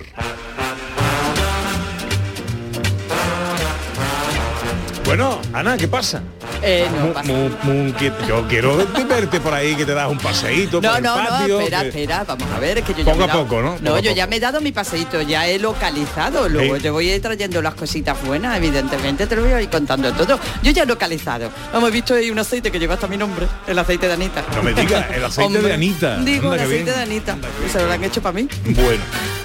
Bueno, 5.04 5.40
Ana, 5.52 5.76
¿qué 5.76 5.88
pasa? 5.88 6.22
Eh, 6.64 6.86
no 6.96 7.06
Mu- 7.06 7.12
pasa. 7.12 7.26
mu- 7.32 7.48
mu- 7.64 7.92
que- 7.94 8.12
yo 8.28 8.46
quiero 8.48 8.76
verte 9.08 9.40
por 9.40 9.52
ahí, 9.52 9.74
que 9.74 9.84
te 9.84 9.94
das 9.94 10.08
un 10.08 10.18
paseíto 10.18 10.80
por 10.80 10.90
No, 10.90 10.96
el 10.96 11.02
no, 11.02 11.14
patio. 11.16 11.48
no, 11.56 11.60
espera, 11.60 11.80
que- 11.82 11.88
espera, 11.88 12.24
vamos 12.24 12.48
a 12.54 12.58
ver, 12.60 12.78
es 12.78 12.84
que 12.84 12.92
yo 12.94 12.98
ya 13.04 13.12
Poco 13.12 13.24
a 13.24 13.28
poco, 13.28 13.62
¿no? 13.62 13.70
Poco 13.72 13.82
No, 13.82 13.94
a 13.96 14.00
yo 14.00 14.10
poco. 14.10 14.16
ya 14.16 14.26
me 14.28 14.36
he 14.36 14.40
dado 14.40 14.60
mi 14.60 14.70
paseíto, 14.72 15.20
ya 15.22 15.46
he 15.48 15.58
localizado, 15.58 16.48
luego 16.48 16.76
Sí. 16.76 16.82
te 16.82 16.90
voy 16.90 17.10
a 17.10 17.16
ir 17.16 17.22
trayendo 17.22 17.60
las 17.62 17.74
cositas 17.74 18.16
buenas, 18.24 18.56
evidentemente 18.56 19.26
te 19.26 19.34
lo 19.36 19.42
voy 19.42 19.52
a 19.52 19.60
ir 19.60 19.68
contando 19.70 20.12
todo. 20.12 20.38
Yo 20.62 20.70
ya 20.70 20.84
he 20.84 20.86
localizado. 20.86 21.50
Hemos 21.74 21.90
visto 21.90 22.14
ahí 22.14 22.30
un 22.30 22.38
aceite 22.38 22.70
que 22.70 22.78
lleva 22.78 22.94
hasta 22.94 23.08
mi 23.08 23.16
nombre, 23.16 23.46
el 23.66 23.78
aceite 23.78 24.06
de 24.06 24.12
Anita. 24.14 24.44
No 24.54 24.62
me 24.62 24.72
digas, 24.72 25.06
el 25.14 25.24
aceite 25.24 25.60
de 25.62 25.72
Anita. 25.74 26.16
Digo, 26.18 26.52
Anda, 26.52 26.62
el 26.62 26.68
aceite 26.68 26.84
bien. 26.84 26.96
de 26.96 27.02
Anita. 27.02 27.36
Se 27.72 27.82
lo 27.84 27.92
han 27.92 28.04
hecho 28.04 28.22
para 28.22 28.34
mí. 28.34 28.48
Bueno, 28.66 29.02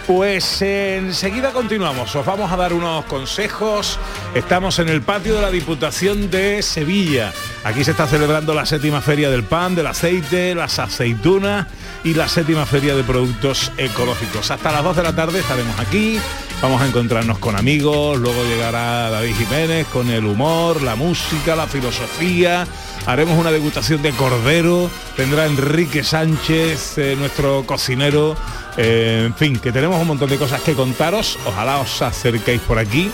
pues 0.07 0.61
enseguida 0.61 1.51
continuamos. 1.51 2.15
Os 2.15 2.25
vamos 2.25 2.49
a 2.51 2.55
dar 2.55 2.71
unos 2.71 3.03
consejos. 3.05 3.99
Estamos 4.33 4.79
en 4.79 4.87
el 4.87 5.01
patio 5.01 5.35
de 5.35 5.41
la 5.41 5.51
Diputación 5.51 6.31
de 6.31 6.63
Sevilla. 6.63 7.33
Aquí 7.63 7.83
se 7.83 7.91
está 7.91 8.07
celebrando 8.07 8.53
la 8.53 8.65
séptima 8.65 9.01
feria 9.01 9.29
del 9.29 9.43
pan, 9.43 9.75
del 9.75 9.87
aceite, 9.87 10.55
las 10.55 10.79
aceitunas 10.79 11.67
y 12.03 12.13
la 12.13 12.27
séptima 12.27 12.65
feria 12.65 12.95
de 12.95 13.03
productos 13.03 13.71
ecológicos. 13.77 14.51
Hasta 14.51 14.71
las 14.71 14.83
2 14.83 14.95
de 14.95 15.03
la 15.03 15.15
tarde 15.15 15.39
estaremos 15.39 15.77
aquí. 15.79 16.19
Vamos 16.61 16.81
a 16.81 16.87
encontrarnos 16.87 17.37
con 17.37 17.55
amigos, 17.55 18.17
luego 18.17 18.43
llegará 18.43 19.09
David 19.11 19.35
Jiménez 19.35 19.85
con 19.87 20.09
el 20.09 20.25
humor, 20.25 20.81
la 20.81 20.95
música, 20.95 21.55
la 21.55 21.67
filosofía. 21.67 22.65
Haremos 23.05 23.37
una 23.37 23.51
degustación 23.51 24.01
de 24.01 24.11
cordero, 24.11 24.89
tendrá 25.15 25.45
Enrique 25.45 26.03
Sánchez, 26.03 26.97
eh, 26.97 27.15
nuestro 27.17 27.63
cocinero. 27.65 28.35
Eh, 28.75 29.23
en 29.25 29.35
fin, 29.35 29.59
que 29.59 29.71
tenemos 29.71 30.01
un 30.01 30.07
montón 30.07 30.29
de 30.29 30.37
cosas 30.37 30.61
que 30.61 30.73
contaros. 30.73 31.37
Ojalá 31.45 31.77
os 31.77 32.01
acerquéis 32.01 32.61
por 32.61 32.79
aquí. 32.79 33.11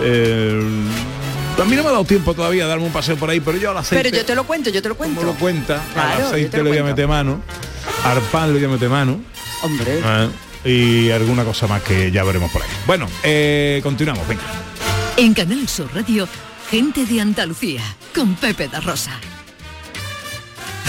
Eh, 0.00 0.60
a 1.62 1.64
mí 1.64 1.76
no 1.76 1.82
me 1.82 1.88
ha 1.88 1.92
dado 1.92 2.04
tiempo 2.04 2.34
todavía 2.34 2.64
de 2.64 2.68
darme 2.70 2.84
un 2.86 2.92
paseo 2.92 3.16
por 3.16 3.30
ahí, 3.30 3.40
pero 3.40 3.58
yo 3.58 3.70
al 3.70 3.78
aceite 3.78 4.02
Pero 4.04 4.16
yo 4.16 4.24
te 4.26 4.34
lo 4.34 4.44
cuento, 4.44 4.70
yo 4.70 4.80
te 4.82 4.88
lo 4.88 4.96
cuento. 4.96 5.22
lo 5.22 5.34
cuenta. 5.34 5.82
Claro, 5.92 6.10
al 6.10 6.18
yo 6.20 6.26
aceite 6.28 6.50
te 6.50 6.56
le 6.58 6.62
lo 6.64 6.68
voy 6.70 6.78
a 6.78 6.84
meter 6.84 7.08
mano. 7.08 7.40
Al 8.04 8.20
pan 8.22 8.48
le 8.52 8.58
voy 8.58 8.64
a 8.64 8.68
meter 8.68 8.88
mano. 8.88 9.20
Hombre. 9.62 10.00
Ah, 10.04 10.28
y 10.64 11.10
alguna 11.10 11.44
cosa 11.44 11.66
más 11.66 11.82
que 11.82 12.10
ya 12.10 12.24
veremos 12.24 12.50
por 12.50 12.62
ahí. 12.62 12.68
Bueno, 12.86 13.06
eh, 13.22 13.80
continuamos, 13.82 14.26
venga. 14.28 14.42
En 15.16 15.34
Canal 15.34 15.68
Sur 15.68 15.92
Radio, 15.94 16.28
gente 16.70 17.04
de 17.04 17.20
Andalucía, 17.20 17.82
con 18.14 18.34
Pepe 18.36 18.68
da 18.68 18.80
Rosa. 18.80 19.12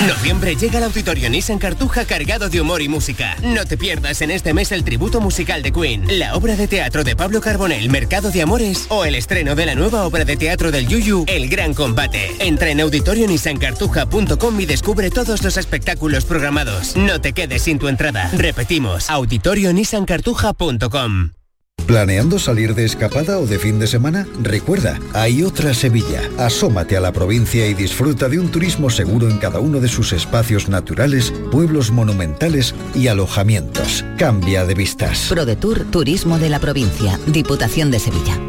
Noviembre 0.08 0.56
llega 0.56 0.78
el 0.78 0.86
Auditorio 0.86 1.30
Nissan 1.30 1.60
Cartuja 1.60 2.06
cargado 2.06 2.48
de 2.50 2.62
humor 2.62 2.82
y 2.82 2.88
música. 2.88 3.36
No 3.44 3.66
te 3.66 3.76
pierdas 3.78 4.22
en 4.22 4.32
este 4.32 4.54
mes 4.54 4.72
el 4.72 4.86
tributo 4.86 5.20
musical 5.20 5.62
de 5.62 5.74
Queen, 5.74 6.20
la 6.20 6.36
obra 6.36 6.56
de 6.56 6.68
teatro 6.68 7.04
de 7.04 7.18
Pablo 7.18 7.42
Carbonell, 7.42 7.90
Mercado 7.90 8.32
de 8.32 8.42
Amores, 8.42 8.86
o 8.90 9.04
el 9.04 9.16
estreno 9.16 9.56
de 9.56 9.66
la 9.66 9.76
nueva 9.76 10.06
obra 10.06 10.24
de 10.24 10.38
teatro 10.38 10.72
del 10.72 10.88
Yuyu, 10.88 11.26
El 11.28 11.50
Gran 11.50 11.74
Combate. 11.74 12.32
Entra 12.40 12.70
en 12.70 12.80
auditorionissancartuja.com 12.80 14.60
y 14.60 14.66
descubre 14.66 15.10
todos 15.10 15.44
los 15.44 15.58
espectáculos 15.58 16.24
programados. 16.26 16.96
No 16.96 17.20
te 17.20 17.34
quedes 17.34 17.64
sin 17.64 17.78
tu 17.78 17.90
entrada. 17.90 18.32
Repetimos, 18.34 19.10
auditorionissancartuja.com. 19.10 21.39
¿Planeando 21.90 22.38
salir 22.38 22.76
de 22.76 22.86
escapada 22.86 23.40
o 23.40 23.48
de 23.48 23.58
fin 23.58 23.80
de 23.80 23.88
semana? 23.88 24.28
Recuerda, 24.44 25.00
hay 25.12 25.42
otra 25.42 25.74
Sevilla. 25.74 26.22
Asómate 26.38 26.96
a 26.96 27.00
la 27.00 27.12
provincia 27.12 27.66
y 27.66 27.74
disfruta 27.74 28.30
de 28.30 28.38
un 28.38 28.52
turismo 28.52 28.92
seguro 28.92 29.28
en 29.28 29.40
cada 29.40 29.60
uno 29.60 29.80
de 29.80 29.88
sus 29.88 30.14
espacios 30.14 30.70
naturales, 30.70 31.34
pueblos 31.52 31.90
monumentales 31.90 32.76
y 32.94 33.08
alojamientos. 33.08 34.06
Cambia 34.20 34.66
de 34.66 34.76
vistas. 34.76 35.26
ProDetour 35.30 35.86
Turismo 35.86 36.38
de 36.38 36.50
la 36.50 36.60
Provincia, 36.60 37.20
Diputación 37.26 37.90
de 37.90 37.98
Sevilla. 37.98 38.49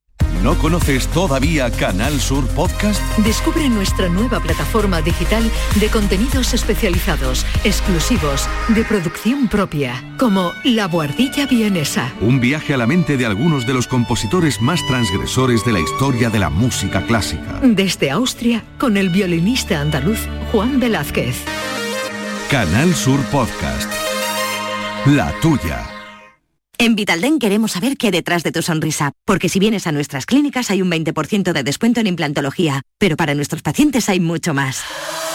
¿No 0.43 0.57
conoces 0.57 1.07
todavía 1.07 1.69
Canal 1.69 2.19
Sur 2.19 2.47
Podcast? 2.47 2.99
Descubre 3.19 3.69
nuestra 3.69 4.09
nueva 4.09 4.39
plataforma 4.39 4.99
digital 5.03 5.43
de 5.79 5.87
contenidos 5.89 6.55
especializados, 6.55 7.45
exclusivos, 7.63 8.49
de 8.69 8.83
producción 8.83 9.47
propia, 9.47 10.03
como 10.17 10.51
La 10.63 10.85
Guardilla 10.85 11.45
Vienesa. 11.45 12.11
Un 12.21 12.39
viaje 12.39 12.73
a 12.73 12.77
la 12.77 12.87
mente 12.87 13.17
de 13.17 13.27
algunos 13.27 13.67
de 13.67 13.75
los 13.75 13.85
compositores 13.85 14.59
más 14.61 14.83
transgresores 14.87 15.63
de 15.63 15.73
la 15.73 15.79
historia 15.79 16.31
de 16.31 16.39
la 16.39 16.49
música 16.49 17.05
clásica. 17.05 17.59
Desde 17.61 18.09
Austria, 18.09 18.63
con 18.79 18.97
el 18.97 19.09
violinista 19.09 19.79
andaluz 19.79 20.27
Juan 20.51 20.79
Velázquez. 20.79 21.35
Canal 22.49 22.95
Sur 22.95 23.19
Podcast. 23.25 23.91
La 25.05 25.31
tuya. 25.39 25.90
En 26.81 26.95
Vitalden 26.95 27.37
queremos 27.37 27.73
saber 27.73 27.95
qué 27.95 28.07
hay 28.07 28.11
detrás 28.11 28.41
de 28.41 28.51
tu 28.51 28.63
sonrisa, 28.63 29.11
porque 29.23 29.49
si 29.49 29.59
vienes 29.59 29.85
a 29.85 29.91
nuestras 29.91 30.25
clínicas 30.25 30.71
hay 30.71 30.81
un 30.81 30.89
20% 30.89 31.53
de 31.53 31.61
descuento 31.61 31.99
en 31.99 32.07
implantología, 32.07 32.81
pero 32.97 33.15
para 33.15 33.35
nuestros 33.35 33.61
pacientes 33.61 34.09
hay 34.09 34.19
mucho 34.19 34.55
más. 34.55 34.81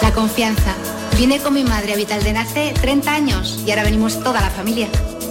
La 0.03 0.11
confianza. 0.11 0.75
Vine 1.17 1.39
con 1.39 1.55
mi 1.55 1.63
madre 1.63 1.93
a 1.93 1.97
Vitalden 1.97 2.37
hace 2.37 2.75
30 2.81 3.15
años 3.15 3.63
y 3.65 3.71
ahora 3.71 3.85
venimos 3.85 4.21
toda 4.25 4.41
la 4.41 4.51
familia. 4.51 4.89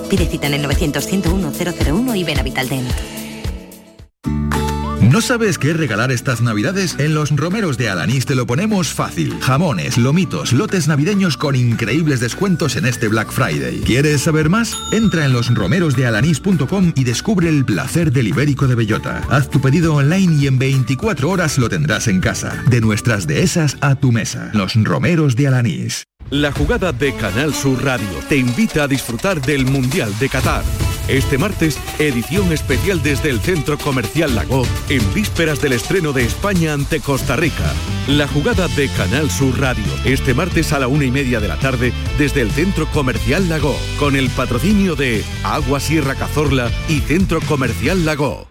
Pide 0.09 0.25
cita 0.25 0.47
en 0.47 0.53
el 0.53 0.65
900-101-001 0.65 2.17
y 2.17 2.23
ven 2.23 2.39
a 2.39 2.43
Vitalden. 2.43 2.87
¿No 5.09 5.21
sabes 5.21 5.59
qué 5.59 5.73
regalar 5.73 6.11
estas 6.11 6.41
navidades? 6.41 6.95
En 6.97 7.13
los 7.13 7.29
romeros 7.29 7.77
de 7.77 7.89
Alanís 7.89 8.25
te 8.25 8.33
lo 8.33 8.47
ponemos 8.47 8.91
fácil. 8.93 9.37
Jamones, 9.39 9.97
lomitos, 9.97 10.51
lotes 10.51 10.87
navideños 10.87 11.37
con 11.37 11.55
increíbles 11.55 12.19
descuentos 12.19 12.75
en 12.75 12.85
este 12.85 13.07
Black 13.07 13.31
Friday. 13.31 13.81
¿Quieres 13.85 14.21
saber 14.21 14.49
más? 14.49 14.75
Entra 14.91 15.25
en 15.25 15.33
losromerosdealanís.com 15.33 16.93
y 16.95 17.03
descubre 17.03 17.49
el 17.49 17.65
placer 17.65 18.11
del 18.11 18.27
ibérico 18.27 18.67
de 18.67 18.75
bellota. 18.75 19.21
Haz 19.29 19.49
tu 19.49 19.61
pedido 19.61 19.93
online 19.93 20.41
y 20.41 20.47
en 20.47 20.57
24 20.57 21.29
horas 21.29 21.59
lo 21.59 21.69
tendrás 21.69 22.07
en 22.07 22.19
casa. 22.19 22.63
De 22.67 22.81
nuestras 22.81 23.27
dehesas 23.27 23.77
a 23.81 23.95
tu 23.95 24.11
mesa. 24.11 24.49
Los 24.53 24.73
romeros 24.75 25.35
de 25.35 25.47
Alanís. 25.47 26.05
La 26.31 26.51
jugada 26.51 26.91
de 26.91 27.13
Canal 27.13 27.53
Sur 27.53 27.83
Radio 27.83 28.19
te 28.27 28.37
invita 28.37 28.83
a 28.83 28.87
disfrutar 28.87 29.39
del 29.39 29.65
Mundial 29.65 30.11
de 30.17 30.29
Qatar. 30.29 30.63
Este 31.07 31.37
martes, 31.37 31.79
edición 31.99 32.51
especial 32.51 33.03
desde 33.03 33.29
el 33.29 33.39
Centro 33.39 33.77
Comercial 33.77 34.33
Lago, 34.33 34.63
en 34.89 35.13
vísperas 35.13 35.61
del 35.61 35.73
estreno 35.73 36.13
de 36.13 36.23
España 36.23 36.73
ante 36.73 36.99
Costa 36.99 37.35
Rica. 37.35 37.73
La 38.07 38.27
jugada 38.27 38.67
de 38.69 38.89
Canal 38.89 39.29
Sur 39.29 39.59
Radio, 39.59 39.83
este 40.03 40.33
martes 40.33 40.73
a 40.73 40.79
la 40.79 40.87
una 40.87 41.05
y 41.05 41.11
media 41.11 41.39
de 41.39 41.47
la 41.47 41.59
tarde, 41.59 41.93
desde 42.17 42.41
el 42.41 42.49
Centro 42.49 42.87
Comercial 42.87 43.47
Lago, 43.49 43.77
con 43.99 44.15
el 44.15 44.29
patrocinio 44.31 44.95
de 44.95 45.23
Agua 45.43 45.79
Sierra 45.79 46.15
Cazorla 46.15 46.71
y 46.89 47.01
Centro 47.01 47.39
Comercial 47.41 48.03
Lago. 48.03 48.49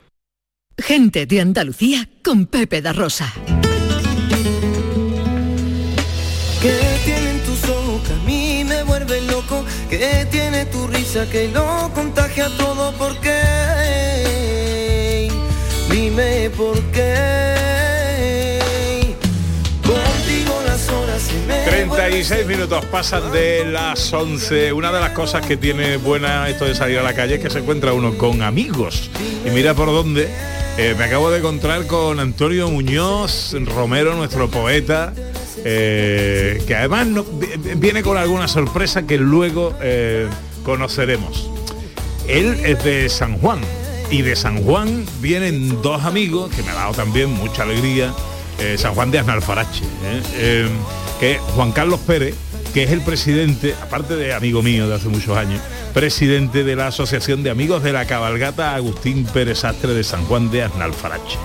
Gente 0.79 1.27
de 1.27 1.41
Andalucía 1.41 2.09
con 2.23 2.47
Pepe 2.47 2.83
da 2.83 2.93
Rosa. 2.93 3.33
¿Qué 10.05 10.27
tiene 10.31 10.67
tu 10.67 10.87
risa 10.87 11.25
que 11.31 11.49
lo 11.49 11.91
contagia 11.95 12.51
todo? 12.59 12.93
¿Por 12.93 13.19
qué? 13.21 13.41
Dime 15.91 16.51
por 16.51 16.79
qué. 16.93 18.59
Contigo 19.83 20.61
las 20.67 20.91
horas 20.91 21.23
se 21.23 21.33
me 21.47 21.65
36 21.65 22.47
minutos 22.47 22.85
pasan 22.87 23.33
de 23.33 23.65
las 23.65 24.13
11. 24.13 24.75
Una 24.75 24.93
de 24.93 25.01
las 25.01 25.13
cosas 25.13 25.47
que 25.47 25.57
tiene 25.57 25.97
buena 25.97 26.51
esto 26.51 26.67
de 26.67 26.75
salir 26.75 26.99
a 26.99 27.03
la 27.03 27.15
calle 27.15 27.37
es 27.37 27.41
que 27.41 27.49
se 27.49 27.61
encuentra 27.61 27.95
uno 27.95 28.19
con 28.19 28.43
amigos. 28.43 29.09
Y 29.47 29.51
mira 29.53 29.73
por 29.73 29.87
dónde. 29.87 30.29
eh, 30.77 30.95
me 30.99 31.05
acabo 31.05 31.31
de 31.31 31.39
encontrar 31.39 31.87
con 31.87 32.21
Antonio 32.21 32.69
Muñoz 32.69 33.57
Romero, 33.75 34.15
nuestro 34.17 34.51
poeta, 34.51 35.15
eh, 35.65 36.63
que 36.67 36.75
además 36.77 37.09
viene 37.77 38.03
con 38.03 38.17
alguna 38.17 38.49
sorpresa 38.49 39.07
que 39.07 39.19
luego 39.19 39.75
eh, 39.83 40.29
conoceremos. 40.65 41.51
Él 42.29 42.59
es 42.65 42.83
de 42.85 43.09
San 43.09 43.39
Juan 43.39 43.61
y 44.11 44.23
de 44.23 44.37
San 44.37 44.63
Juan 44.63 45.05
vienen 45.21 45.83
dos 45.83 46.05
amigos 46.05 46.51
que 46.55 46.63
me 46.63 46.71
ha 46.71 46.75
dado 46.75 46.95
también 46.95 47.31
mucha 47.31 47.63
alegría. 47.63 48.13
eh, 48.61 48.77
San 48.79 48.95
Juan 48.95 49.11
de 49.11 49.19
Asnalfarache, 49.19 49.83
que 51.19 51.39
Juan 51.57 51.73
Carlos 51.73 51.99
Pérez, 52.07 52.35
que 52.73 52.85
es 52.85 52.91
el 52.91 53.01
presidente, 53.01 53.75
aparte 53.83 54.17
de 54.17 54.33
amigo 54.33 54.63
mío 54.63 54.89
de 54.89 54.95
hace 54.95 55.09
muchos 55.09 55.37
años, 55.37 55.61
presidente 55.93 56.65
de 56.65 56.77
la 56.77 56.89
Asociación 56.89 57.43
de 57.43 57.51
Amigos 57.51 57.83
de 57.83 57.93
la 57.93 58.05
Cabalgata 58.05 58.75
Agustín 58.75 59.25
Pérez 59.25 59.61
Sastre 59.61 59.95
de 59.95 60.05
San 60.05 60.25
Juan 60.27 60.51
de 60.51 60.65
Asnalfarache. 60.65 61.39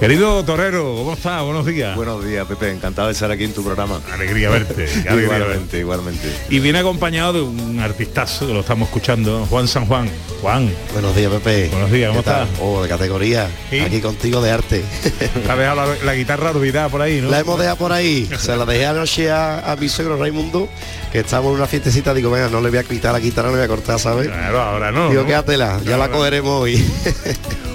Querido 0.00 0.42
Torero, 0.46 0.94
¿cómo 0.96 1.12
estás? 1.12 1.42
Buenos 1.42 1.66
días. 1.66 1.94
Buenos 1.94 2.24
días, 2.24 2.46
Pepe. 2.46 2.70
Encantado 2.70 3.08
de 3.08 3.12
estar 3.12 3.30
aquí 3.30 3.44
en 3.44 3.52
tu 3.52 3.62
programa. 3.62 4.00
Alegría 4.10 4.48
verte. 4.48 4.84
alegría 5.06 5.36
igualmente, 5.36 5.78
igualmente. 5.78 6.36
Y 6.48 6.58
viene 6.58 6.78
acompañado 6.78 7.34
de 7.34 7.42
un 7.42 7.78
artistazo 7.80 8.46
que 8.46 8.54
lo 8.54 8.60
estamos 8.60 8.88
escuchando, 8.88 9.44
Juan 9.50 9.68
San 9.68 9.84
Juan. 9.84 10.08
Juan. 10.40 10.72
Buenos 10.94 11.14
días, 11.14 11.30
Pepe. 11.30 11.68
Buenos 11.68 11.90
días, 11.90 12.08
¿cómo 12.08 12.20
estás? 12.20 12.48
Oh, 12.62 12.82
de 12.82 12.88
categoría. 12.88 13.50
Aquí 13.84 14.00
contigo 14.00 14.40
de 14.40 14.50
arte. 14.50 14.82
Te 15.02 15.52
has 15.52 15.58
dejado 15.58 15.76
la, 15.76 15.94
la 16.02 16.14
guitarra 16.14 16.52
olvidada 16.52 16.88
por 16.88 17.02
ahí, 17.02 17.20
¿no? 17.20 17.28
La 17.28 17.40
hemos 17.40 17.58
dejado 17.58 17.76
por 17.76 17.92
ahí. 17.92 18.26
Se 18.38 18.56
la 18.56 18.64
dejé 18.64 18.86
anoche 18.86 19.30
a, 19.30 19.70
a 19.70 19.76
mi 19.76 19.90
suegro 19.90 20.16
Raimundo, 20.16 20.66
que 21.12 21.18
estábamos 21.18 21.50
en 21.50 21.56
una 21.56 21.66
fiestecita. 21.66 22.14
Digo, 22.14 22.30
venga, 22.30 22.48
no 22.48 22.62
le 22.62 22.70
voy 22.70 22.78
a 22.78 22.84
quitar 22.84 23.12
la 23.12 23.20
guitarra, 23.20 23.48
no 23.48 23.56
le 23.56 23.58
voy 23.58 23.64
a 23.66 23.68
cortar, 23.68 24.00
¿sabes? 24.00 24.28
Claro, 24.28 24.62
ahora 24.62 24.90
no. 24.90 25.10
Digo, 25.10 25.20
¿no? 25.20 25.26
quédatela, 25.26 25.78
ya 25.84 25.98
la 25.98 26.08
cogeremos 26.08 26.62
hoy. 26.62 26.82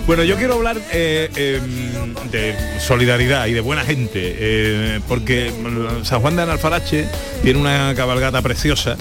Bueno, 0.06 0.24
yo 0.24 0.38
quiero 0.38 0.54
hablar 0.54 0.78
eh, 0.92 1.32
eh, 1.36 1.60
de 2.32 2.56
solidaridad 2.80 3.48
y 3.48 3.54
de 3.54 3.62
buena 3.62 3.84
gente, 3.84 4.36
eh, 4.40 5.00
porque 5.08 5.52
San 6.04 6.22
Juan 6.22 6.36
de 6.36 6.44
Analfarache 6.44 7.08
tiene 7.44 7.60
una 7.60 7.94
cabalgata 7.96 8.42
preciosa 8.42 8.98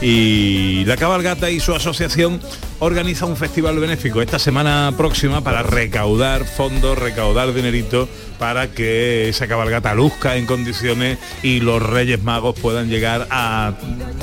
y 0.00 0.84
la 0.84 0.96
cabalgata 0.96 1.50
y 1.50 1.60
su 1.60 1.74
asociación 1.74 2.40
organiza 2.80 3.26
un 3.26 3.36
festival 3.36 3.78
benéfico 3.78 4.22
esta 4.22 4.38
semana 4.38 4.92
próxima 4.96 5.42
para 5.42 5.62
recaudar 5.62 6.44
fondos, 6.44 6.96
recaudar 6.98 7.52
dinerito 7.52 8.08
para 8.38 8.70
que 8.70 9.28
esa 9.28 9.48
cabalgata 9.48 9.94
luzca 9.96 10.36
en 10.36 10.46
condiciones 10.46 11.18
y 11.42 11.58
los 11.58 11.82
Reyes 11.82 12.22
Magos 12.22 12.56
puedan 12.60 12.88
llegar 12.88 13.26
a 13.30 13.72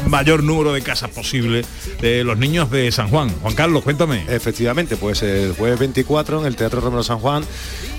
mayor 0.08 0.42
número 0.42 0.72
de 0.72 0.82
casas 0.82 1.10
posible 1.10 1.66
de 2.00 2.24
los 2.24 2.38
niños 2.38 2.72
de 2.72 2.90
San 2.94 3.10
Juan. 3.10 3.30
Juan 3.42 3.56
Carlos, 3.56 3.84
cuéntame. 3.84 4.24
Efectivamente, 4.30 4.96
pues 4.96 5.22
el 5.22 5.54
jueves 5.54 5.78
24 5.80 6.40
en 6.40 6.46
el 6.46 6.56
Teatro 6.56 6.80
Romero 6.80 7.04
San 7.04 7.20
Juan 7.20 7.44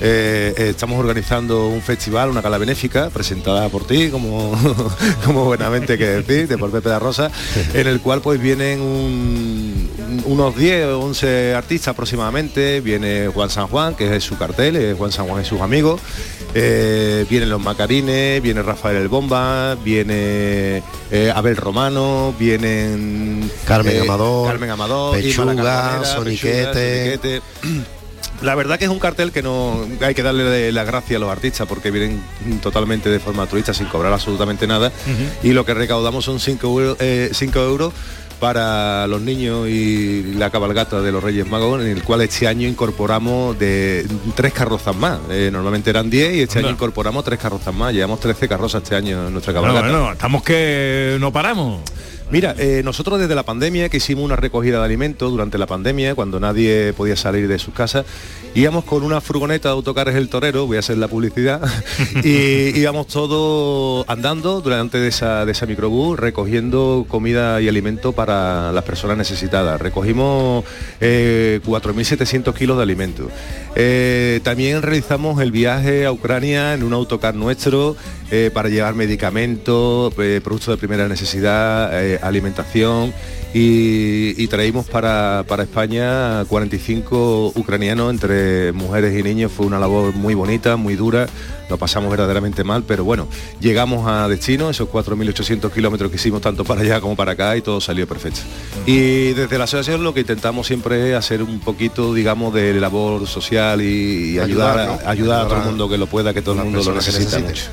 eh, 0.00 0.54
eh, 0.56 0.68
estamos 0.70 0.98
organizando 0.98 1.68
un 1.68 1.82
festival, 1.82 2.30
una 2.30 2.40
gala 2.40 2.56
benéfica 2.56 3.10
presentada 3.10 3.68
por 3.68 3.86
ti, 3.86 4.08
como, 4.08 4.58
como 5.26 5.44
buenamente 5.44 5.98
que 5.98 6.06
decís, 6.06 6.48
de 6.48 6.56
por 6.56 6.70
Pepe 6.70 6.88
da 6.88 6.98
Rosa, 6.98 7.30
en 7.74 7.86
el 7.86 8.00
cual 8.00 8.22
pues 8.22 8.40
vienen 8.40 8.80
un- 8.80 9.90
unos 10.24 10.45
10 10.54 10.86
o 10.86 11.00
11 11.00 11.54
artistas 11.54 11.88
aproximadamente, 11.88 12.80
viene 12.80 13.28
Juan 13.28 13.50
San 13.50 13.66
Juan, 13.66 13.94
que 13.94 14.16
es 14.16 14.24
su 14.24 14.36
cartel, 14.36 14.76
eh, 14.76 14.94
Juan 14.96 15.10
San 15.10 15.26
Juan 15.26 15.42
y 15.42 15.44
sus 15.44 15.60
amigos, 15.60 16.00
eh, 16.54 17.26
vienen 17.28 17.48
los 17.48 17.60
Macarines, 17.60 18.42
viene 18.42 18.62
Rafael 18.62 18.96
el 18.96 19.08
Bomba, 19.08 19.74
viene 19.76 20.82
eh, 21.10 21.32
Abel 21.34 21.56
Romano, 21.56 22.34
vienen 22.38 23.50
Carmen 23.66 24.02
Amador, 24.02 24.48
Carmen 24.48 24.70
Amador, 24.70 25.16
Pechuga, 25.16 26.04
Soniquete. 26.04 27.18
Pechuga, 27.18 27.42
Soniquete. 27.42 27.42
La 28.42 28.54
verdad 28.54 28.78
que 28.78 28.84
es 28.84 28.90
un 28.90 28.98
cartel 28.98 29.32
que 29.32 29.42
no 29.42 29.86
hay 30.00 30.14
que 30.14 30.22
darle 30.22 30.70
la 30.70 30.84
gracia 30.84 31.16
a 31.16 31.20
los 31.20 31.30
artistas 31.30 31.66
porque 31.66 31.90
vienen 31.90 32.22
totalmente 32.60 33.08
de 33.08 33.18
forma 33.18 33.46
turista 33.46 33.72
sin 33.72 33.86
cobrar 33.86 34.12
absolutamente 34.12 34.66
nada 34.66 34.92
y 35.42 35.52
lo 35.52 35.64
que 35.64 35.72
recaudamos 35.72 36.24
son 36.24 36.38
5 36.38 36.66
euros, 36.66 36.96
eh, 37.00 37.30
euros 37.54 37.94
para 38.38 39.06
los 39.06 39.20
niños 39.20 39.68
y 39.68 40.34
la 40.34 40.50
cabalgata 40.50 41.00
de 41.00 41.10
los 41.12 41.22
Reyes 41.22 41.46
Magos, 41.48 41.80
en 41.82 41.88
el 41.88 42.02
cual 42.02 42.22
este 42.22 42.46
año 42.46 42.68
incorporamos 42.68 43.58
de 43.58 44.06
tres 44.34 44.52
carrozas 44.52 44.94
más. 44.94 45.18
Eh, 45.30 45.50
normalmente 45.52 45.90
eran 45.90 46.10
10 46.10 46.34
y 46.34 46.40
este 46.42 46.58
Anda. 46.58 46.68
año 46.68 46.74
incorporamos 46.76 47.24
tres 47.24 47.38
carrozas 47.38 47.74
más. 47.74 47.92
Llevamos 47.92 48.20
13 48.20 48.48
carrozas 48.48 48.82
este 48.82 48.94
año 48.96 49.26
en 49.26 49.32
nuestra 49.32 49.52
cabalgata. 49.54 49.88
bueno, 49.88 50.12
estamos 50.12 50.42
que 50.42 51.16
no 51.20 51.32
paramos. 51.32 51.80
Mira, 52.28 52.56
eh, 52.58 52.82
nosotros 52.84 53.20
desde 53.20 53.36
la 53.36 53.44
pandemia 53.44 53.88
que 53.88 53.98
hicimos 53.98 54.24
una 54.24 54.34
recogida 54.34 54.80
de 54.80 54.84
alimentos 54.84 55.30
durante 55.30 55.58
la 55.58 55.66
pandemia, 55.66 56.16
cuando 56.16 56.40
nadie 56.40 56.92
podía 56.92 57.14
salir 57.14 57.46
de 57.46 57.56
sus 57.60 57.72
casas, 57.72 58.04
íbamos 58.52 58.84
con 58.84 59.04
una 59.04 59.20
furgoneta 59.20 59.68
de 59.68 59.74
autocares 59.74 60.16
El 60.16 60.28
Torero, 60.28 60.66
voy 60.66 60.76
a 60.76 60.80
hacer 60.80 60.98
la 60.98 61.06
publicidad, 61.06 61.60
y 62.24 62.76
íbamos 62.76 63.06
todos 63.06 64.04
andando 64.08 64.60
durante 64.60 64.98
de 64.98 65.06
esa, 65.06 65.46
de 65.46 65.52
esa 65.52 65.66
microbús 65.66 66.18
recogiendo 66.18 67.06
comida 67.08 67.60
y 67.60 67.68
alimento 67.68 68.10
para 68.10 68.72
las 68.72 68.82
personas 68.82 69.16
necesitadas. 69.16 69.80
Recogimos 69.80 70.64
eh, 71.00 71.60
4.700 71.64 72.54
kilos 72.54 72.76
de 72.76 72.82
alimentos. 72.82 73.26
Eh, 73.76 74.40
también 74.42 74.82
realizamos 74.82 75.40
el 75.40 75.52
viaje 75.52 76.06
a 76.06 76.10
Ucrania 76.10 76.74
en 76.74 76.82
un 76.82 76.92
autocar 76.92 77.36
nuestro 77.36 77.94
eh, 78.30 78.50
para 78.52 78.68
llevar 78.68 78.94
medicamentos, 78.94 80.12
eh, 80.18 80.40
productos 80.42 80.74
de 80.74 80.78
primera 80.78 81.08
necesidad, 81.08 82.04
eh, 82.04 82.18
alimentación 82.22 83.12
y, 83.54 84.34
y 84.42 84.46
traímos 84.48 84.86
para, 84.86 85.44
para 85.48 85.62
España 85.62 86.44
45 86.46 87.52
ucranianos 87.54 88.10
entre 88.12 88.72
mujeres 88.72 89.18
y 89.18 89.22
niños. 89.22 89.52
Fue 89.52 89.66
una 89.66 89.78
labor 89.78 90.12
muy 90.14 90.34
bonita, 90.34 90.76
muy 90.76 90.94
dura, 90.96 91.26
lo 91.70 91.78
pasamos 91.78 92.10
verdaderamente 92.10 92.64
mal, 92.64 92.84
pero 92.86 93.02
bueno, 93.04 93.28
llegamos 93.60 94.06
a 94.08 94.28
destino, 94.28 94.70
esos 94.70 94.88
4.800 94.88 95.70
kilómetros 95.72 96.10
que 96.10 96.16
hicimos 96.16 96.40
tanto 96.42 96.64
para 96.64 96.82
allá 96.82 97.00
como 97.00 97.16
para 97.16 97.32
acá 97.32 97.56
y 97.56 97.62
todo 97.62 97.80
salió 97.80 98.06
perfecto. 98.06 98.40
Y 98.84 99.32
desde 99.32 99.58
la 99.58 99.64
asociación 99.64 100.04
lo 100.04 100.12
que 100.14 100.20
intentamos 100.20 100.66
siempre 100.66 101.10
es 101.10 101.16
hacer 101.16 101.42
un 101.42 101.58
poquito, 101.60 102.12
digamos, 102.14 102.52
de 102.54 102.74
labor 102.80 103.26
social 103.26 103.80
y, 103.80 104.34
y 104.34 104.38
ayudar, 104.38 104.78
Ayudar, 104.78 105.00
¿no? 105.02 105.08
a, 105.08 105.10
ayudar 105.10 105.40
a 105.46 105.48
todo 105.48 105.58
el 105.58 105.64
mundo 105.64 105.88
que 105.88 105.98
lo 105.98 106.06
pueda, 106.06 106.34
que 106.34 106.42
todo 106.42 106.54
el 106.56 106.64
mundo 106.64 106.82
lo 106.84 106.94
necesita 106.94 107.38
mucho. 107.38 107.64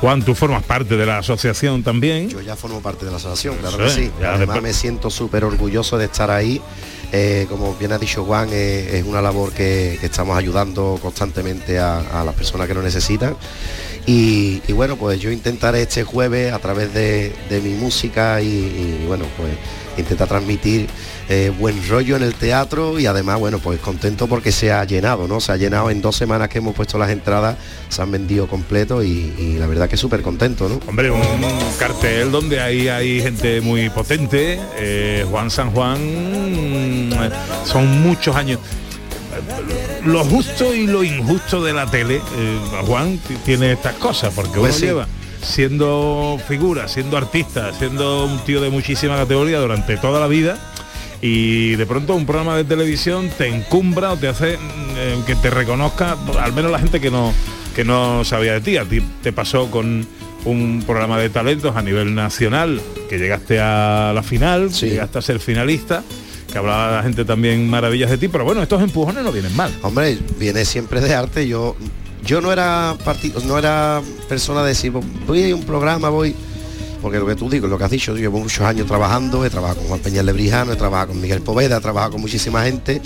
Juan, 0.00 0.22
tú 0.22 0.34
formas 0.34 0.62
parte 0.62 0.96
de 0.96 1.06
la 1.06 1.18
asociación 1.18 1.82
también. 1.82 2.28
Yo 2.28 2.40
ya 2.40 2.56
formo 2.56 2.80
parte 2.80 3.04
de 3.04 3.10
la 3.10 3.18
asociación, 3.18 3.56
claro 3.58 3.76
Sí, 3.90 4.00
que 4.00 4.06
sí. 4.06 4.10
ya 4.20 4.30
Además 4.34 4.38
después- 4.56 4.62
me 4.62 4.72
siento 4.72 4.91
súper 5.10 5.44
orgulloso 5.44 5.98
de 5.98 6.06
estar 6.06 6.30
ahí. 6.30 6.60
Eh, 7.14 7.46
como 7.50 7.74
bien 7.74 7.92
ha 7.92 7.98
dicho 7.98 8.24
Juan, 8.24 8.48
eh, 8.52 8.98
es 8.98 9.04
una 9.04 9.20
labor 9.20 9.52
que, 9.52 9.98
estamos 10.02 10.36
ayudando 10.36 10.98
constantemente 11.02 11.78
a, 11.78 12.22
las 12.24 12.34
personas 12.34 12.66
que 12.66 12.74
lo 12.74 12.82
necesitan. 12.82 13.36
Y, 14.06 14.60
bueno, 14.72 14.96
pues 14.96 15.20
yo 15.20 15.30
intentaré 15.30 15.82
este 15.82 16.04
jueves 16.04 16.52
a 16.52 16.58
través 16.58 16.92
de, 16.94 17.32
mi 17.62 17.74
música 17.74 18.40
y, 18.40 19.04
bueno, 19.06 19.26
pues 19.36 19.52
intentar 19.96 20.28
transmitir 20.28 20.88
eh, 21.28 21.52
buen 21.58 21.86
rollo 21.88 22.16
en 22.16 22.22
el 22.22 22.34
teatro 22.34 22.98
y 22.98 23.06
además, 23.06 23.38
bueno, 23.38 23.58
pues 23.58 23.78
contento 23.80 24.26
porque 24.26 24.52
se 24.52 24.72
ha 24.72 24.84
llenado, 24.84 25.28
¿no? 25.28 25.40
Se 25.40 25.52
ha 25.52 25.56
llenado 25.56 25.90
en 25.90 26.00
dos 26.02 26.16
semanas 26.16 26.48
que 26.48 26.58
hemos 26.58 26.74
puesto 26.74 26.98
las 26.98 27.10
entradas, 27.10 27.56
se 27.88 28.02
han 28.02 28.10
vendido 28.10 28.46
completo 28.48 29.02
y, 29.02 29.32
y 29.38 29.56
la 29.58 29.66
verdad 29.66 29.88
que 29.88 29.96
súper 29.96 30.22
contento, 30.22 30.68
¿no? 30.68 30.80
Hombre, 30.88 31.10
un 31.10 31.22
cartel 31.78 32.30
donde 32.30 32.60
ahí 32.60 32.88
hay 32.88 33.20
gente 33.22 33.60
muy 33.60 33.88
potente. 33.90 34.58
eh, 34.76 35.24
Juan 35.30 35.50
San 35.50 35.70
Juan 35.72 35.98
mm, 37.10 37.12
son 37.66 38.00
muchos 38.02 38.34
años. 38.36 38.58
Lo 40.04 40.24
justo 40.24 40.74
y 40.74 40.86
lo 40.86 41.02
injusto 41.04 41.62
de 41.62 41.72
la 41.72 41.90
tele, 41.90 42.16
eh, 42.36 42.58
Juan 42.86 43.18
tiene 43.44 43.72
estas 43.72 43.94
cosas, 43.94 44.32
porque 44.34 44.50
uno 44.52 44.62
Pues 44.62 44.76
sí. 44.76 44.86
lleva 44.86 45.06
siendo 45.42 46.38
figura, 46.48 46.88
siendo 46.88 47.16
artista, 47.16 47.72
siendo 47.72 48.26
un 48.26 48.38
tío 48.44 48.60
de 48.60 48.70
muchísima 48.70 49.16
categoría 49.16 49.58
durante 49.60 49.96
toda 49.96 50.20
la 50.20 50.26
vida 50.26 50.58
y 51.20 51.76
de 51.76 51.86
pronto 51.86 52.14
un 52.14 52.26
programa 52.26 52.56
de 52.56 52.64
televisión 52.64 53.30
te 53.38 53.46
encumbra 53.46 54.12
o 54.12 54.16
te 54.16 54.28
hace 54.28 54.56
mm, 54.56 54.60
eh, 54.96 55.18
que 55.26 55.36
te 55.36 55.50
reconozca, 55.50 56.16
al 56.40 56.52
menos 56.52 56.72
la 56.72 56.78
gente 56.78 57.00
que 57.00 57.10
no 57.10 57.32
que 57.74 57.84
no 57.84 58.24
sabía 58.24 58.54
de 58.54 58.60
ti. 58.60 58.76
A 58.76 58.84
ti 58.84 59.00
te 59.22 59.32
pasó 59.32 59.70
con 59.70 60.06
un 60.44 60.82
programa 60.86 61.18
de 61.18 61.30
talentos 61.30 61.76
a 61.76 61.82
nivel 61.82 62.14
nacional, 62.14 62.80
que 63.08 63.18
llegaste 63.18 63.60
a 63.60 64.12
la 64.14 64.22
final, 64.22 64.70
llegaste 64.70 65.18
a 65.18 65.22
ser 65.22 65.38
finalista, 65.38 66.02
que 66.50 66.58
hablaba 66.58 66.96
la 66.96 67.02
gente 67.02 67.24
también 67.24 67.68
maravillas 67.68 68.10
de 68.10 68.18
ti, 68.18 68.28
pero 68.28 68.44
bueno, 68.44 68.62
estos 68.62 68.82
empujones 68.82 69.24
no 69.24 69.32
vienen 69.32 69.54
mal. 69.56 69.72
Hombre, 69.82 70.18
viene 70.38 70.64
siempre 70.64 71.00
de 71.00 71.14
arte. 71.14 71.46
Yo 71.46 71.76
yo 72.24 72.40
no 72.40 72.52
era 72.52 72.96
no 73.44 73.58
era 73.58 74.00
persona 74.28 74.62
de 74.62 74.68
decir 74.68 74.92
voy 74.92 75.50
a 75.50 75.54
un 75.54 75.64
programa, 75.64 76.08
voy. 76.08 76.34
Porque 77.00 77.18
lo 77.18 77.26
que 77.26 77.34
tú 77.34 77.50
digo, 77.50 77.66
lo 77.66 77.76
que 77.78 77.84
has 77.84 77.90
dicho, 77.90 78.12
yo 78.12 78.18
llevo 78.18 78.38
muchos 78.38 78.60
años 78.60 78.86
trabajando, 78.86 79.44
he 79.44 79.50
trabajado 79.50 79.80
con 79.80 79.88
Juan 79.88 80.00
Peña 80.00 80.22
Lebrijano, 80.22 80.72
he 80.72 80.76
trabajado 80.76 81.08
con 81.08 81.20
Miguel 81.20 81.42
Poveda, 81.42 81.78
he 81.78 81.80
trabajado 81.80 82.12
con 82.12 82.20
muchísima 82.20 82.62
gente. 82.62 83.02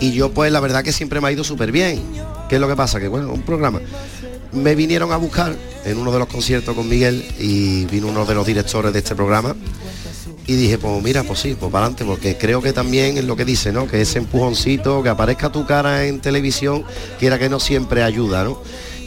Y 0.00 0.12
yo 0.12 0.32
pues 0.32 0.52
la 0.52 0.60
verdad 0.60 0.84
que 0.84 0.92
siempre 0.92 1.20
me 1.20 1.28
ha 1.28 1.32
ido 1.32 1.42
súper 1.42 1.72
bien. 1.72 2.02
¿Qué 2.50 2.56
es 2.56 2.60
lo 2.60 2.68
que 2.68 2.76
pasa? 2.76 3.00
Que 3.00 3.08
bueno, 3.08 3.32
un 3.32 3.42
programa. 3.42 3.80
Me 4.52 4.74
vinieron 4.74 5.12
a 5.12 5.16
buscar 5.16 5.56
en 5.86 5.96
uno 5.96 6.12
de 6.12 6.18
los 6.18 6.28
conciertos 6.28 6.74
con 6.74 6.86
Miguel 6.86 7.24
y 7.38 7.86
vino 7.86 8.08
uno 8.08 8.26
de 8.26 8.34
los 8.34 8.46
directores 8.46 8.92
de 8.92 8.98
este 8.98 9.14
programa 9.14 9.56
y 10.46 10.54
dije, 10.54 10.78
pues 10.78 11.02
mira, 11.02 11.22
pues 11.22 11.38
sí, 11.40 11.56
pues 11.58 11.70
para 11.70 11.86
adelante, 11.86 12.04
porque 12.04 12.36
creo 12.36 12.60
que 12.60 12.72
también 12.72 13.16
es 13.16 13.24
lo 13.24 13.36
que 13.36 13.44
dice, 13.44 13.72
¿no? 13.72 13.86
Que 13.86 14.00
ese 14.00 14.18
empujoncito, 14.18 15.02
que 15.02 15.08
aparezca 15.08 15.50
tu 15.52 15.66
cara 15.66 16.04
en 16.06 16.20
televisión, 16.20 16.84
quiera 17.18 17.38
que 17.38 17.48
no 17.48 17.60
siempre 17.60 18.02
ayuda, 18.02 18.44
¿no? 18.44 18.60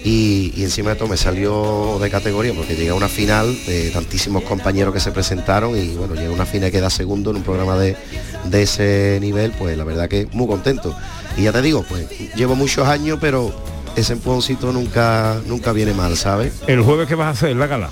Y, 0.03 0.53
encima 0.57 0.91
de 0.91 0.97
todo 0.97 1.07
me 1.07 1.17
salió 1.17 1.97
de 1.99 2.11
categoría 2.11 2.53
porque 2.53 2.75
llegué 2.75 2.91
a 2.91 2.93
una 2.93 3.09
final 3.09 3.57
de 3.65 3.89
tantísimos 3.89 4.43
compañeros 4.43 4.93
que 4.93 4.99
se 4.99 5.11
presentaron 5.11 5.75
y 5.75 5.95
bueno, 5.95 6.13
llegué 6.13 6.27
a 6.27 6.31
una 6.31 6.45
final 6.45 6.71
que 6.71 6.79
da 6.79 6.91
segundo 6.91 7.31
en 7.31 7.37
un 7.37 7.43
programa 7.43 7.75
de, 7.75 7.97
de 8.43 8.61
ese 8.61 9.17
nivel, 9.19 9.51
pues 9.53 9.75
la 9.75 9.83
verdad 9.83 10.07
que 10.07 10.27
muy 10.31 10.47
contento. 10.47 10.95
Y 11.35 11.43
ya 11.43 11.51
te 11.51 11.61
digo, 11.63 11.83
pues 11.89 12.07
llevo 12.35 12.55
muchos 12.55 12.87
años, 12.87 13.17
pero 13.19 13.51
ese 13.95 14.13
empujoncito 14.13 14.71
nunca, 14.71 15.41
nunca 15.47 15.71
viene 15.71 15.93
mal, 15.93 16.15
¿sabes? 16.15 16.53
El 16.67 16.81
jueves 16.81 17.07
que 17.07 17.15
vas 17.15 17.27
a 17.27 17.29
hacer 17.31 17.55
la 17.55 17.67
gala. 17.67 17.89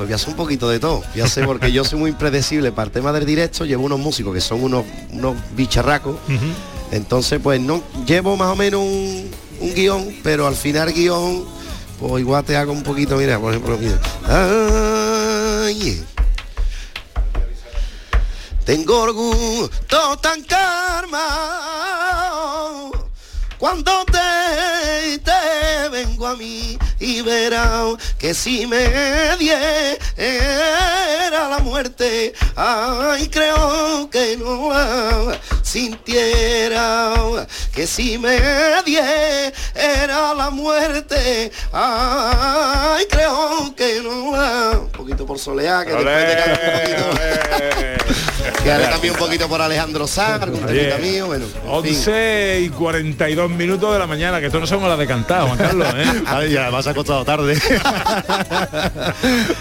Pues 0.00 0.08
voy 0.08 0.14
a 0.14 0.16
hacer 0.16 0.30
un 0.30 0.36
poquito 0.36 0.66
de 0.66 0.80
todo. 0.80 1.02
Ya 1.14 1.28
sé, 1.28 1.44
porque 1.44 1.70
yo 1.70 1.84
soy 1.84 1.98
muy 1.98 2.08
impredecible. 2.12 2.72
Para 2.72 2.86
el 2.86 2.90
tema 2.90 3.12
del 3.12 3.26
directo 3.26 3.66
llevo 3.66 3.84
unos 3.84 3.98
músicos 3.98 4.32
que 4.32 4.40
son 4.40 4.62
unos, 4.64 4.86
unos 5.10 5.36
bicharracos. 5.54 6.16
Entonces, 6.90 7.38
pues 7.42 7.60
no 7.60 7.82
llevo 8.06 8.34
más 8.34 8.48
o 8.48 8.56
menos 8.56 8.80
un, 8.80 9.30
un 9.60 9.74
guion, 9.74 10.16
pero 10.22 10.46
al 10.46 10.56
final 10.56 10.90
guion, 10.94 11.44
pues 11.98 12.18
igual 12.22 12.42
te 12.44 12.56
hago 12.56 12.72
un 12.72 12.82
poquito, 12.82 13.18
mira, 13.18 13.38
por 13.38 13.52
ejemplo, 13.52 13.76
mira. 13.76 14.00
Ay, 15.66 16.02
tengo 18.64 19.00
orgullo 19.02 19.68
tan 20.22 20.42
karma 20.44 21.20
cuando 23.58 24.06
te, 24.06 25.18
te 25.18 25.88
vengo 25.90 26.26
a 26.26 26.36
mí 26.36 26.78
y 27.00 27.22
verás 27.22 27.96
que 28.18 28.34
si 28.34 28.66
me 28.66 28.86
diera 29.38 29.98
la 31.48 31.58
muerte, 31.60 32.34
ay, 32.54 33.28
creo 33.28 34.08
que 34.10 34.36
no 34.36 34.70
la 34.70 35.40
sintiera, 35.62 37.14
que 37.72 37.86
si 37.86 38.18
me 38.18 38.38
diera 38.84 40.34
la 40.34 40.50
muerte, 40.50 41.50
ay, 41.72 43.06
creo 43.10 43.74
que 43.74 44.02
no 44.02 44.36
la... 44.36 44.78
Un 44.78 44.90
poquito 44.90 45.24
por 45.24 45.38
soleá, 45.38 45.84
que 45.84 45.92
después 45.92 46.26
te 46.26 46.36
cambio 46.36 46.60
un 46.60 47.16
poquito. 47.16 48.29
Que 48.62 48.70
haré 48.70 48.86
también 48.86 49.14
un 49.14 49.18
poquito 49.18 49.48
por 49.48 49.60
Alejandro 49.62 50.06
Sanz, 50.06 50.44
temita 50.66 50.98
mío, 50.98 51.26
bueno. 51.26 51.44
en 51.44 51.50
fin. 51.50 51.60
11 51.66 52.60
y 52.62 52.68
42 52.70 53.50
minutos 53.50 53.92
de 53.92 53.98
la 53.98 54.06
mañana, 54.06 54.40
que 54.40 54.46
esto 54.46 54.60
no 54.60 54.66
somos 54.66 54.88
la 54.88 54.96
de 54.96 55.06
cantar, 55.06 55.46
Juan 55.46 55.58
Carlos, 55.58 55.88
¿eh? 55.96 56.22
Ay, 56.26 56.52
ya, 56.52 56.70
vas 56.70 56.86
acostado 56.86 57.24
tarde. 57.24 57.54
de 57.54 57.60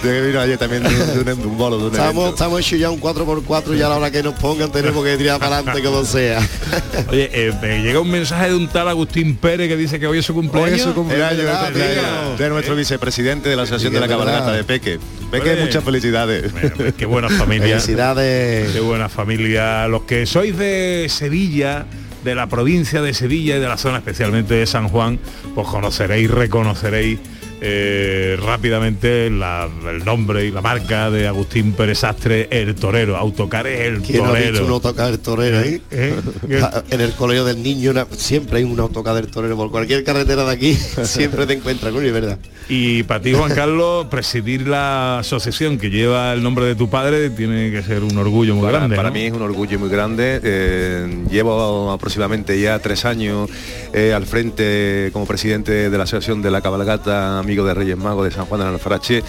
que 0.01 0.21
vino 0.21 0.39
ayer 0.39 0.57
también 0.57 0.83
de, 0.83 0.89
un, 0.89 1.25
de 1.25 1.33
un 1.33 1.57
bolo, 1.57 1.77
de 1.77 1.85
un 1.85 1.91
Estamos, 1.91 2.15
evento. 2.15 2.35
estamos 2.35 2.59
hechos 2.61 2.79
ya 2.79 2.89
un 2.89 3.01
4x4 3.01 3.77
y 3.77 3.81
a 3.81 3.89
la 3.89 3.97
hora 3.97 4.11
que 4.11 4.23
nos 4.23 4.33
pongan 4.35 4.71
tenemos 4.71 5.03
que 5.03 5.17
tirar 5.17 5.39
para 5.39 5.57
adelante 5.57 5.83
como 5.83 6.03
sea. 6.03 6.39
Oye, 7.09 7.29
eh, 7.33 7.53
me 7.61 7.81
llega 7.81 7.99
un 7.99 8.09
mensaje 8.09 8.49
de 8.49 8.55
un 8.55 8.67
tal 8.67 8.87
Agustín 8.87 9.35
Pérez 9.37 9.67
que 9.67 9.77
dice 9.77 9.99
que 9.99 10.07
hoy 10.07 10.19
es 10.19 10.25
su 10.25 10.33
cumpleaños. 10.33 10.71
Hoy 10.73 10.77
es 10.79 10.83
su 10.83 10.93
cumpleaños, 10.93 11.43
¿Verdad, 11.43 11.71
de, 12.37 12.49
nuestro 12.49 12.75
vicepresidente 12.75 13.49
de 13.49 13.55
la 13.55 13.63
Asociación 13.63 13.93
de 13.93 13.99
la. 13.99 14.07
Cabalgata 14.07 14.51
de 14.51 14.63
Peque. 14.63 14.99
Peque, 15.29 15.57
muchas 15.57 15.83
felicidades. 15.83 16.51
Qué 16.97 17.05
buena 17.05 17.29
familia. 17.29 17.79
Felicidades. 17.79 18.78
Qué 18.79 18.85
buena 18.85 19.09
familia. 19.09 19.89
Los 19.89 20.03
que 20.03 20.25
sois 20.25 20.57
de 20.57 21.07
Sevilla, 21.09 21.85
de 22.23 22.33
la 22.33 22.47
provincia 22.47 23.01
de 23.01 23.13
Sevilla 23.13 23.57
y 23.57 23.59
de 23.59 23.67
la 23.67 23.75
zona 23.75 23.97
especialmente 23.97 24.53
de 24.53 24.65
San 24.65 24.87
Juan, 24.87 25.19
pues 25.53 25.67
conoceréis, 25.67 26.31
reconoceréis 26.31 27.19
eh, 27.61 28.37
rápidamente 28.41 29.29
la- 29.29 29.67
el 29.89 30.03
nombre 30.05 30.45
y 30.45 30.51
la 30.51 30.61
marca 30.61 31.09
de 31.09 31.27
Agustín 31.27 31.73
Pérez 31.73 32.03
Astre, 32.03 32.47
el 32.51 32.75
torero. 32.75 33.17
El 33.19 34.01
¿Quién 34.01 34.23
ha 34.25 34.31
visto 34.31 34.49
un 34.49 34.67
torero. 34.67 34.73
autocar 34.73 35.17
torero 35.17 35.59
ahí? 35.59 35.81
¿Eh? 35.91 36.15
En 36.91 37.01
el 37.01 37.11
colegio 37.13 37.45
del 37.45 37.61
niño 37.61 37.91
una- 37.91 38.07
siempre 38.15 38.59
hay 38.59 38.63
un 38.63 38.79
autocar 38.79 39.15
del 39.15 39.27
torero. 39.27 39.55
Por 39.57 39.71
cualquier 39.71 40.03
carretera 40.03 40.45
de 40.45 40.51
aquí 40.51 40.73
siempre 41.03 41.45
te 41.45 41.53
encuentras 41.53 41.91
con 41.93 42.03
él, 42.05 42.11
¿verdad? 42.11 42.37
Y 42.67 43.03
para 43.03 43.21
ti, 43.21 43.33
Juan 43.33 43.53
Carlos, 43.53 44.05
presidir 44.11 44.67
la 44.67 45.19
asociación 45.19 45.77
que 45.79 45.89
lleva 45.89 46.33
el 46.33 46.43
nombre 46.43 46.65
de 46.65 46.75
tu 46.75 46.89
padre 46.89 47.29
tiene 47.31 47.71
que 47.71 47.81
ser 47.81 48.03
un 48.03 48.15
orgullo 48.17 48.53
muy 48.55 48.65
Para, 48.65 48.77
grande. 48.79 48.95
para 48.95 49.09
¿no? 49.09 49.15
mí 49.15 49.21
es 49.21 49.33
un 49.33 49.41
orgullo 49.41 49.79
muy 49.79 49.89
grande. 49.89 50.39
eh, 50.43 51.23
llevo 51.31 51.91
aproximadamente 51.91 52.59
ya 52.61 52.77
tres 52.79 53.05
años 53.05 53.49
eh, 53.93 54.13
al 54.13 54.25
frente 54.25 55.09
como 55.13 55.25
presidente 55.25 55.89
de 55.89 55.97
la 55.97 56.03
Asociación 56.03 56.41
de 56.41 56.51
la 56.51 56.61
Cabalgata 56.61 57.41
Amigo 57.49 57.65
de 57.65 57.73
Reyes 57.73 57.97
Magos 57.97 58.25
de 58.25 58.31
San 58.31 58.45
Juan 58.45 58.61
de 58.61 58.67
Alfarache 58.67 59.23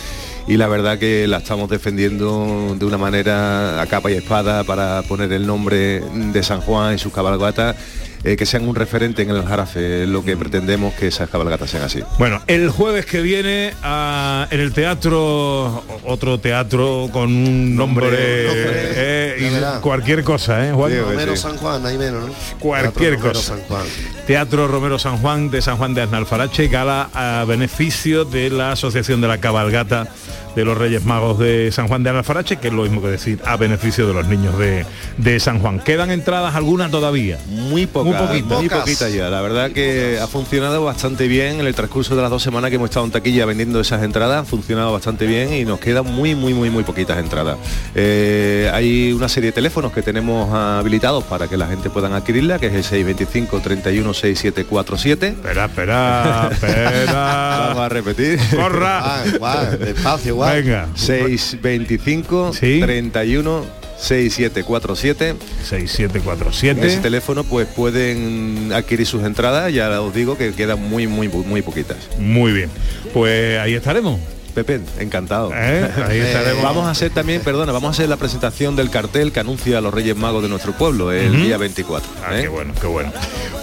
y 0.46 0.58
la 0.58 0.68
verdad 0.68 0.98
que 0.98 1.26
la 1.26 1.38
estamos 1.38 1.70
defendiendo 1.70 2.76
de 2.78 2.84
una 2.84 2.98
manera 2.98 3.80
a 3.80 3.86
capa 3.86 4.10
y 4.10 4.14
espada 4.14 4.62
para 4.62 5.00
poner 5.08 5.32
el 5.32 5.46
nombre 5.46 6.00
de 6.00 6.42
San 6.42 6.60
Juan 6.60 6.92
en 6.92 6.98
sus 6.98 7.14
cabalgatas, 7.14 7.76
eh, 8.24 8.36
que 8.36 8.46
sean 8.46 8.68
un 8.68 8.74
referente 8.74 9.22
en 9.22 9.30
el 9.30 9.44
Jarafe, 9.44 10.02
es 10.02 10.08
lo 10.08 10.24
que 10.24 10.36
pretendemos 10.36 10.94
que 10.94 11.06
esas 11.06 11.30
cabalgatas 11.30 11.70
sean 11.70 11.82
así. 11.82 12.02
Bueno, 12.18 12.42
el 12.46 12.70
jueves 12.70 13.06
que 13.06 13.20
viene 13.20 13.72
ah, 13.82 14.46
en 14.50 14.60
el 14.60 14.72
teatro, 14.72 15.82
otro 16.04 16.38
teatro 16.38 17.08
con 17.12 17.30
un 17.30 17.76
nombre, 17.76 18.08
eh, 18.12 19.36
y 19.40 19.80
cualquier 19.80 20.22
cosa, 20.22 20.68
¿eh, 20.68 20.72
Juan? 20.72 20.92
Romero 21.00 21.36
San 21.36 21.56
Juan, 21.56 21.84
ahí 21.86 21.96
menos, 21.96 22.28
¿no? 22.28 22.34
Cualquier 22.58 23.16
Teatro 23.16 23.16
Romero 23.16 23.32
cosa. 23.32 23.56
San 23.56 23.60
Juan. 23.62 23.86
Teatro 24.26 24.68
Romero 24.68 24.98
San 24.98 25.18
Juan 25.18 25.50
de 25.50 25.62
San 25.62 25.76
Juan 25.76 25.94
de 25.94 26.02
Aznalfarache, 26.02 26.68
gala 26.68 27.08
a 27.14 27.44
beneficio 27.46 28.24
de 28.24 28.50
la 28.50 28.72
Asociación 28.72 29.20
de 29.20 29.28
la 29.28 29.38
Cabalgata 29.38 30.08
de 30.54 30.64
los 30.64 30.76
Reyes 30.76 31.04
Magos 31.04 31.38
de 31.38 31.70
San 31.72 31.88
Juan 31.88 32.02
de 32.02 32.10
Alfarache, 32.10 32.56
que 32.56 32.68
es 32.68 32.74
lo 32.74 32.82
mismo 32.82 33.00
que 33.00 33.08
decir 33.08 33.40
a 33.44 33.56
beneficio 33.56 34.06
de 34.06 34.14
los 34.14 34.26
niños 34.26 34.58
de, 34.58 34.84
de 35.16 35.40
San 35.40 35.60
Juan. 35.60 35.80
¿Quedan 35.80 36.10
entradas 36.10 36.54
algunas 36.54 36.90
todavía? 36.90 37.38
Muy 37.46 37.86
pocas, 37.86 38.09
muy, 38.12 38.42
poquitas. 38.42 38.80
poquitas 38.80 39.12
ya. 39.12 39.28
La 39.30 39.40
verdad 39.40 39.70
que 39.70 40.18
ha 40.20 40.26
funcionado 40.26 40.84
bastante 40.84 41.28
bien 41.28 41.60
en 41.60 41.66
el 41.66 41.74
transcurso 41.74 42.16
de 42.16 42.22
las 42.22 42.30
dos 42.30 42.42
semanas 42.42 42.70
que 42.70 42.76
hemos 42.76 42.90
estado 42.90 43.06
en 43.06 43.12
taquilla 43.12 43.46
vendiendo 43.46 43.80
esas 43.80 44.02
entradas, 44.02 44.42
ha 44.42 44.44
funcionado 44.44 44.92
bastante 44.92 45.26
bien 45.26 45.52
y 45.52 45.64
nos 45.64 45.80
quedan 45.80 46.06
muy, 46.06 46.34
muy, 46.34 46.54
muy, 46.54 46.70
muy 46.70 46.84
poquitas 46.84 47.18
entradas. 47.18 47.58
Eh, 47.94 48.70
hay 48.72 49.12
una 49.12 49.28
serie 49.28 49.48
de 49.48 49.52
teléfonos 49.52 49.92
que 49.92 50.02
tenemos 50.02 50.52
habilitados 50.52 51.24
para 51.24 51.48
que 51.48 51.56
la 51.56 51.66
gente 51.66 51.90
puedan 51.90 52.12
adquirirla, 52.12 52.58
que 52.58 52.66
es 52.66 52.74
el 52.74 52.84
625 52.84 53.60
31 53.60 54.14
6747. 54.14 55.26
Espera, 55.28 55.64
espera, 55.66 56.48
espera. 56.52 57.10
Vamos 57.68 57.78
a 57.78 57.88
repetir. 57.88 58.38
Corra. 58.54 59.22
Ah, 59.42 59.64
despacio, 59.78 60.34
guau. 60.36 60.54
Venga. 60.54 60.88
625 60.94 62.52
31 62.60 63.79
6747 64.00 65.36
6747 65.62 66.80
En 66.80 66.86
ese 66.86 66.98
teléfono 66.98 67.44
pues 67.44 67.68
pueden 67.68 68.72
adquirir 68.72 69.06
sus 69.06 69.24
entradas 69.24 69.72
ya 69.72 70.00
os 70.00 70.14
digo 70.14 70.36
que 70.36 70.52
quedan 70.52 70.82
muy 70.88 71.06
muy 71.06 71.28
muy 71.28 71.62
poquitas 71.62 71.98
Muy 72.18 72.52
bien. 72.52 72.70
Pues 73.12 73.58
ahí 73.58 73.74
estaremos. 73.74 74.20
Pepe, 74.54 74.80
encantado. 74.98 75.52
¿Eh? 75.54 75.88
Ahí 76.08 76.18
estaremos. 76.20 76.62
Vamos 76.62 76.86
a 76.86 76.90
hacer 76.90 77.10
también, 77.10 77.40
perdona, 77.42 77.72
vamos 77.72 77.88
a 77.88 77.90
hacer 77.92 78.08
la 78.08 78.16
presentación 78.16 78.76
del 78.76 78.90
cartel 78.90 79.32
que 79.32 79.40
anuncia 79.40 79.78
a 79.78 79.80
los 79.80 79.94
Reyes 79.94 80.16
Magos 80.16 80.42
de 80.42 80.48
nuestro 80.48 80.72
pueblo 80.72 81.12
el 81.12 81.36
día 81.36 81.56
24. 81.56 82.10
Ah, 82.24 82.36
¿eh? 82.36 82.42
qué 82.42 82.48
bueno, 82.48 82.74
qué 82.80 82.86
bueno. 82.86 83.12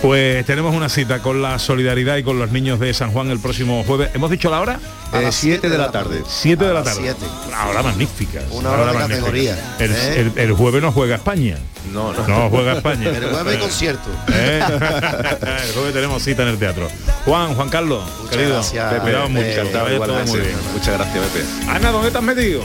Pues 0.02 0.46
tenemos 0.46 0.76
una 0.76 0.90
cita 0.90 1.22
con 1.22 1.42
la 1.42 1.60
solidaridad 1.60 2.18
y 2.18 2.24
con 2.24 2.40
los 2.40 2.52
niños 2.52 2.80
de 2.80 2.94
San 2.94 3.12
Juan 3.12 3.30
el 3.32 3.40
próximo 3.40 3.84
jueves. 3.84 4.12
¿Hemos 4.14 4.32
dicho 4.32 4.50
la 4.50 4.62
hora? 4.62 4.80
A 5.12 5.22
las 5.22 5.36
7 5.36 5.70
de 5.70 5.78
la 5.78 5.90
tarde. 5.92 6.22
7 6.28 6.66
de 6.66 6.74
la 6.74 6.84
tarde. 6.84 7.00
siete. 7.02 7.26
Una 7.48 7.68
hora 7.68 7.82
magnífica. 7.84 8.42
Una 8.52 8.72
hora 8.72 8.80
de 8.88 8.94
magnífica. 9.00 9.08
categoría, 9.18 9.76
El, 9.80 9.92
¿eh? 9.92 10.20
el- 10.20 10.34
el 10.38 10.52
jueves 10.54 10.82
no 10.82 10.92
juega 10.92 11.16
España. 11.16 11.58
No, 11.94 12.12
no. 12.12 12.28
No 12.28 12.50
juega 12.50 12.74
España. 12.74 13.10
El 13.16 13.30
jueves 13.30 13.54
hay 13.56 13.60
concierto. 13.62 14.10
¿Eh? 14.34 14.60
el 14.68 15.74
jueves 15.74 15.94
tenemos 15.94 16.22
cita 16.22 16.44
en 16.44 16.50
el 16.50 16.58
teatro. 16.60 16.90
Juan, 17.26 17.56
Juan 17.56 17.70
Carlos, 17.70 18.04
querido, 18.30 18.56
gracias, 18.56 18.90
te 18.90 18.98
esperamos 18.98 19.30
mucho. 19.32 19.44
Pepe. 19.46 19.70
todo 19.72 19.94
igualmente. 19.94 20.32
muy 20.32 20.40
bien. 20.42 20.56
Muchas 20.74 20.94
gracias, 20.98 21.26
Pepe. 21.28 21.46
Ana, 21.72 21.92
¿dónde 21.92 22.18
has 22.18 22.24
metido? 22.24 22.62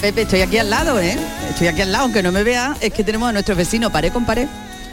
Pepe, 0.00 0.22
estoy 0.22 0.40
aquí 0.42 0.58
al 0.58 0.68
lado, 0.68 1.00
¿eh? 1.00 1.16
Estoy 1.48 1.68
aquí 1.68 1.80
al 1.82 1.92
lado, 1.92 2.04
aunque 2.04 2.22
no 2.22 2.32
me 2.32 2.42
vea, 2.42 2.76
es 2.80 2.92
que 2.92 3.04
tenemos 3.04 3.28
a 3.28 3.32
nuestro 3.32 3.54
vecino 3.54 3.90
pared 3.90 4.12
con 4.12 4.26
pared. 4.26 4.48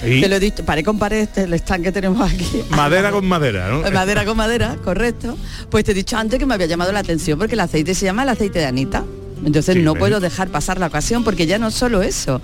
¿Y? 0.06 0.22
Te 0.22 0.28
lo 0.30 0.36
he 0.36 0.40
dicho, 0.40 0.66
pared 0.66 0.84
con 0.84 1.00
pared, 1.00 1.20
este, 1.22 1.44
el 1.44 1.54
stand 1.54 1.84
que 1.84 1.92
tenemos 1.92 2.30
aquí. 2.32 2.62
Madera 2.70 3.12
con 3.12 3.26
madera, 3.26 3.70
¿no? 3.70 3.90
Madera 3.92 4.26
con 4.26 4.38
madera, 4.38 4.76
correcto. 4.84 5.38
Pues 5.70 5.84
te 5.86 5.92
he 5.92 5.94
dicho 5.96 6.18
antes 6.18 6.40
que 6.40 6.46
me 6.46 6.54
había 6.54 6.68
llamado 6.68 6.92
la 6.92 7.00
atención 7.00 7.38
porque 7.40 7.54
el 7.54 7.60
aceite 7.62 7.94
se 7.96 8.06
llama 8.06 8.24
el 8.24 8.30
aceite 8.30 8.60
de 8.60 8.66
Anita. 8.66 9.04
Entonces 9.46 9.76
Sí, 9.76 9.82
no 9.82 9.94
¿ves? 9.94 10.00
puedo 10.00 10.20
dejar 10.22 10.48
pasar 10.50 10.80
la 10.80 10.88
ocasión 10.88 11.24
porque 11.24 11.46
ya 11.46 11.58
no 11.60 11.70
solo 11.70 12.02
eso, 12.02 12.42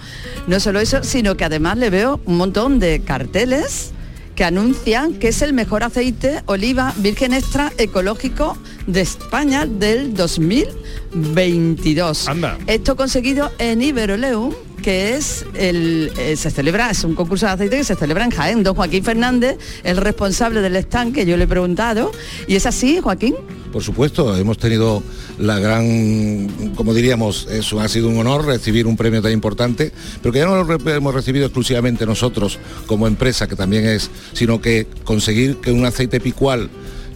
no 0.47 0.59
solo 0.59 0.79
eso, 0.81 1.01
sino 1.03 1.35
que 1.37 1.45
además 1.45 1.77
le 1.77 1.89
veo 1.89 2.19
un 2.25 2.35
montón 2.37 2.79
de 2.79 3.01
carteles 3.01 3.91
que 4.39 4.45
anuncian 4.45 5.15
que 5.15 5.27
es 5.27 5.41
el 5.41 5.51
mejor 5.51 5.83
aceite 5.83 6.43
oliva 6.45 6.93
virgen 6.99 7.33
extra 7.33 7.73
ecológico 7.77 8.57
de 8.87 9.01
España 9.01 9.65
del 9.65 10.13
2022. 10.13 12.29
Anda. 12.29 12.57
Esto 12.65 12.95
conseguido 12.95 13.51
en 13.59 13.81
Iberoleum, 13.81 14.53
que 14.81 15.17
es 15.17 15.45
el 15.55 16.13
eh, 16.17 16.37
se 16.37 16.51
celebra, 16.51 16.89
es 16.89 17.03
un 17.03 17.15
concurso 17.15 17.47
de 17.47 17.51
aceite 17.51 17.79
que 17.79 17.83
se 17.83 17.95
celebra 17.95 18.23
en 18.23 18.31
Jaén. 18.31 18.63
Don 18.63 18.75
Joaquín 18.75 19.03
Fernández, 19.03 19.57
el 19.83 19.97
responsable 19.97 20.61
del 20.61 20.77
stand 20.77 21.13
que 21.13 21.25
yo 21.25 21.35
le 21.35 21.43
he 21.43 21.47
preguntado. 21.47 22.09
Y 22.47 22.55
es 22.55 22.65
así, 22.65 23.01
Joaquín. 23.01 23.35
Por 23.71 23.83
supuesto, 23.83 24.35
hemos 24.35 24.57
tenido 24.57 25.03
la 25.37 25.59
gran, 25.59 26.73
como 26.75 26.93
diríamos, 26.93 27.47
eso 27.51 27.79
ha 27.79 27.87
sido 27.87 28.09
un 28.09 28.17
honor 28.17 28.45
recibir 28.45 28.87
un 28.87 28.97
premio 28.97 29.21
tan 29.21 29.31
importante, 29.31 29.91
pero 30.21 30.33
que 30.33 30.39
ya 30.39 30.45
no 30.45 30.63
lo 30.63 30.89
hemos 30.89 31.13
recibido 31.13 31.45
exclusivamente 31.45 32.05
nosotros 32.05 32.57
como 32.87 33.07
empresa, 33.07 33.47
que 33.47 33.55
también 33.55 33.85
es, 33.85 34.09
sino 34.33 34.59
que 34.59 34.87
conseguir 35.03 35.57
que 35.57 35.71
un 35.71 35.85
aceite 35.85 36.19
picual 36.19 36.69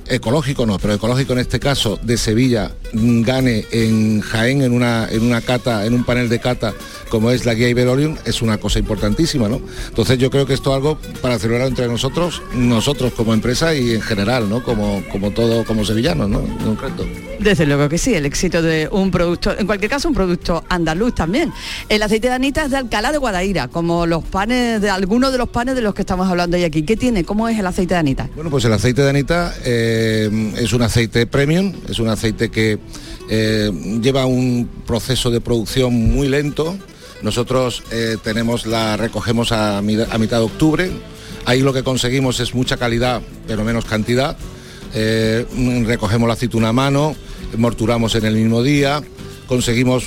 ecológico 0.08 0.66
no, 0.66 0.78
pero 0.78 0.93
ecológico 0.93 1.34
en 1.34 1.39
este 1.39 1.60
caso 1.60 1.99
de 2.04 2.18
Sevilla 2.18 2.72
gane 2.94 3.66
en 3.72 4.22
Jaén 4.22 4.62
en 4.62 4.74
una 4.74 5.08
en 5.10 5.24
una 5.24 5.41
cata, 5.41 5.86
en 5.86 5.94
un 5.94 6.04
panel 6.04 6.30
de 6.30 6.39
cata 6.39 6.74
como 7.14 7.30
es 7.30 7.46
la 7.46 7.54
guía 7.54 7.70
Iberorium 7.70 8.16
es 8.26 8.41
una 8.41 8.58
cosa 8.58 8.80
importantísima, 8.80 9.48
¿no? 9.48 9.62
Entonces 9.88 10.18
yo 10.18 10.32
creo 10.32 10.48
que 10.48 10.56
esto 10.56 10.72
es 10.72 10.78
algo 10.78 10.98
para 11.22 11.38
celebrar 11.38 11.68
entre 11.68 11.88
nosotros, 11.88 12.41
nosotros 12.56 13.14
como 13.14 13.36
empresa 13.36 13.76
y 13.76 13.91
en 13.91 14.02
general, 14.02 14.50
¿no? 14.50 14.64
Como 14.64 15.04
como 15.12 15.30
todo 15.30 15.64
como 15.64 15.86
sevillanos, 15.86 16.28
¿no? 16.28 16.39
En 16.39 16.58
concreto. 16.58 17.06
Desde 17.39 17.66
luego 17.66 17.88
que 17.89 17.98
sí, 17.98 18.16
el 18.16 18.26
éxito 18.26 18.62
de 18.62 18.88
un 18.91 19.12
producto, 19.12 19.54
en 19.58 19.68
cualquier 19.68 19.91
caso 19.91 20.08
un 20.08 20.16
producto 20.16 20.64
andaluz 20.70 21.14
también. 21.14 21.52
El 21.89 22.02
aceite 22.02 22.30
de 22.30 22.34
Anita 22.34 22.66
es 22.66 22.72
de 22.72 22.78
Alcalá 22.78 23.12
de 23.12 23.18
Guadaira, 23.18 23.68
como 23.68 24.06
los 24.06 24.24
panes 24.24 24.82
de 24.82 24.89
algunos 24.89 25.32
de 25.32 25.38
los 25.38 25.50
panes 25.50 25.76
de 25.76 25.82
los 25.82 25.94
que 25.94 26.02
estamos 26.02 26.28
hablando 26.28 26.58
hoy 26.58 26.64
aquí. 26.64 26.84
¿Qué 26.84 26.96
tiene? 26.98 27.26
¿Cómo 27.26 27.48
es 27.48 27.60
el 27.60 27.68
aceite 27.68 27.94
de 27.94 28.00
Anita? 28.00 28.30
Bueno, 28.34 28.50
pues 28.50 28.66
el 28.66 28.74
aceite 28.74 29.04
de 29.04 29.10
Anita 29.10 29.54
eh, 29.66 30.54
es 30.58 30.74
un 30.74 30.82
aceite 30.82 31.28
premium, 31.28 31.74
es 31.89 32.00
un 32.00 32.08
aceite 32.08 32.50
que 32.50 32.80
eh, 33.30 33.72
lleva 34.02 34.26
un 34.26 34.70
proceso 34.86 35.32
de 35.32 35.42
producción 35.42 35.94
muy 35.94 36.28
lento. 36.28 36.78
Nosotros 37.22 37.84
eh, 37.92 38.18
tenemos 38.24 38.66
la 38.66 38.98
recogemos 38.98 39.52
a, 39.52 39.82
mi- 39.82 39.98
a 40.02 40.18
mitad 40.18 40.40
de 40.40 40.44
octubre. 40.46 40.92
Ahí 41.46 41.62
lo 41.62 41.74
que 41.74 41.84
conseguimos 41.84 42.40
es 42.40 42.54
mucha 42.54 42.78
calidad, 42.78 43.22
pero 43.48 43.64
menos 43.64 43.86
cantidad. 43.86 44.36
Eh, 44.94 45.46
recogemos 45.86 46.28
la 46.28 46.34
aceituna 46.34 46.70
a 46.70 46.74
mano, 46.74 47.16
morturamos 47.58 48.14
en 48.16 48.26
el 48.26 48.36
mismo 48.36 48.62
día, 48.62 49.02
conseguimos 49.48 50.06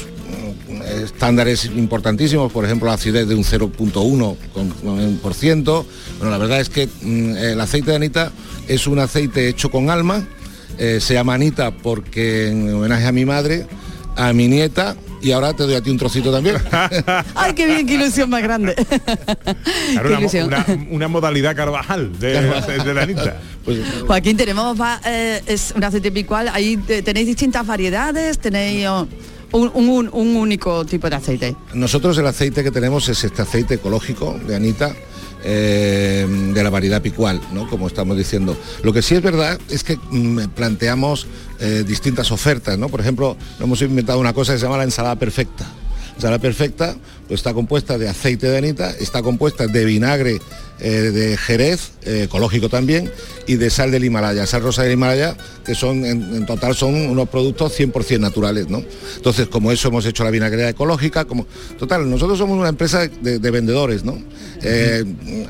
estándares 1.04 1.64
importantísimos, 1.66 2.52
por 2.52 2.64
ejemplo 2.64 2.86
la 2.88 2.94
acidez 2.94 3.26
de 3.28 3.34
un 3.34 3.44
0.1 3.44 4.36
con- 4.52 4.70
con 4.70 4.88
un 4.98 5.18
por 5.18 5.34
ciento. 5.34 5.86
Bueno, 6.18 6.30
la 6.30 6.38
verdad 6.38 6.60
es 6.60 6.68
que 6.68 6.86
mm, 7.02 7.36
el 7.36 7.60
aceite 7.60 7.90
de 7.90 7.96
Anita 7.96 8.32
es 8.68 8.86
un 8.86 8.98
aceite 8.98 9.48
hecho 9.48 9.70
con 9.70 9.90
alma, 9.90 10.26
eh, 10.78 10.98
se 11.00 11.14
llama 11.14 11.34
Anita 11.34 11.70
porque 11.70 12.48
en 12.48 12.72
homenaje 12.74 13.06
a 13.06 13.12
mi 13.12 13.24
madre, 13.24 13.66
a 14.16 14.32
mi 14.32 14.48
nieta 14.48 14.96
y 15.22 15.32
ahora 15.32 15.54
te 15.54 15.62
doy 15.64 15.74
a 15.74 15.80
ti 15.80 15.90
un 15.90 15.98
trocito 15.98 16.30
también. 16.30 16.56
¡Ay, 17.34 17.52
qué 17.54 17.66
bien, 17.66 17.86
qué 17.86 17.94
ilusión 17.94 18.30
más 18.30 18.42
grande! 18.42 18.74
Claro, 19.92 20.08
una, 20.10 20.18
ilusión. 20.20 20.46
una- 20.48 20.66
una 20.90 21.08
modalidad 21.08 21.56
Carvajal 21.56 22.18
de, 22.18 22.40
de 22.84 22.94
la 22.94 23.02
Anita. 23.02 23.40
Pues, 23.64 23.78
Joaquín, 24.06 24.36
tenemos 24.36 24.80
va- 24.80 25.00
eh, 25.04 25.42
es 25.46 25.72
un 25.74 25.82
aceite 25.82 26.12
picual, 26.12 26.48
ahí 26.52 26.76
te- 26.76 27.02
tenéis 27.02 27.26
distintas 27.26 27.66
variedades, 27.66 28.38
tenéis 28.38 28.86
oh, 28.86 29.08
un, 29.52 29.72
un- 29.74 30.08
un 30.12 30.36
único 30.36 30.84
tipo 30.84 31.10
de 31.10 31.16
aceite. 31.16 31.56
Nosotros 31.74 32.16
el 32.18 32.26
aceite 32.28 32.62
que 32.62 32.70
tenemos 32.70 33.08
es 33.08 33.24
este 33.24 33.42
aceite 33.42 33.74
ecológico 33.74 34.38
de 34.46 34.54
Anita. 34.54 34.94
Eh, 35.44 36.26
de 36.54 36.62
la 36.62 36.70
variedad 36.70 37.02
picual, 37.02 37.40
¿no? 37.52 37.68
como 37.68 37.86
estamos 37.86 38.16
diciendo. 38.16 38.56
Lo 38.82 38.92
que 38.92 39.02
sí 39.02 39.14
es 39.14 39.22
verdad 39.22 39.58
es 39.68 39.84
que 39.84 39.96
mm, 40.10 40.48
planteamos 40.54 41.26
eh, 41.60 41.84
distintas 41.86 42.32
ofertas, 42.32 42.78
¿no? 42.78 42.88
Por 42.88 43.00
ejemplo, 43.00 43.36
hemos 43.60 43.80
inventado 43.82 44.18
una 44.18 44.32
cosa 44.32 44.52
que 44.52 44.58
se 44.58 44.64
llama 44.64 44.78
la 44.78 44.84
ensalada 44.84 45.16
perfecta. 45.16 45.64
La 45.64 46.14
ensalada 46.14 46.38
perfecta 46.38 46.96
pues, 47.28 47.40
está 47.40 47.52
compuesta 47.54 47.98
de 47.98 48.08
aceite 48.08 48.48
de 48.48 48.58
anita, 48.58 48.90
está 48.90 49.22
compuesta 49.22 49.66
de 49.66 49.84
vinagre 49.84 50.40
eh, 50.80 51.10
de 51.12 51.36
Jerez, 51.36 51.92
eh, 52.02 52.24
ecológico 52.24 52.68
también, 52.68 53.10
y 53.46 53.56
de 53.56 53.70
sal 53.70 53.90
del 53.90 54.04
Himalaya, 54.04 54.46
sal 54.46 54.62
rosa 54.62 54.82
del 54.82 54.92
Himalaya, 54.92 55.36
que 55.64 55.74
son 55.74 56.04
en, 56.04 56.46
total 56.46 56.74
son 56.74 56.94
unos 56.94 57.28
productos 57.28 57.78
100% 57.78 58.20
naturales, 58.20 58.68
¿no? 58.68 58.82
Entonces, 59.16 59.48
como 59.48 59.72
eso 59.72 59.88
hemos 59.88 60.04
hecho 60.06 60.24
la 60.24 60.30
vinagrera 60.30 60.68
ecológica, 60.68 61.24
como 61.24 61.46
total, 61.78 62.08
nosotros 62.10 62.38
somos 62.38 62.58
una 62.58 62.68
empresa 62.68 63.08
de, 63.08 63.38
de 63.38 63.50
vendedores, 63.50 64.04
¿no? 64.04 64.18
Eh, 64.62 65.04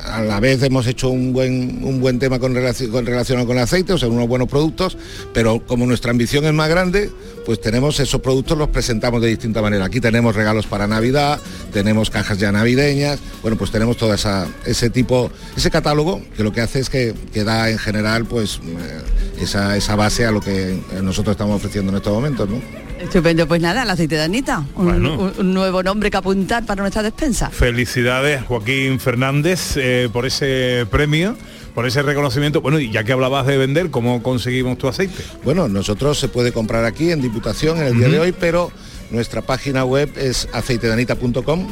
a 0.05 0.23
la 0.23 0.41
vez 0.41 0.63
hemos 0.63 0.87
hecho 0.87 1.09
un 1.11 1.33
buen 1.33 1.85
un 1.85 2.01
buen 2.01 2.19
tema 2.19 2.39
con 2.39 2.55
relación 2.55 2.91
con 2.91 3.07
relacionado 3.07 3.47
con 3.47 3.57
el 3.57 3.63
aceite, 3.63 3.93
o 3.93 3.99
sea, 3.99 4.09
unos 4.09 4.27
buenos 4.27 4.49
productos, 4.49 4.99
pero 5.33 5.65
como 5.65 5.87
nuestra 5.87 6.11
ambición 6.11 6.45
es 6.45 6.53
más 6.53 6.69
grande, 6.69 7.11
pues 7.45 7.61
tenemos 7.61 8.01
esos 8.01 8.21
productos 8.21 8.59
los 8.59 8.69
presentamos 8.69 9.23
de 9.23 9.29
distinta 9.29 9.63
manera. 9.63 9.85
Aquí 9.85 10.01
tenemos 10.01 10.35
regalos 10.35 10.67
para 10.67 10.87
Navidad, 10.87 11.39
tenemos 11.73 12.11
cajas 12.11 12.39
ya 12.39 12.51
navideñas, 12.51 13.21
bueno, 13.43 13.57
pues 13.57 13.71
tenemos 13.71 13.97
todo 13.97 14.13
esa, 14.13 14.49
ese 14.65 14.91
tipo, 14.91 15.16
ese 15.57 15.71
catálogo 15.71 16.21
que 16.37 16.43
lo 16.43 16.53
que 16.53 16.61
hace 16.61 16.81
es 16.81 16.89
que, 16.91 17.15
que 17.33 17.45
da 17.45 17.71
en 17.71 17.79
general 17.79 18.25
pues 18.27 18.61
eh, 18.65 19.43
esa, 19.43 19.77
esa 19.77 19.97
base 19.97 20.25
a 20.27 20.31
lo 20.31 20.41
que 20.41 20.79
nosotros 21.03 21.33
estamos 21.35 21.57
ofreciendo 21.57 21.91
en 21.93 21.97
estos 21.97 22.13
momentos, 22.13 22.49
¿no? 22.49 22.61
Estupendo, 23.01 23.47
pues 23.47 23.61
nada, 23.61 23.83
el 23.83 23.91
aceite 23.91 24.15
de 24.17 24.23
Anita, 24.23 24.65
un, 24.75 24.85
Bueno. 24.87 25.19
un- 25.19 25.33
un 25.39 25.55
nuevo 25.55 25.83
nombre 25.83 26.11
que 26.11 26.17
apuntar 26.17 26.65
para 26.65 26.81
nuestra 26.83 27.03
despensa. 27.03 27.51
Felicidades, 27.51 28.43
Joaquín 28.45 28.99
Fernández, 29.01 29.75
eh, 29.77 30.09
por 30.13 30.25
ese 30.25 30.87
premio, 30.91 31.37
por 31.75 31.87
ese 31.87 32.01
reconocimiento. 32.01 32.63
Bueno, 32.63 32.79
y 32.81 32.91
ya 32.91 33.05
que 33.05 33.13
hablabas 33.13 33.47
de 33.47 33.59
vender, 33.59 33.91
¿cómo 33.91 34.23
conseguimos 34.23 34.79
tu 34.79 34.89
aceite? 34.89 35.23
Bueno, 35.45 35.69
nosotros 35.69 36.19
se 36.19 36.29
puede 36.29 36.53
comprar 36.53 36.87
aquí 36.87 37.11
en 37.11 37.21
Diputación 37.21 37.77
en 37.79 37.89
el 37.89 37.99
día 37.99 38.09
de 38.09 38.19
hoy, 38.19 38.33
pero 38.33 38.71
nuestra 39.11 39.43
página 39.43 39.85
web 39.85 40.11
es 40.17 40.49
aceitedanita.com 40.53 41.69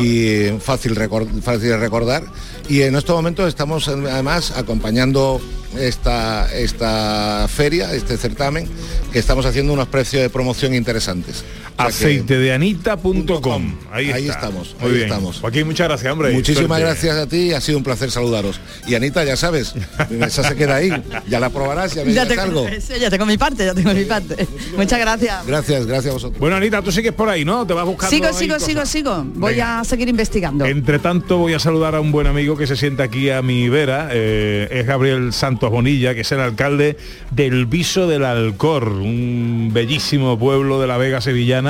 y 0.00 0.50
fácil, 0.60 0.94
de 0.94 1.76
recordar. 1.76 2.24
Y 2.68 2.82
en 2.82 2.96
estos 2.96 3.14
momentos 3.16 3.48
estamos 3.48 3.88
además 3.88 4.52
acompañando 4.56 5.40
esta, 5.78 6.52
esta 6.54 7.46
feria, 7.48 7.92
este 7.92 8.16
certamen, 8.16 8.68
que 9.12 9.18
estamos 9.18 9.46
haciendo 9.46 9.72
unos 9.72 9.88
precios 9.88 10.22
de 10.22 10.30
promoción 10.30 10.74
interesantes. 10.74 11.44
Aceitedeanita.com. 11.76 13.74
Ahí, 13.92 14.10
Ahí 14.10 14.28
está. 14.28 14.40
estamos, 14.46 14.74
Muy 14.80 14.90
ahí 14.90 14.96
bien. 14.96 15.08
estamos. 15.08 15.40
Joaquín, 15.40 15.66
muchas 15.66 15.88
gracias, 15.88 16.12
hombre. 16.12 16.32
Muchísimas 16.32 16.66
Suerte. 16.80 16.84
gracias 16.84 17.16
a 17.16 17.26
ti, 17.26 17.52
ha 17.52 17.60
sido 17.60 17.78
un 17.78 17.84
placer 17.84 18.10
saludaros. 18.10 18.60
Y 18.86 18.94
Anita, 18.94 19.24
ya 19.24 19.36
sabes, 19.36 19.74
esa 20.20 20.44
se 20.48 20.56
queda 20.56 20.76
ahí, 20.76 20.90
ya 21.28 21.40
la 21.40 21.50
probarás, 21.50 21.94
ya 21.94 22.04
me 22.04 22.12
Ya 22.14 22.22
algo. 22.42 22.66
sí, 22.80 22.94
ya 23.00 23.10
tengo 23.10 23.26
mi 23.26 23.36
parte, 23.38 23.64
ya 23.64 23.74
tengo 23.74 23.92
mi 23.94 24.04
parte. 24.04 24.46
Muchas 24.76 24.98
gracias. 24.98 25.46
Gracias, 25.46 25.86
gracias 25.86 26.10
a 26.10 26.14
vosotros. 26.14 26.38
Bueno, 26.40 26.56
Anita, 26.56 26.82
tú 26.82 26.92
sigues 26.92 27.12
por 27.12 27.28
ahí, 27.28 27.44
¿no? 27.44 27.66
Te 27.66 27.74
vas 27.74 27.84
buscando 27.86 28.10
Sigo, 28.14 28.32
sigo, 28.32 28.54
cosas. 28.54 28.68
sigo, 28.68 28.86
sigo. 28.86 29.24
Voy 29.34 29.52
Venga. 29.54 29.80
a 29.80 29.84
seguir 29.84 30.08
investigando. 30.08 30.64
Entre 30.64 30.98
tanto 30.98 31.38
voy 31.38 31.54
a 31.54 31.58
saludar 31.58 31.94
a 31.94 32.00
un 32.00 32.12
buen 32.12 32.26
amigo 32.26 32.56
que 32.56 32.66
se 32.66 32.76
sienta 32.76 33.04
aquí 33.04 33.30
a 33.30 33.42
mi 33.42 33.68
vera, 33.68 34.08
eh, 34.12 34.68
es 34.70 34.86
Gabriel 34.86 35.32
Santos 35.32 35.70
Bonilla, 35.70 36.14
que 36.14 36.20
es 36.22 36.32
el 36.32 36.40
alcalde 36.40 36.96
del 37.30 37.66
Viso 37.66 38.06
del 38.06 38.24
Alcor, 38.24 38.88
un 38.88 39.70
bellísimo 39.72 40.38
pueblo 40.38 40.80
de 40.80 40.86
la 40.86 40.96
Vega 40.98 41.20
Sevillana, 41.20 41.63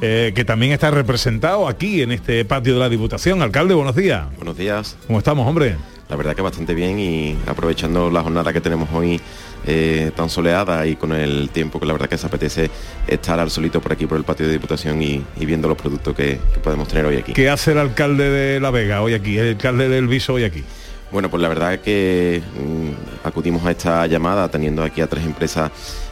eh, 0.00 0.32
que 0.34 0.44
también 0.44 0.72
está 0.72 0.90
representado 0.90 1.68
aquí 1.68 2.02
en 2.02 2.12
este 2.12 2.44
patio 2.44 2.74
de 2.74 2.80
la 2.80 2.88
Diputación. 2.88 3.42
Alcalde, 3.42 3.74
buenos 3.74 3.96
días. 3.96 4.26
Buenos 4.36 4.56
días. 4.56 4.96
¿Cómo 5.06 5.18
estamos, 5.18 5.46
hombre? 5.46 5.76
La 6.08 6.16
verdad 6.16 6.34
que 6.34 6.42
bastante 6.42 6.74
bien 6.74 6.98
y 6.98 7.36
aprovechando 7.46 8.10
la 8.10 8.22
jornada 8.22 8.52
que 8.52 8.60
tenemos 8.60 8.88
hoy 8.92 9.20
eh, 9.66 10.10
tan 10.14 10.28
soleada 10.28 10.86
y 10.86 10.96
con 10.96 11.12
el 11.12 11.48
tiempo 11.48 11.80
que 11.80 11.86
la 11.86 11.94
verdad 11.94 12.08
que 12.08 12.18
se 12.18 12.26
apetece 12.26 12.70
estar 13.08 13.40
al 13.40 13.50
solito 13.50 13.80
por 13.80 13.92
aquí 13.92 14.06
por 14.06 14.18
el 14.18 14.24
patio 14.24 14.46
de 14.46 14.52
Diputación 14.52 15.00
y, 15.00 15.24
y 15.40 15.46
viendo 15.46 15.66
los 15.66 15.78
productos 15.78 16.14
que, 16.14 16.38
que 16.52 16.60
podemos 16.60 16.88
tener 16.88 17.06
hoy 17.06 17.16
aquí. 17.16 17.32
¿Qué 17.32 17.48
hace 17.48 17.72
el 17.72 17.78
alcalde 17.78 18.28
de 18.28 18.60
la 18.60 18.70
Vega 18.70 19.00
hoy 19.00 19.14
aquí, 19.14 19.38
el 19.38 19.54
alcalde 19.54 19.88
del 19.88 20.06
Viso 20.06 20.34
hoy 20.34 20.44
aquí? 20.44 20.62
Bueno, 21.10 21.30
pues 21.30 21.40
la 21.40 21.48
verdad 21.48 21.74
es 21.74 21.80
que 21.80 22.42
mm, 22.42 23.26
acudimos 23.26 23.64
a 23.64 23.70
esta 23.70 24.06
llamada 24.06 24.48
teniendo 24.48 24.82
aquí 24.82 25.00
a 25.00 25.06
tres 25.06 25.24
empresas 25.24 25.70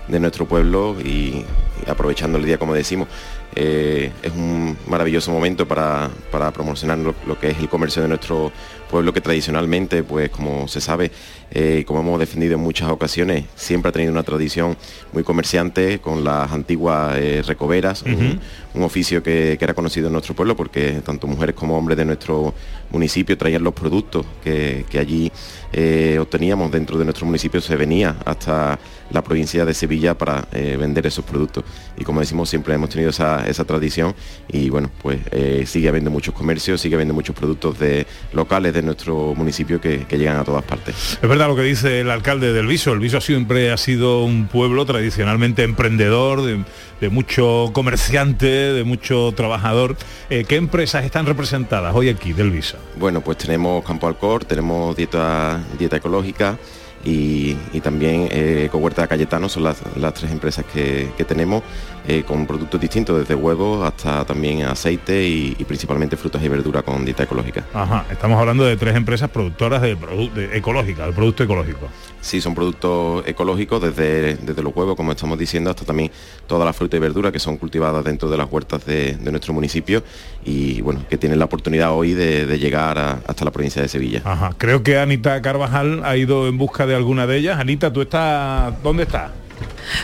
de 0.09 0.21
nuestro 0.21 0.47
pueblo 0.47 0.97
y, 1.01 1.45
aprovechando 1.87 2.39
el 2.39 2.45
día, 2.45 2.59
como 2.59 2.75
decimos, 2.75 3.09
eh, 3.55 4.13
es 4.23 4.33
un 4.33 4.77
maravilloso 4.87 5.31
momento 5.31 5.67
para, 5.67 6.11
para 6.31 6.51
promocionar 6.53 6.99
lo 6.99 7.39
que 7.39 7.51
es 7.51 7.59
el 7.59 7.69
comercio 7.69 8.03
de 8.03 8.09
nuestro 8.09 8.53
pueblo 8.93 9.13
que 9.13 9.21
tradicionalmente, 9.23 10.03
pues 10.05 10.29
como 10.31 10.69
se 10.69 10.81
sabe, 10.83 11.11
eh, 11.51 11.83
como 11.87 12.01
hemos 12.01 12.21
defendido 12.21 12.55
en 12.55 12.61
muchas 12.61 12.91
ocasiones, 12.91 13.47
siempre 13.57 13.89
ha 13.89 13.93
tenido 13.93 14.13
una 14.13 14.23
tradición 14.23 14.77
muy 15.13 15.23
comerciante 15.25 15.99
con 15.99 16.23
las 16.25 16.53
antiguas 16.53 17.17
eh, 17.17 17.43
recoveras, 17.47 18.03
un- 18.03 18.39
oficio 18.83 19.23
que, 19.23 19.57
que 19.59 19.65
era 19.65 19.75
conocido 19.75 20.07
en 20.09 20.13
nuestro 20.15 20.35
pueblo 20.35 20.57
porque 20.57 21.03
tanto 21.05 21.27
mujeres 21.27 21.55
como 21.55 21.77
hombres 21.79 21.97
de 21.99 22.05
nuestro 22.07 22.55
municipio 22.91 23.37
traían 23.39 23.63
los 23.63 23.75
productos 23.75 24.25
que, 24.43 24.85
que 24.91 24.99
allí 24.99 25.31
eh, 25.73 26.19
obteníamos 26.21 26.71
dentro 26.73 26.99
de 26.99 27.05
nuestro 27.05 27.25
municipio, 27.27 27.61
se 27.61 27.77
venía 27.77 28.17
hasta 28.25 28.79
la 29.11 29.23
provincia 29.23 29.65
de 29.67 29.75
Sevilla 29.75 30.17
para 30.17 30.49
eh, 30.53 30.77
vender 30.81 31.07
esos 31.07 31.25
productos. 31.25 31.65
Y 31.99 32.05
como 32.05 32.21
decimos, 32.21 32.49
siempre 32.49 32.75
hemos 32.75 32.89
tenido 32.91 33.11
esa, 33.11 33.47
esa 33.47 33.65
tradición 33.65 34.15
y 34.49 34.69
bueno, 34.71 34.91
pues 35.03 35.19
sigue 35.67 35.89
habiendo 35.89 36.11
muchos 36.11 36.35
comercios, 36.35 36.81
sigue 36.81 36.95
habiendo 36.97 37.15
muchos 37.15 37.37
productos 37.37 37.79
de, 37.79 38.07
locales 38.33 38.73
de 38.75 38.82
nuestro 38.83 39.35
municipio 39.35 39.81
que, 39.81 40.05
que 40.07 40.19
llegan 40.19 40.37
a 40.37 40.45
todas 40.45 40.65
partes. 40.65 41.19
Es 41.23 41.29
verdad 41.29 41.49
lo 41.49 41.57
que 41.57 41.63
dice 41.63 42.01
el 42.01 42.11
alcalde 42.11 42.53
del 42.53 42.67
Viso. 42.67 42.93
El 42.93 42.99
Viso 42.99 43.21
siempre 43.21 43.71
ha 43.71 43.77
sido 43.77 44.25
un 44.25 44.49
pueblo 44.49 44.85
tradicionalmente 44.85 45.63
emprendedor, 45.63 46.43
de, 46.43 46.65
de 47.01 47.09
mucho 47.09 47.71
comerciante, 47.73 48.47
de 48.47 48.85
mucho 48.85 49.33
trabajador. 49.37 49.97
Eh, 50.31 50.45
¿Qué 50.47 50.57
empresas 50.57 51.05
están 51.05 51.27
representadas 51.27 51.95
hoy 51.95 52.09
aquí 52.09 52.33
del 52.33 52.51
Viso? 52.51 52.77
Bueno, 52.97 53.21
pues 53.21 53.39
tenemos 53.39 53.85
Campo 53.85 54.07
Alcor, 54.07 54.45
tenemos 54.45 54.97
dieta, 54.97 55.61
dieta 55.79 55.97
ecológica 55.97 56.59
y, 57.05 57.57
también 57.81 58.29
eh, 58.31 58.65
Ecohuerta 58.67 59.07
Cayetano, 59.07 59.49
son 59.49 59.65
las, 59.65 59.83
tres 60.15 60.31
empresas 60.31 60.65
que, 60.73 61.11
que 61.17 61.25
tenemos 61.25 61.63
eh, 62.07 62.23
con 62.27 62.47
productos 62.47 62.81
distintos, 62.81 63.19
desde 63.19 63.35
huevos 63.35 63.85
hasta 63.87 64.25
también 64.25 64.63
aceite 64.63 65.23
y, 65.27 65.55
principalmente 65.65 66.17
frutas 66.17 66.43
y 66.43 66.49
verduras 66.49 66.83
con 66.83 67.05
dieta 67.05 67.25
ecológica. 67.25 67.65
Ajá, 67.75 68.05
estamos 68.11 68.39
hablando 68.39 68.65
de 68.65 68.77
tres 68.77 68.95
empresas 68.97 69.31
productoras 69.31 69.83
de, 69.83 69.97
produ- 69.99 70.33
de 70.33 70.57
ecológica, 70.57 71.05
del 71.05 71.15
producto 71.15 71.43
ecológico. 71.43 71.89
Sí, 72.23 72.41
son 72.41 72.55
productos 72.55 73.27
ecológicos 73.27 73.83
desde, 73.83 74.37
desde 74.37 74.63
los 74.63 74.75
huevos, 74.75 74.97
como 74.97 75.11
estamos 75.13 75.39
diciendo, 75.39 75.71
hasta 75.71 75.85
también 75.85 76.11
toda 76.47 76.65
la 76.65 76.73
fruta 76.73 76.97
y 76.97 77.01
verdura 77.01 77.33
que 77.33 77.41
son 77.41 77.57
cultivadas 77.57 78.05
dentro 78.05 78.31
de 78.31 78.37
las 78.39 78.51
huertas 78.51 78.87
de, 78.87 79.17
de 79.17 79.31
nuestro 79.31 79.53
municipio 79.53 80.05
y 80.45 80.81
bueno, 80.83 81.05
que 81.11 81.19
tienen 81.19 81.39
la 81.39 81.47
oportunidad 81.47 81.93
hoy 81.93 82.15
de, 82.15 82.59
llegar 82.59 82.99
hasta 82.99 83.45
la 83.45 83.51
provincia 83.51 83.83
de 83.83 83.89
Sevilla. 83.89 84.23
Ajá, 84.25 84.53
creo 84.57 84.83
que 84.83 84.99
Anita 84.99 85.43
Carvajal 85.43 86.03
ha 86.05 86.17
ido 86.17 86.47
en 86.47 86.59
busca 86.59 86.87
de 86.87 86.95
alguna 86.95 87.27
de 87.27 87.39
ellas. 87.39 87.59
Anita, 87.59 87.93
¿tú 87.93 88.03
estás... 88.03 88.81
¿Dónde 88.83 89.03
estás? 89.03 89.31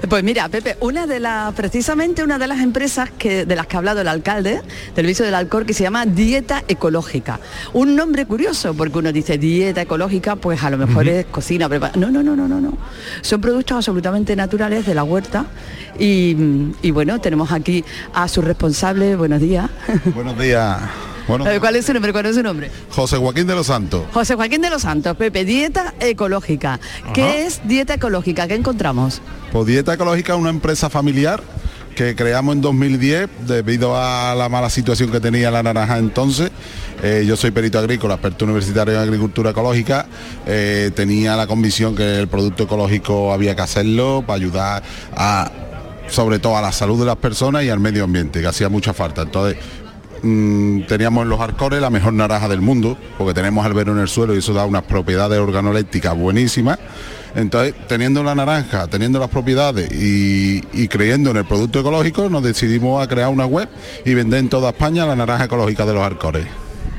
Pues 0.09 0.23
mira, 0.23 0.49
Pepe, 0.49 0.77
una 0.81 1.07
de 1.07 1.21
las, 1.21 1.55
precisamente 1.55 2.23
una 2.23 2.39
de 2.39 2.47
las 2.47 2.61
empresas 2.61 3.11
que, 3.11 3.47
de 3.47 3.57
las 3.57 3.67
que 3.67 3.77
ha 3.77 3.79
hablado 3.79 4.01
el 4.01 4.09
alcalde 4.09 4.61
del 4.95 5.07
viso 5.07 5.25
del 5.25 5.35
Alcor, 5.35 5.67
que 5.67 5.75
se 5.75 5.83
llama 5.83 6.07
Dieta 6.07 6.65
Ecológica. 6.69 7.41
Un 7.73 7.97
nombre 7.97 8.27
curioso, 8.27 8.75
porque 8.75 8.99
uno 8.99 9.13
dice 9.13 9.39
dieta 9.39 9.83
ecológica, 9.83 10.37
pues 10.37 10.63
a 10.63 10.71
lo 10.71 10.79
mejor 10.79 11.09
es 11.09 11.27
cocina 11.27 11.69
preparada. 11.69 11.99
No, 11.99 12.11
no, 12.11 12.23
no, 12.23 12.37
no, 12.37 12.49
no, 12.49 12.61
no. 12.61 12.79
Son 13.23 13.41
productos 13.41 13.77
absolutamente 13.77 14.37
naturales 14.37 14.87
de 14.87 14.95
la 14.95 15.05
huerta. 15.05 15.47
Y, 15.99 16.37
y 16.83 16.91
bueno, 16.91 17.21
tenemos 17.21 17.51
aquí 17.53 17.85
a 18.15 18.29
su 18.29 18.43
responsable, 18.43 19.17
buenos 19.17 19.41
días. 19.41 19.69
Buenos 20.15 20.39
días. 20.39 20.79
Bueno, 21.29 21.45
¿Cuál 21.61 21.77
es 21.77 21.87
su 21.87 21.93
nombre? 21.93 22.13
¿Cuál 22.13 22.27
es 22.27 22.37
su 22.37 22.43
nombre? 22.43 22.71
José 22.91 23.19
Joaquín 23.19 23.47
de 23.47 23.55
los 23.55 23.67
Santos. 23.67 24.05
José 24.13 24.35
Joaquín 24.35 24.63
de 24.63 24.71
los 24.71 24.83
Santos, 24.83 25.17
Pepe, 25.17 25.45
dieta 25.45 25.95
ecológica. 26.01 26.81
¿Qué 27.13 27.47
es 27.47 27.61
dieta 27.65 27.95
ecológica? 27.95 28.49
¿Qué 28.49 28.55
encontramos? 28.55 29.21
Pues 29.53 29.67
Dieta 29.67 29.95
Ecológica 29.95 30.35
es 30.35 30.39
una 30.39 30.51
empresa 30.51 30.91
familiar 30.91 31.43
que 31.95 32.15
creamos 32.15 32.55
en 32.55 32.61
2010 32.61 33.29
debido 33.47 33.97
a 33.97 34.35
la 34.35 34.49
mala 34.49 34.71
situación 34.71 35.11
que 35.11 35.21
tenía 35.21 35.51
la 35.51 35.63
naranja 35.63 35.99
entonces. 35.99 36.51
Eh, 37.03 37.25
yo 37.27 37.37
soy 37.37 37.51
perito 37.51 37.79
agrícola, 37.79 38.15
experto 38.15 38.45
universitario 38.45 38.95
en 38.95 39.01
agricultura 39.01 39.51
ecológica. 39.51 40.07
Eh, 40.47 40.91
tenía 40.95 41.35
la 41.35 41.47
convicción 41.47 41.97
que 41.97 42.21
el 42.21 42.29
producto 42.29 42.65
ecológico 42.65 43.33
había 43.33 43.57
que 43.57 43.63
hacerlo 43.63 44.23
para 44.27 44.37
ayudar 44.37 44.83
a, 45.17 45.51
sobre 46.09 46.39
todo 46.39 46.57
a 46.57 46.63
la 46.63 46.73
salud 46.73 47.01
de 47.01 47.07
las 47.07 47.17
personas 47.17 47.65
y 47.65 47.71
al 47.71 47.81
medio 47.81 48.05
ambiente, 48.05 48.41
que 48.41 48.47
hacía 48.47 48.69
mucha 48.69 48.93
falta. 48.93 49.23
Entonces, 49.23 49.59
mm, 50.23 50.83
teníamos 50.83 51.23
en 51.23 51.29
los 51.29 51.41
arcores 51.41 51.81
la 51.81 51.91
mejor 51.91 52.13
naranja 52.13 52.49
del 52.49 52.61
mundo, 52.61 52.97
porque 53.17 53.35
tenemos 53.35 53.65
albero 53.65 53.93
en 53.93 53.99
el 53.99 54.09
suelo 54.09 54.35
y 54.35 54.39
eso 54.39 54.53
da 54.53 54.65
unas 54.65 54.85
propiedades 54.85 55.39
organolépticas 55.39 56.17
buenísimas. 56.17 56.79
Entonces, 57.35 57.75
teniendo 57.87 58.23
la 58.23 58.35
naranja, 58.35 58.87
teniendo 58.87 59.19
las 59.19 59.29
propiedades 59.29 59.93
y, 59.93 60.63
y 60.73 60.89
creyendo 60.89 61.31
en 61.31 61.37
el 61.37 61.45
producto 61.45 61.81
ecológico, 61.81 62.29
nos 62.29 62.43
decidimos 62.43 63.03
a 63.03 63.09
crear 63.09 63.29
una 63.29 63.47
web 63.47 63.69
y 64.05 64.15
vender 64.15 64.41
en 64.41 64.49
toda 64.49 64.71
España 64.71 65.07
la 65.07 65.15
naranja 65.15 65.45
ecológica 65.45 65.85
de 65.85 65.95
los 65.95 66.03
arcores. 66.03 66.47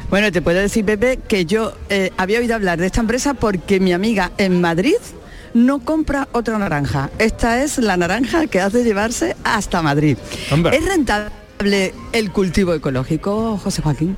Bueno, 0.10 0.32
te 0.32 0.42
puedo 0.42 0.60
decir, 0.60 0.86
Pepe, 0.86 1.20
que 1.28 1.46
yo 1.46 1.74
eh, 1.90 2.12
había 2.18 2.40
oído 2.40 2.56
hablar 2.56 2.80
de 2.80 2.88
esta 2.88 3.02
empresa 3.02 3.36
porque 3.36 3.80
mi 3.80 3.94
amiga 3.94 4.32
en 4.38 4.60
Madrid 4.60 4.96
no 5.54 5.80
compra 5.80 6.28
otra 6.32 6.58
naranja. 6.58 7.10
Esta 7.20 7.64
es 7.64 7.78
la 7.78 7.98
naranja 7.98 8.48
que 8.48 8.60
hace 8.60 8.84
llevarse 8.84 9.36
hasta 9.44 9.82
Madrid. 9.82 10.18
¿Es 10.72 10.86
rentable 10.86 11.30
el 11.60 12.32
cultivo 12.32 12.74
ecológico, 12.74 13.58
José 13.58 13.82
Joaquín? 13.82 14.16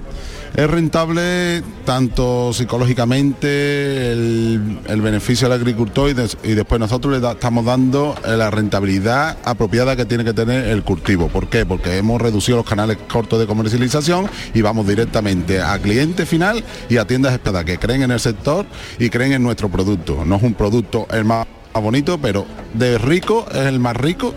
Es 0.56 0.70
rentable 0.70 1.64
tanto 1.86 2.54
psicológicamente 2.54 4.12
el, 4.12 4.80
el 4.88 5.02
beneficio 5.02 5.48
al 5.48 5.54
agricultor 5.54 6.12
y, 6.12 6.14
des- 6.14 6.38
y 6.44 6.52
después 6.54 6.80
nosotros 6.80 7.20
le 7.20 7.28
estamos 7.28 7.66
dando 7.66 8.16
la 8.28 8.52
rentabilidad 8.52 9.38
apropiada 9.44 9.96
que 9.96 10.06
tiene 10.06 10.24
que 10.24 10.34
tener 10.34 10.68
el 10.68 10.84
cultivo. 10.84 11.30
¿Por 11.30 11.48
qué? 11.48 11.66
Porque 11.66 11.98
hemos 11.98 12.22
reducido 12.22 12.58
los 12.58 12.66
canales 12.66 12.98
cortos 13.12 13.40
de 13.40 13.48
comercialización 13.48 14.30
y 14.54 14.62
vamos 14.62 14.86
directamente 14.88 15.62
a 15.62 15.80
cliente 15.80 16.28
final 16.28 16.64
y 16.90 16.98
a 16.98 17.08
tiendas 17.08 17.34
esperadas 17.34 17.66
que 17.66 17.80
creen 17.80 18.04
en 18.04 18.12
el 18.12 18.20
sector 18.20 18.68
y 19.00 19.10
creen 19.10 19.32
en 19.32 19.42
nuestro 19.42 19.68
producto. 19.70 20.26
No 20.26 20.36
es 20.36 20.44
un 20.44 20.54
producto 20.54 21.08
el 21.12 21.26
más 21.26 21.48
bonito, 21.74 22.20
pero 22.20 22.46
de 22.76 23.00
rico 23.00 23.48
es 23.52 23.66
el 23.66 23.80
más 23.80 23.96
rico 23.96 24.36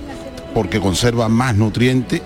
porque 0.54 0.80
conserva 0.80 1.28
más 1.28 1.56
nutrientes 1.56 2.22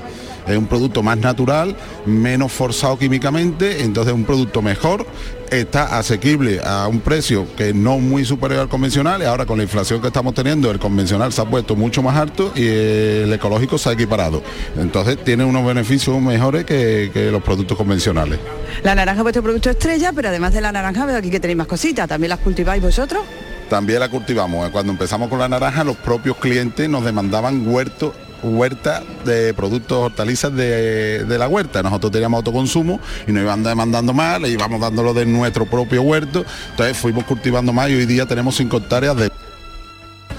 es 0.48 0.58
un 0.58 0.66
producto 0.66 1.02
más 1.02 1.18
natural, 1.18 1.76
menos 2.06 2.52
forzado 2.52 2.98
químicamente, 2.98 3.82
entonces 3.82 4.12
un 4.12 4.24
producto 4.24 4.62
mejor, 4.62 5.06
está 5.50 5.98
asequible 5.98 6.60
a 6.64 6.86
un 6.88 7.00
precio 7.00 7.46
que 7.56 7.72
no 7.72 7.98
muy 7.98 8.24
superior 8.24 8.60
al 8.60 8.68
convencional 8.68 9.22
y 9.22 9.24
ahora 9.24 9.46
con 9.46 9.56
la 9.58 9.64
inflación 9.64 10.00
que 10.00 10.08
estamos 10.08 10.34
teniendo 10.34 10.70
el 10.70 10.78
convencional 10.78 11.32
se 11.32 11.40
ha 11.40 11.44
puesto 11.44 11.74
mucho 11.76 12.02
más 12.02 12.16
alto 12.16 12.52
y 12.54 12.66
el 12.66 13.32
ecológico 13.32 13.78
se 13.78 13.88
ha 13.88 13.92
equiparado. 13.92 14.42
Entonces 14.76 15.22
tiene 15.24 15.44
unos 15.44 15.64
beneficios 15.64 16.20
mejores 16.20 16.64
que, 16.64 17.10
que 17.12 17.30
los 17.30 17.42
productos 17.42 17.76
convencionales. 17.76 18.38
La 18.82 18.94
naranja 18.94 19.20
es 19.20 19.22
vuestro 19.22 19.42
producto 19.42 19.70
estrella, 19.70 20.12
pero 20.12 20.28
además 20.28 20.52
de 20.52 20.60
la 20.60 20.72
naranja 20.72 21.06
veo 21.06 21.16
aquí 21.16 21.30
que 21.30 21.40
tenéis 21.40 21.58
más 21.58 21.66
cositas. 21.66 22.08
¿También 22.08 22.30
las 22.30 22.40
cultiváis 22.40 22.82
vosotros? 22.82 23.22
También 23.68 24.00
la 24.00 24.08
cultivamos. 24.08 24.68
Cuando 24.70 24.92
empezamos 24.92 25.28
con 25.28 25.38
la 25.38 25.48
naranja, 25.48 25.84
los 25.84 25.96
propios 25.96 26.36
clientes 26.38 26.88
nos 26.88 27.04
demandaban 27.04 27.66
huertos 27.66 28.12
huerta 28.42 29.02
de 29.24 29.52
productos 29.54 29.98
hortalizas 29.98 30.54
de, 30.54 31.24
de 31.24 31.38
la 31.38 31.48
huerta. 31.48 31.82
Nosotros 31.82 32.12
teníamos 32.12 32.38
autoconsumo 32.38 33.00
y 33.26 33.32
nos 33.32 33.42
iban 33.42 33.62
demandando 33.62 34.12
más, 34.12 34.40
le 34.40 34.48
íbamos 34.50 34.80
dándolo 34.80 35.14
de 35.14 35.26
nuestro 35.26 35.66
propio 35.66 36.02
huerto. 36.02 36.44
Entonces 36.70 36.96
fuimos 36.96 37.24
cultivando 37.24 37.72
más 37.72 37.90
y 37.90 37.94
hoy 37.94 38.06
día 38.06 38.26
tenemos 38.26 38.56
cinco 38.56 38.78
hectáreas 38.78 39.16
de 39.16 39.30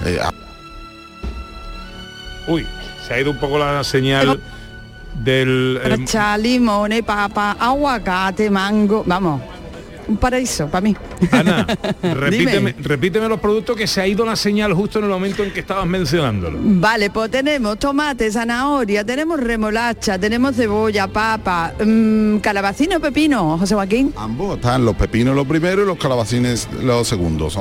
Eh, 0.06 0.18
Uy, 2.46 2.66
se 3.06 3.14
ha 3.14 3.20
ido 3.20 3.30
un 3.32 3.36
poco 3.36 3.58
la 3.58 3.84
señal 3.84 4.40
del... 5.22 5.78
eh, 5.84 5.88
Racha, 5.90 6.38
limones, 6.38 7.02
papa, 7.02 7.54
aguacate, 7.60 8.48
mango. 8.50 9.04
Vamos, 9.06 9.42
un 10.10 10.16
paraíso 10.16 10.66
para 10.68 10.82
mí. 10.82 10.96
Ana, 11.30 11.66
repíteme, 12.02 12.74
repíteme 12.80 13.28
los 13.28 13.40
productos 13.40 13.76
que 13.76 13.86
se 13.86 14.00
ha 14.00 14.06
ido 14.06 14.24
la 14.24 14.36
señal 14.36 14.74
justo 14.74 14.98
en 14.98 15.04
el 15.04 15.10
momento 15.10 15.44
en 15.44 15.52
que 15.52 15.60
estabas 15.60 15.86
mencionándolo. 15.86 16.58
Vale, 16.60 17.10
pues 17.10 17.30
tenemos 17.30 17.78
tomate, 17.78 18.30
zanahoria, 18.30 19.04
tenemos 19.04 19.38
remolacha, 19.40 20.18
tenemos 20.18 20.56
cebolla, 20.56 21.06
papa, 21.06 21.72
mm, 21.84 22.38
calabacino, 22.38 23.00
pepino, 23.00 23.56
José 23.58 23.74
Joaquín. 23.74 24.12
ambos 24.16 24.56
están 24.56 24.84
los 24.84 24.96
pepinos 24.96 25.34
los 25.34 25.46
primeros 25.46 25.84
y 25.84 25.86
los 25.86 25.98
calabacines 25.98 26.68
los 26.82 27.06
segundos. 27.06 27.56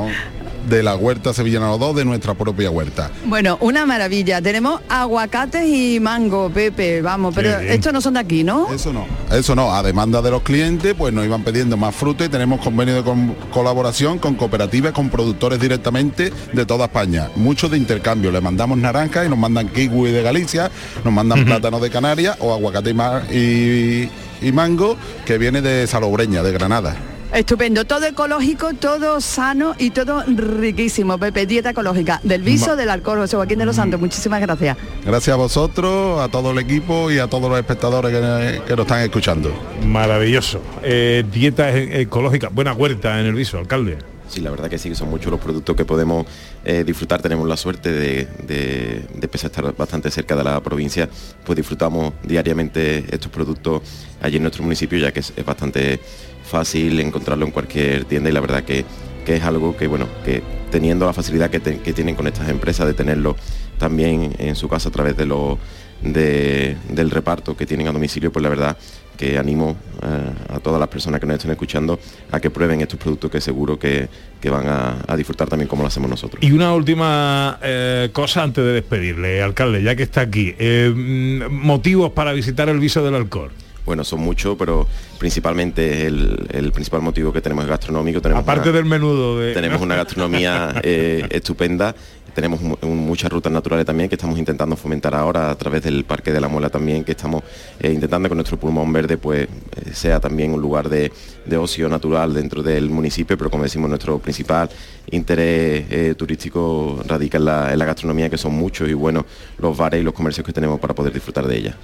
De 0.67 0.83
la 0.83 0.95
huerta 0.95 1.33
sevillana 1.33 1.67
los 1.69 1.79
dos, 1.79 1.95
de 1.95 2.05
nuestra 2.05 2.33
propia 2.33 2.69
huerta. 2.69 3.11
Bueno, 3.25 3.57
una 3.61 3.85
maravilla. 3.85 4.41
Tenemos 4.41 4.81
aguacates 4.89 5.65
y 5.65 5.99
mango, 5.99 6.49
Pepe, 6.49 7.01
vamos, 7.01 7.33
pero 7.35 7.59
estos 7.59 7.93
no 7.93 8.01
son 8.01 8.15
de 8.15 8.19
aquí, 8.19 8.43
¿no? 8.43 8.71
Eso 8.73 8.91
no. 8.93 9.05
Eso 9.31 9.55
no, 9.55 9.73
a 9.73 9.81
demanda 9.83 10.21
de 10.21 10.31
los 10.31 10.41
clientes, 10.43 10.93
pues 10.97 11.13
nos 11.13 11.25
iban 11.25 11.43
pidiendo 11.43 11.77
más 11.77 11.95
fruta 11.95 12.25
y 12.25 12.29
tenemos 12.29 12.59
convenio 12.61 12.95
de 12.95 13.03
con- 13.03 13.35
colaboración 13.51 14.19
con 14.19 14.35
cooperativas, 14.35 14.91
con 14.91 15.09
productores 15.09 15.59
directamente 15.59 16.31
de 16.53 16.65
toda 16.65 16.85
España. 16.85 17.29
Muchos 17.35 17.71
de 17.71 17.77
intercambio. 17.77 18.31
Le 18.31 18.41
mandamos 18.41 18.77
naranja 18.77 19.25
y 19.25 19.29
nos 19.29 19.37
mandan 19.39 19.67
kiwi 19.69 20.11
de 20.11 20.21
Galicia, 20.23 20.69
nos 21.03 21.13
mandan 21.13 21.45
plátano 21.45 21.79
de 21.79 21.89
Canarias 21.89 22.37
o 22.39 22.53
aguacate 22.53 22.89
y, 22.89 22.93
ma- 22.93 23.23
y- 23.31 24.09
y 24.41 24.51
mango 24.51 24.97
que 25.25 25.37
viene 25.37 25.61
de 25.61 25.85
Salobreña, 25.87 26.43
de 26.43 26.51
Granada. 26.51 26.95
Estupendo, 27.33 27.85
todo 27.85 28.05
ecológico, 28.07 28.73
todo 28.73 29.21
sano 29.21 29.75
y 29.77 29.91
todo 29.91 30.23
riquísimo, 30.25 31.19
Pepe, 31.19 31.45
dieta 31.45 31.69
ecológica, 31.69 32.19
del 32.23 32.41
viso, 32.41 32.69
Ma- 32.71 32.75
del 32.75 32.89
alcohol, 32.89 33.19
José 33.19 33.35
Joaquín 33.35 33.59
de 33.59 33.65
los 33.67 33.75
Santos, 33.75 33.99
muchísimas 33.99 34.41
gracias. 34.41 34.75
Gracias 35.05 35.33
a 35.33 35.37
vosotros, 35.37 36.19
a 36.21 36.29
todo 36.29 36.51
el 36.51 36.57
equipo 36.57 37.11
y 37.11 37.19
a 37.19 37.27
todos 37.27 37.47
los 37.47 37.59
espectadores 37.59 38.11
que, 38.11 38.61
que 38.67 38.75
nos 38.75 38.85
están 38.85 39.01
escuchando. 39.01 39.53
Maravilloso. 39.85 40.59
Eh, 40.81 41.23
dieta 41.31 41.69
e- 41.69 42.01
ecológica, 42.01 42.49
buena 42.51 42.73
huerta 42.73 43.19
en 43.19 43.27
el 43.27 43.35
viso, 43.35 43.59
alcalde. 43.59 43.99
Sí, 44.29 44.41
la 44.41 44.51
verdad 44.51 44.69
que 44.69 44.77
sí, 44.77 44.93
son 44.93 45.09
muchos 45.09 45.31
los 45.31 45.41
productos 45.41 45.75
que 45.75 45.85
podemos 45.85 46.27
eh, 46.63 46.83
disfrutar. 46.85 47.19
Tenemos 47.19 47.47
la 47.47 47.57
suerte 47.57 47.91
de, 47.91 48.27
de, 48.45 49.27
pese 49.27 49.47
a 49.47 49.49
estar 49.49 49.75
bastante 49.75 50.11
cerca 50.11 50.35
de 50.35 50.43
la 50.43 50.61
provincia, 50.61 51.09
pues 51.43 51.57
disfrutamos 51.57 52.13
diariamente 52.23 53.05
estos 53.09 53.31
productos 53.31 53.81
allí 54.21 54.37
en 54.37 54.43
nuestro 54.43 54.63
municipio, 54.63 54.99
ya 54.99 55.11
que 55.11 55.21
es, 55.21 55.33
bastante 55.43 55.99
fácil 56.43 56.99
encontrarlo 56.99 57.43
en 57.43 57.51
cualquier 57.51 58.05
tienda 58.05 58.29
y 58.29 58.33
la 58.33 58.41
verdad 58.41 58.63
que, 58.63 58.85
que 59.25 59.37
es 59.37 59.43
algo 59.43 59.75
que, 59.75 59.87
bueno, 59.87 60.07
que 60.23 60.43
teniendo 60.69 61.07
la 61.07 61.13
facilidad 61.13 61.49
que, 61.49 61.59
que 61.59 61.93
tienen 61.93 62.13
con 62.13 62.27
estas 62.27 62.49
empresas 62.49 62.85
de 62.85 62.93
tenerlo 62.93 63.35
también 63.79 64.35
en 64.37 64.55
su 64.55 64.69
casa 64.69 64.89
a 64.89 64.91
través 64.91 65.17
de 65.17 65.25
lo, 65.25 65.57
de- 66.01 66.75
del 66.89 67.09
reparto 67.11 67.55
que 67.55 67.65
tienen 67.65 67.87
a 67.87 67.91
domicilio, 67.91 68.31
pues 68.31 68.43
la 68.43 68.49
verdad 68.49 68.77
que 69.17 69.37
animo 69.37 69.75
eh, 70.01 70.53
a 70.55 70.59
todas 70.61 70.79
las 70.79 70.87
personas 70.87 71.19
que 71.19 71.27
nos 71.27 71.35
estén 71.35 71.51
escuchando 71.51 71.99
a 72.31 72.39
que 72.39 72.49
prueben 72.49 72.79
estos 72.79 72.97
productos 72.97 73.29
que 73.29 73.41
seguro 73.41 73.77
que, 73.77 74.07
que 74.39 74.49
van 74.49 74.65
a, 74.67 75.03
a 75.05 75.17
disfrutar 75.17 75.49
también 75.49 75.67
como 75.67 75.81
lo 75.83 75.87
hacemos 75.89 76.09
nosotros. 76.09 76.41
Y 76.41 76.53
una 76.53 76.73
última 76.73 77.59
eh, 77.61 78.09
cosa 78.13 78.43
antes 78.43 78.63
de 78.63 78.71
despedirle, 78.71 79.41
alcalde, 79.43 79.83
ya 79.83 79.93
que 79.97 80.03
está 80.03 80.21
aquí. 80.21 80.55
Eh, 80.57 80.89
mm, 80.95 81.51
motivos 81.53 82.13
para 82.13 82.31
visitar 82.31 82.69
el 82.69 82.79
viso 82.79 83.03
del 83.03 83.15
alcohol. 83.15 83.51
Bueno, 83.85 84.05
son 84.05 84.21
muchos, 84.21 84.55
pero 84.57 84.87
principalmente 85.19 86.07
el, 86.07 86.47
el 86.51 86.71
principal 86.71 87.01
motivo 87.01 87.31
que 87.31 87.41
tenemos 87.41 87.65
es 87.65 87.69
gastronómico. 87.69 88.21
Tenemos 88.21 88.41
Aparte 88.43 88.69
una- 88.69 88.77
del 88.77 88.85
menudo 88.85 89.37
de... 89.39 89.53
tenemos 89.53 89.81
una 89.81 89.95
gastronomía 89.95 90.73
eh, 90.81 91.27
estupenda 91.29 91.93
tenemos 92.33 92.61
un- 92.61 92.97
muchas 92.97 93.29
rutas 93.31 93.51
naturales 93.51 93.85
también 93.87 94.07
que 94.07 94.15
estamos 94.15 94.37
intentando 94.37 94.77
fomentar 94.77 95.13
ahora 95.15 95.49
a 95.49 95.55
través 95.57 95.81
del 95.83 96.05
Parque 96.05 96.31
de 96.31 96.39
la 96.39 96.47
Muela 96.47 96.69
también 96.69 97.03
que 97.03 97.11
estamos 97.11 97.43
eh, 97.81 97.91
intentando 97.91 98.29
que 98.29 98.35
nuestro 98.35 98.57
pulmón 98.57 98.93
verde 98.93 99.17
pues 99.17 99.47
eh, 99.47 99.93
sea 99.93 100.19
también 100.19 100.53
un 100.53 100.61
lugar 100.61 100.87
de, 100.89 101.11
de 101.45 101.57
ocio 101.57 101.89
natural 101.89 102.33
dentro 102.35 102.61
del 102.61 102.89
municipio 102.91 103.35
pero 103.37 103.49
como 103.49 103.63
decimos 103.63 103.89
nuestro 103.89 104.19
principal 104.19 104.69
interés 105.11 106.15
turístico 106.15 107.01
radica 107.07 107.39
en 107.39 107.45
la, 107.45 107.73
en 107.73 107.79
la 107.79 107.85
gastronomía 107.85 108.29
que 108.29 108.37
son 108.37 108.53
muchos 108.53 108.87
y 108.87 108.93
bueno 108.93 109.25
los 109.57 109.75
bares 109.75 109.99
y 109.99 110.03
los 110.03 110.13
comercios 110.13 110.45
que 110.45 110.53
tenemos 110.53 110.79
para 110.79 110.93
poder 110.93 111.11
disfrutar 111.11 111.47
de 111.47 111.57
ella 111.57 111.75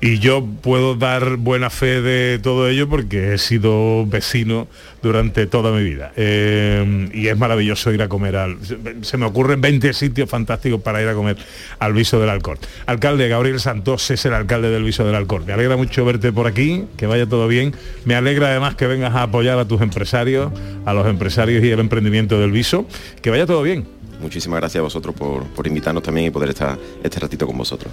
Y 0.00 0.18
yo 0.18 0.44
puedo 0.62 0.94
dar 0.94 1.36
buena 1.36 1.68
fe 1.68 2.00
de 2.00 2.38
todo 2.38 2.66
ello 2.72 2.88
porque 2.88 3.34
he 3.34 3.38
sido 3.38 4.04
vecino 4.06 4.66
durante 5.02 5.46
toda 5.46 5.72
mi 5.72 5.82
vida. 5.82 6.12
Eh, 6.16 7.08
y 7.12 7.28
es 7.28 7.38
maravilloso 7.38 7.92
ir 7.92 8.02
a 8.02 8.08
comer 8.08 8.36
al... 8.36 8.58
Se 9.02 9.16
me 9.16 9.26
ocurren 9.26 9.60
20 9.60 9.92
sitios 9.92 10.28
fantásticos 10.28 10.80
para 10.80 11.02
ir 11.02 11.08
a 11.08 11.14
comer 11.14 11.36
al 11.78 11.92
Viso 11.92 12.20
del 12.20 12.30
Alcor. 12.30 12.58
Alcalde 12.86 13.28
Gabriel 13.28 13.60
Santos 13.60 14.10
es 14.10 14.24
el 14.24 14.34
alcalde 14.34 14.70
del 14.70 14.84
Viso 14.84 15.04
del 15.04 15.14
Alcor. 15.14 15.44
Me 15.44 15.52
alegra 15.52 15.76
mucho 15.76 16.04
verte 16.04 16.32
por 16.32 16.46
aquí, 16.46 16.84
que 16.96 17.06
vaya 17.06 17.26
todo 17.26 17.48
bien. 17.48 17.74
Me 18.04 18.14
alegra 18.14 18.48
además 18.48 18.74
que 18.74 18.86
vengas 18.86 19.14
a 19.14 19.22
apoyar 19.24 19.58
a 19.58 19.66
tus 19.66 19.80
empresarios, 19.80 20.52
a 20.84 20.92
los 20.92 21.06
empresarios 21.06 21.64
y 21.64 21.70
el 21.70 21.80
emprendimiento 21.80 22.40
del 22.40 22.50
Viso. 22.50 22.86
Que 23.20 23.30
vaya 23.30 23.46
todo 23.46 23.62
bien. 23.62 23.86
muchísimas 24.20 24.60
gracias 24.60 24.80
a 24.80 24.84
vosotros 24.84 25.14
por, 25.14 25.44
por 25.48 25.66
invitarnos 25.66 26.02
también 26.02 26.26
y 26.26 26.30
poder 26.30 26.50
estar 26.50 26.78
este 27.02 27.20
ratito 27.20 27.46
con 27.46 27.58
vosotros 27.58 27.92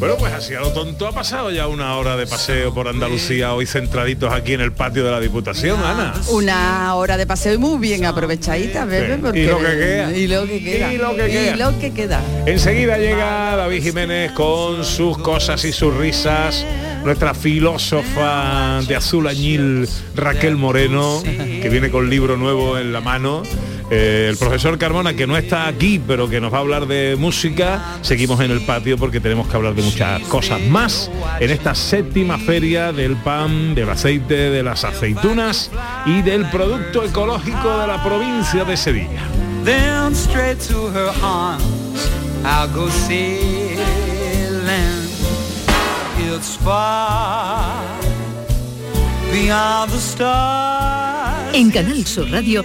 Bueno, 0.00 0.16
pues 0.18 0.32
así 0.32 0.54
a 0.54 0.60
lo 0.60 0.72
tonto 0.72 1.06
ha 1.06 1.12
pasado 1.12 1.50
ya 1.50 1.66
una 1.66 1.94
hora 1.96 2.16
de 2.16 2.26
paseo 2.26 2.72
por 2.72 2.88
Andalucía, 2.88 3.52
hoy 3.52 3.66
centraditos 3.66 4.32
aquí 4.32 4.54
en 4.54 4.62
el 4.62 4.72
patio 4.72 5.04
de 5.04 5.10
la 5.10 5.20
Diputación, 5.20 5.78
Ana. 5.84 6.14
Una 6.30 6.94
hora 6.94 7.18
de 7.18 7.26
paseo 7.26 7.52
y 7.52 7.58
muy 7.58 7.78
bien 7.78 8.06
aprovechadita, 8.06 8.86
Sí. 8.88 9.18
porque 9.20 9.42
Y 9.42 9.46
lo 9.46 9.58
que 9.58 9.64
queda. 9.76 10.16
y 10.16 10.26
lo 10.26 10.46
que 10.46 10.64
queda. 10.64 10.92
Y 10.94 10.96
lo 10.96 11.10
que 11.14 11.26
queda. 11.26 11.54
Y 11.54 11.58
lo 11.58 11.78
que 11.78 11.92
queda. 11.92 12.22
Enseguida 12.46 12.96
llega 12.96 13.56
David 13.56 13.82
Jiménez 13.82 14.32
con 14.32 14.86
sus 14.86 15.18
cosas 15.18 15.62
y 15.66 15.72
sus 15.72 15.94
risas. 15.94 16.64
Nuestra 17.04 17.34
filósofa 17.34 18.80
de 18.88 18.96
azul 18.96 19.26
añil 19.28 19.86
Raquel 20.14 20.56
Moreno, 20.56 21.22
que 21.22 21.68
viene 21.70 21.90
con 21.90 22.08
libro 22.08 22.38
nuevo 22.38 22.78
en 22.78 22.94
la 22.94 23.02
mano. 23.02 23.42
Eh, 23.90 24.28
el 24.30 24.36
profesor 24.36 24.78
Carmona, 24.78 25.14
que 25.14 25.26
no 25.26 25.36
está 25.36 25.66
aquí, 25.66 26.00
pero 26.04 26.28
que 26.28 26.40
nos 26.40 26.52
va 26.52 26.58
a 26.58 26.60
hablar 26.60 26.86
de 26.86 27.16
música. 27.16 27.98
Seguimos 28.02 28.40
en 28.40 28.52
el 28.52 28.60
patio 28.60 28.96
porque 28.96 29.20
tenemos 29.20 29.48
que 29.48 29.56
hablar 29.56 29.74
de 29.74 29.82
muchas 29.82 30.22
cosas 30.22 30.60
más 30.60 31.10
en 31.40 31.50
esta 31.50 31.74
séptima 31.74 32.38
feria 32.38 32.92
del 32.92 33.16
pan, 33.16 33.74
del 33.74 33.90
aceite, 33.90 34.50
de 34.50 34.62
las 34.62 34.84
aceitunas 34.84 35.70
y 36.06 36.22
del 36.22 36.48
producto 36.50 37.04
ecológico 37.04 37.78
de 37.78 37.86
la 37.88 38.02
provincia 38.04 38.64
de 38.64 38.76
Sevilla. 38.76 39.22
En 51.52 51.70
Canal 51.70 52.06
Sur 52.06 52.30
Radio, 52.30 52.64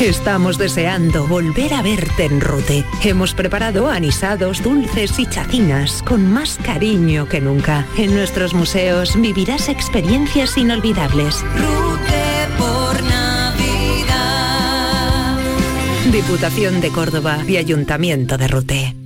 Estamos 0.00 0.58
deseando 0.58 1.28
volver 1.28 1.72
a 1.72 1.80
verte 1.80 2.24
en 2.24 2.40
Rute. 2.40 2.84
Hemos 3.04 3.32
preparado 3.32 3.88
anisados, 3.88 4.60
dulces 4.60 5.20
y 5.20 5.26
chacinas 5.26 6.02
con 6.02 6.32
más 6.32 6.58
cariño 6.58 7.28
que 7.28 7.40
nunca. 7.40 7.86
En 7.96 8.12
nuestros 8.12 8.54
museos 8.54 9.14
vivirás 9.20 9.68
experiencias 9.68 10.58
inolvidables. 10.58 11.42
Rute 11.42 12.48
por 12.58 13.00
Navidad. 13.04 13.38
Diputación 16.10 16.80
de 16.80 16.90
Córdoba 16.90 17.38
y 17.46 17.56
Ayuntamiento 17.56 18.36
de 18.36 18.48
Rute. 18.48 19.03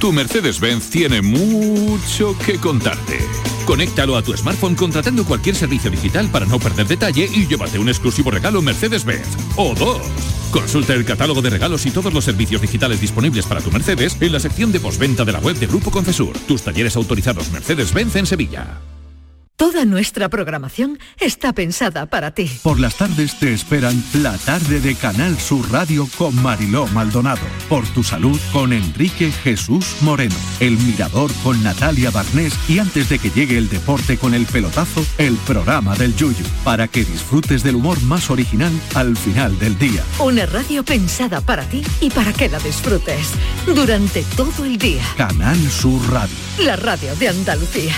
Tu 0.00 0.12
Mercedes-Benz 0.12 0.90
tiene 0.90 1.22
mucho 1.22 2.36
que 2.44 2.58
contarte. 2.58 3.18
Conéctalo 3.64 4.16
a 4.16 4.22
tu 4.22 4.36
smartphone 4.36 4.74
contratando 4.74 5.24
cualquier 5.24 5.56
servicio 5.56 5.90
digital 5.90 6.30
para 6.30 6.44
no 6.44 6.58
perder 6.58 6.86
detalle 6.86 7.28
y 7.32 7.46
llévate 7.46 7.78
un 7.78 7.88
exclusivo 7.88 8.30
regalo 8.30 8.60
Mercedes-Benz. 8.60 9.26
O 9.56 9.74
dos. 9.74 10.02
Consulta 10.50 10.92
el 10.92 11.04
catálogo 11.04 11.40
de 11.40 11.50
regalos 11.50 11.86
y 11.86 11.90
todos 11.90 12.12
los 12.12 12.24
servicios 12.24 12.60
digitales 12.60 13.00
disponibles 13.00 13.46
para 13.46 13.62
tu 13.62 13.70
Mercedes 13.70 14.16
en 14.20 14.32
la 14.32 14.40
sección 14.40 14.70
de 14.70 14.80
postventa 14.80 15.24
de 15.24 15.32
la 15.32 15.40
web 15.40 15.56
de 15.56 15.66
Grupo 15.66 15.90
Confesur. 15.90 16.36
Tus 16.46 16.62
talleres 16.62 16.94
autorizados 16.96 17.50
Mercedes-Benz 17.50 18.16
en 18.16 18.26
Sevilla. 18.26 18.95
Toda 19.56 19.86
nuestra 19.86 20.28
programación 20.28 20.98
está 21.18 21.54
pensada 21.54 22.04
para 22.04 22.32
ti. 22.32 22.50
Por 22.62 22.78
las 22.78 22.96
tardes 22.96 23.38
te 23.38 23.54
esperan 23.54 24.04
la 24.12 24.36
tarde 24.36 24.80
de 24.80 24.94
Canal 24.94 25.38
Sur 25.38 25.72
Radio 25.72 26.06
con 26.18 26.34
Mariló 26.42 26.86
Maldonado. 26.88 27.40
Por 27.66 27.86
tu 27.88 28.04
salud 28.04 28.38
con 28.52 28.74
Enrique 28.74 29.32
Jesús 29.32 29.96
Moreno. 30.02 30.34
El 30.60 30.76
Mirador 30.76 31.32
con 31.42 31.62
Natalia 31.62 32.10
Barnés 32.10 32.52
y 32.68 32.80
antes 32.80 33.08
de 33.08 33.18
que 33.18 33.30
llegue 33.30 33.56
el 33.56 33.70
deporte 33.70 34.18
con 34.18 34.34
el 34.34 34.44
pelotazo, 34.44 35.02
el 35.16 35.36
programa 35.36 35.96
del 35.96 36.14
Yuyu. 36.14 36.44
Para 36.62 36.86
que 36.86 37.06
disfrutes 37.06 37.62
del 37.62 37.76
humor 37.76 38.02
más 38.02 38.28
original 38.28 38.72
al 38.94 39.16
final 39.16 39.58
del 39.58 39.78
día. 39.78 40.04
Una 40.18 40.44
radio 40.44 40.84
pensada 40.84 41.40
para 41.40 41.66
ti 41.66 41.82
y 42.02 42.10
para 42.10 42.34
que 42.34 42.50
la 42.50 42.58
disfrutes 42.58 43.30
durante 43.64 44.22
todo 44.36 44.66
el 44.66 44.76
día. 44.76 45.02
Canal 45.16 45.56
Sur 45.70 46.02
Radio. 46.12 46.36
La 46.58 46.76
radio 46.76 47.16
de 47.16 47.28
Andalucía. 47.28 47.94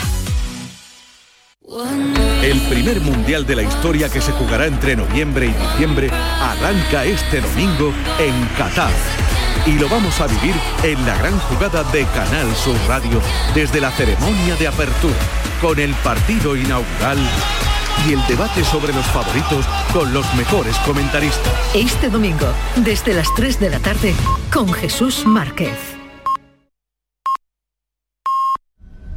El 1.70 2.60
primer 2.70 2.98
mundial 3.02 3.46
de 3.46 3.54
la 3.54 3.62
historia 3.62 4.08
que 4.08 4.22
se 4.22 4.32
jugará 4.32 4.64
entre 4.64 4.96
noviembre 4.96 5.46
y 5.46 5.52
diciembre 5.52 6.10
arranca 6.10 7.04
este 7.04 7.42
domingo 7.42 7.92
en 8.18 8.46
Qatar. 8.56 8.90
Y 9.66 9.72
lo 9.72 9.86
vamos 9.90 10.18
a 10.20 10.28
vivir 10.28 10.54
en 10.82 11.04
la 11.04 11.18
gran 11.18 11.38
jugada 11.40 11.84
de 11.92 12.06
Canal 12.06 12.56
Sur 12.56 12.74
Radio 12.88 13.20
desde 13.54 13.82
la 13.82 13.90
ceremonia 13.90 14.56
de 14.56 14.66
apertura, 14.66 15.14
con 15.60 15.78
el 15.78 15.92
partido 15.96 16.56
inaugural 16.56 17.18
y 18.08 18.14
el 18.14 18.26
debate 18.28 18.64
sobre 18.64 18.94
los 18.94 19.04
favoritos 19.06 19.66
con 19.92 20.14
los 20.14 20.24
mejores 20.36 20.76
comentaristas. 20.78 21.52
Este 21.74 22.08
domingo, 22.08 22.46
desde 22.76 23.12
las 23.12 23.34
3 23.34 23.60
de 23.60 23.70
la 23.70 23.78
tarde, 23.80 24.14
con 24.50 24.72
Jesús 24.72 25.26
Márquez. 25.26 25.97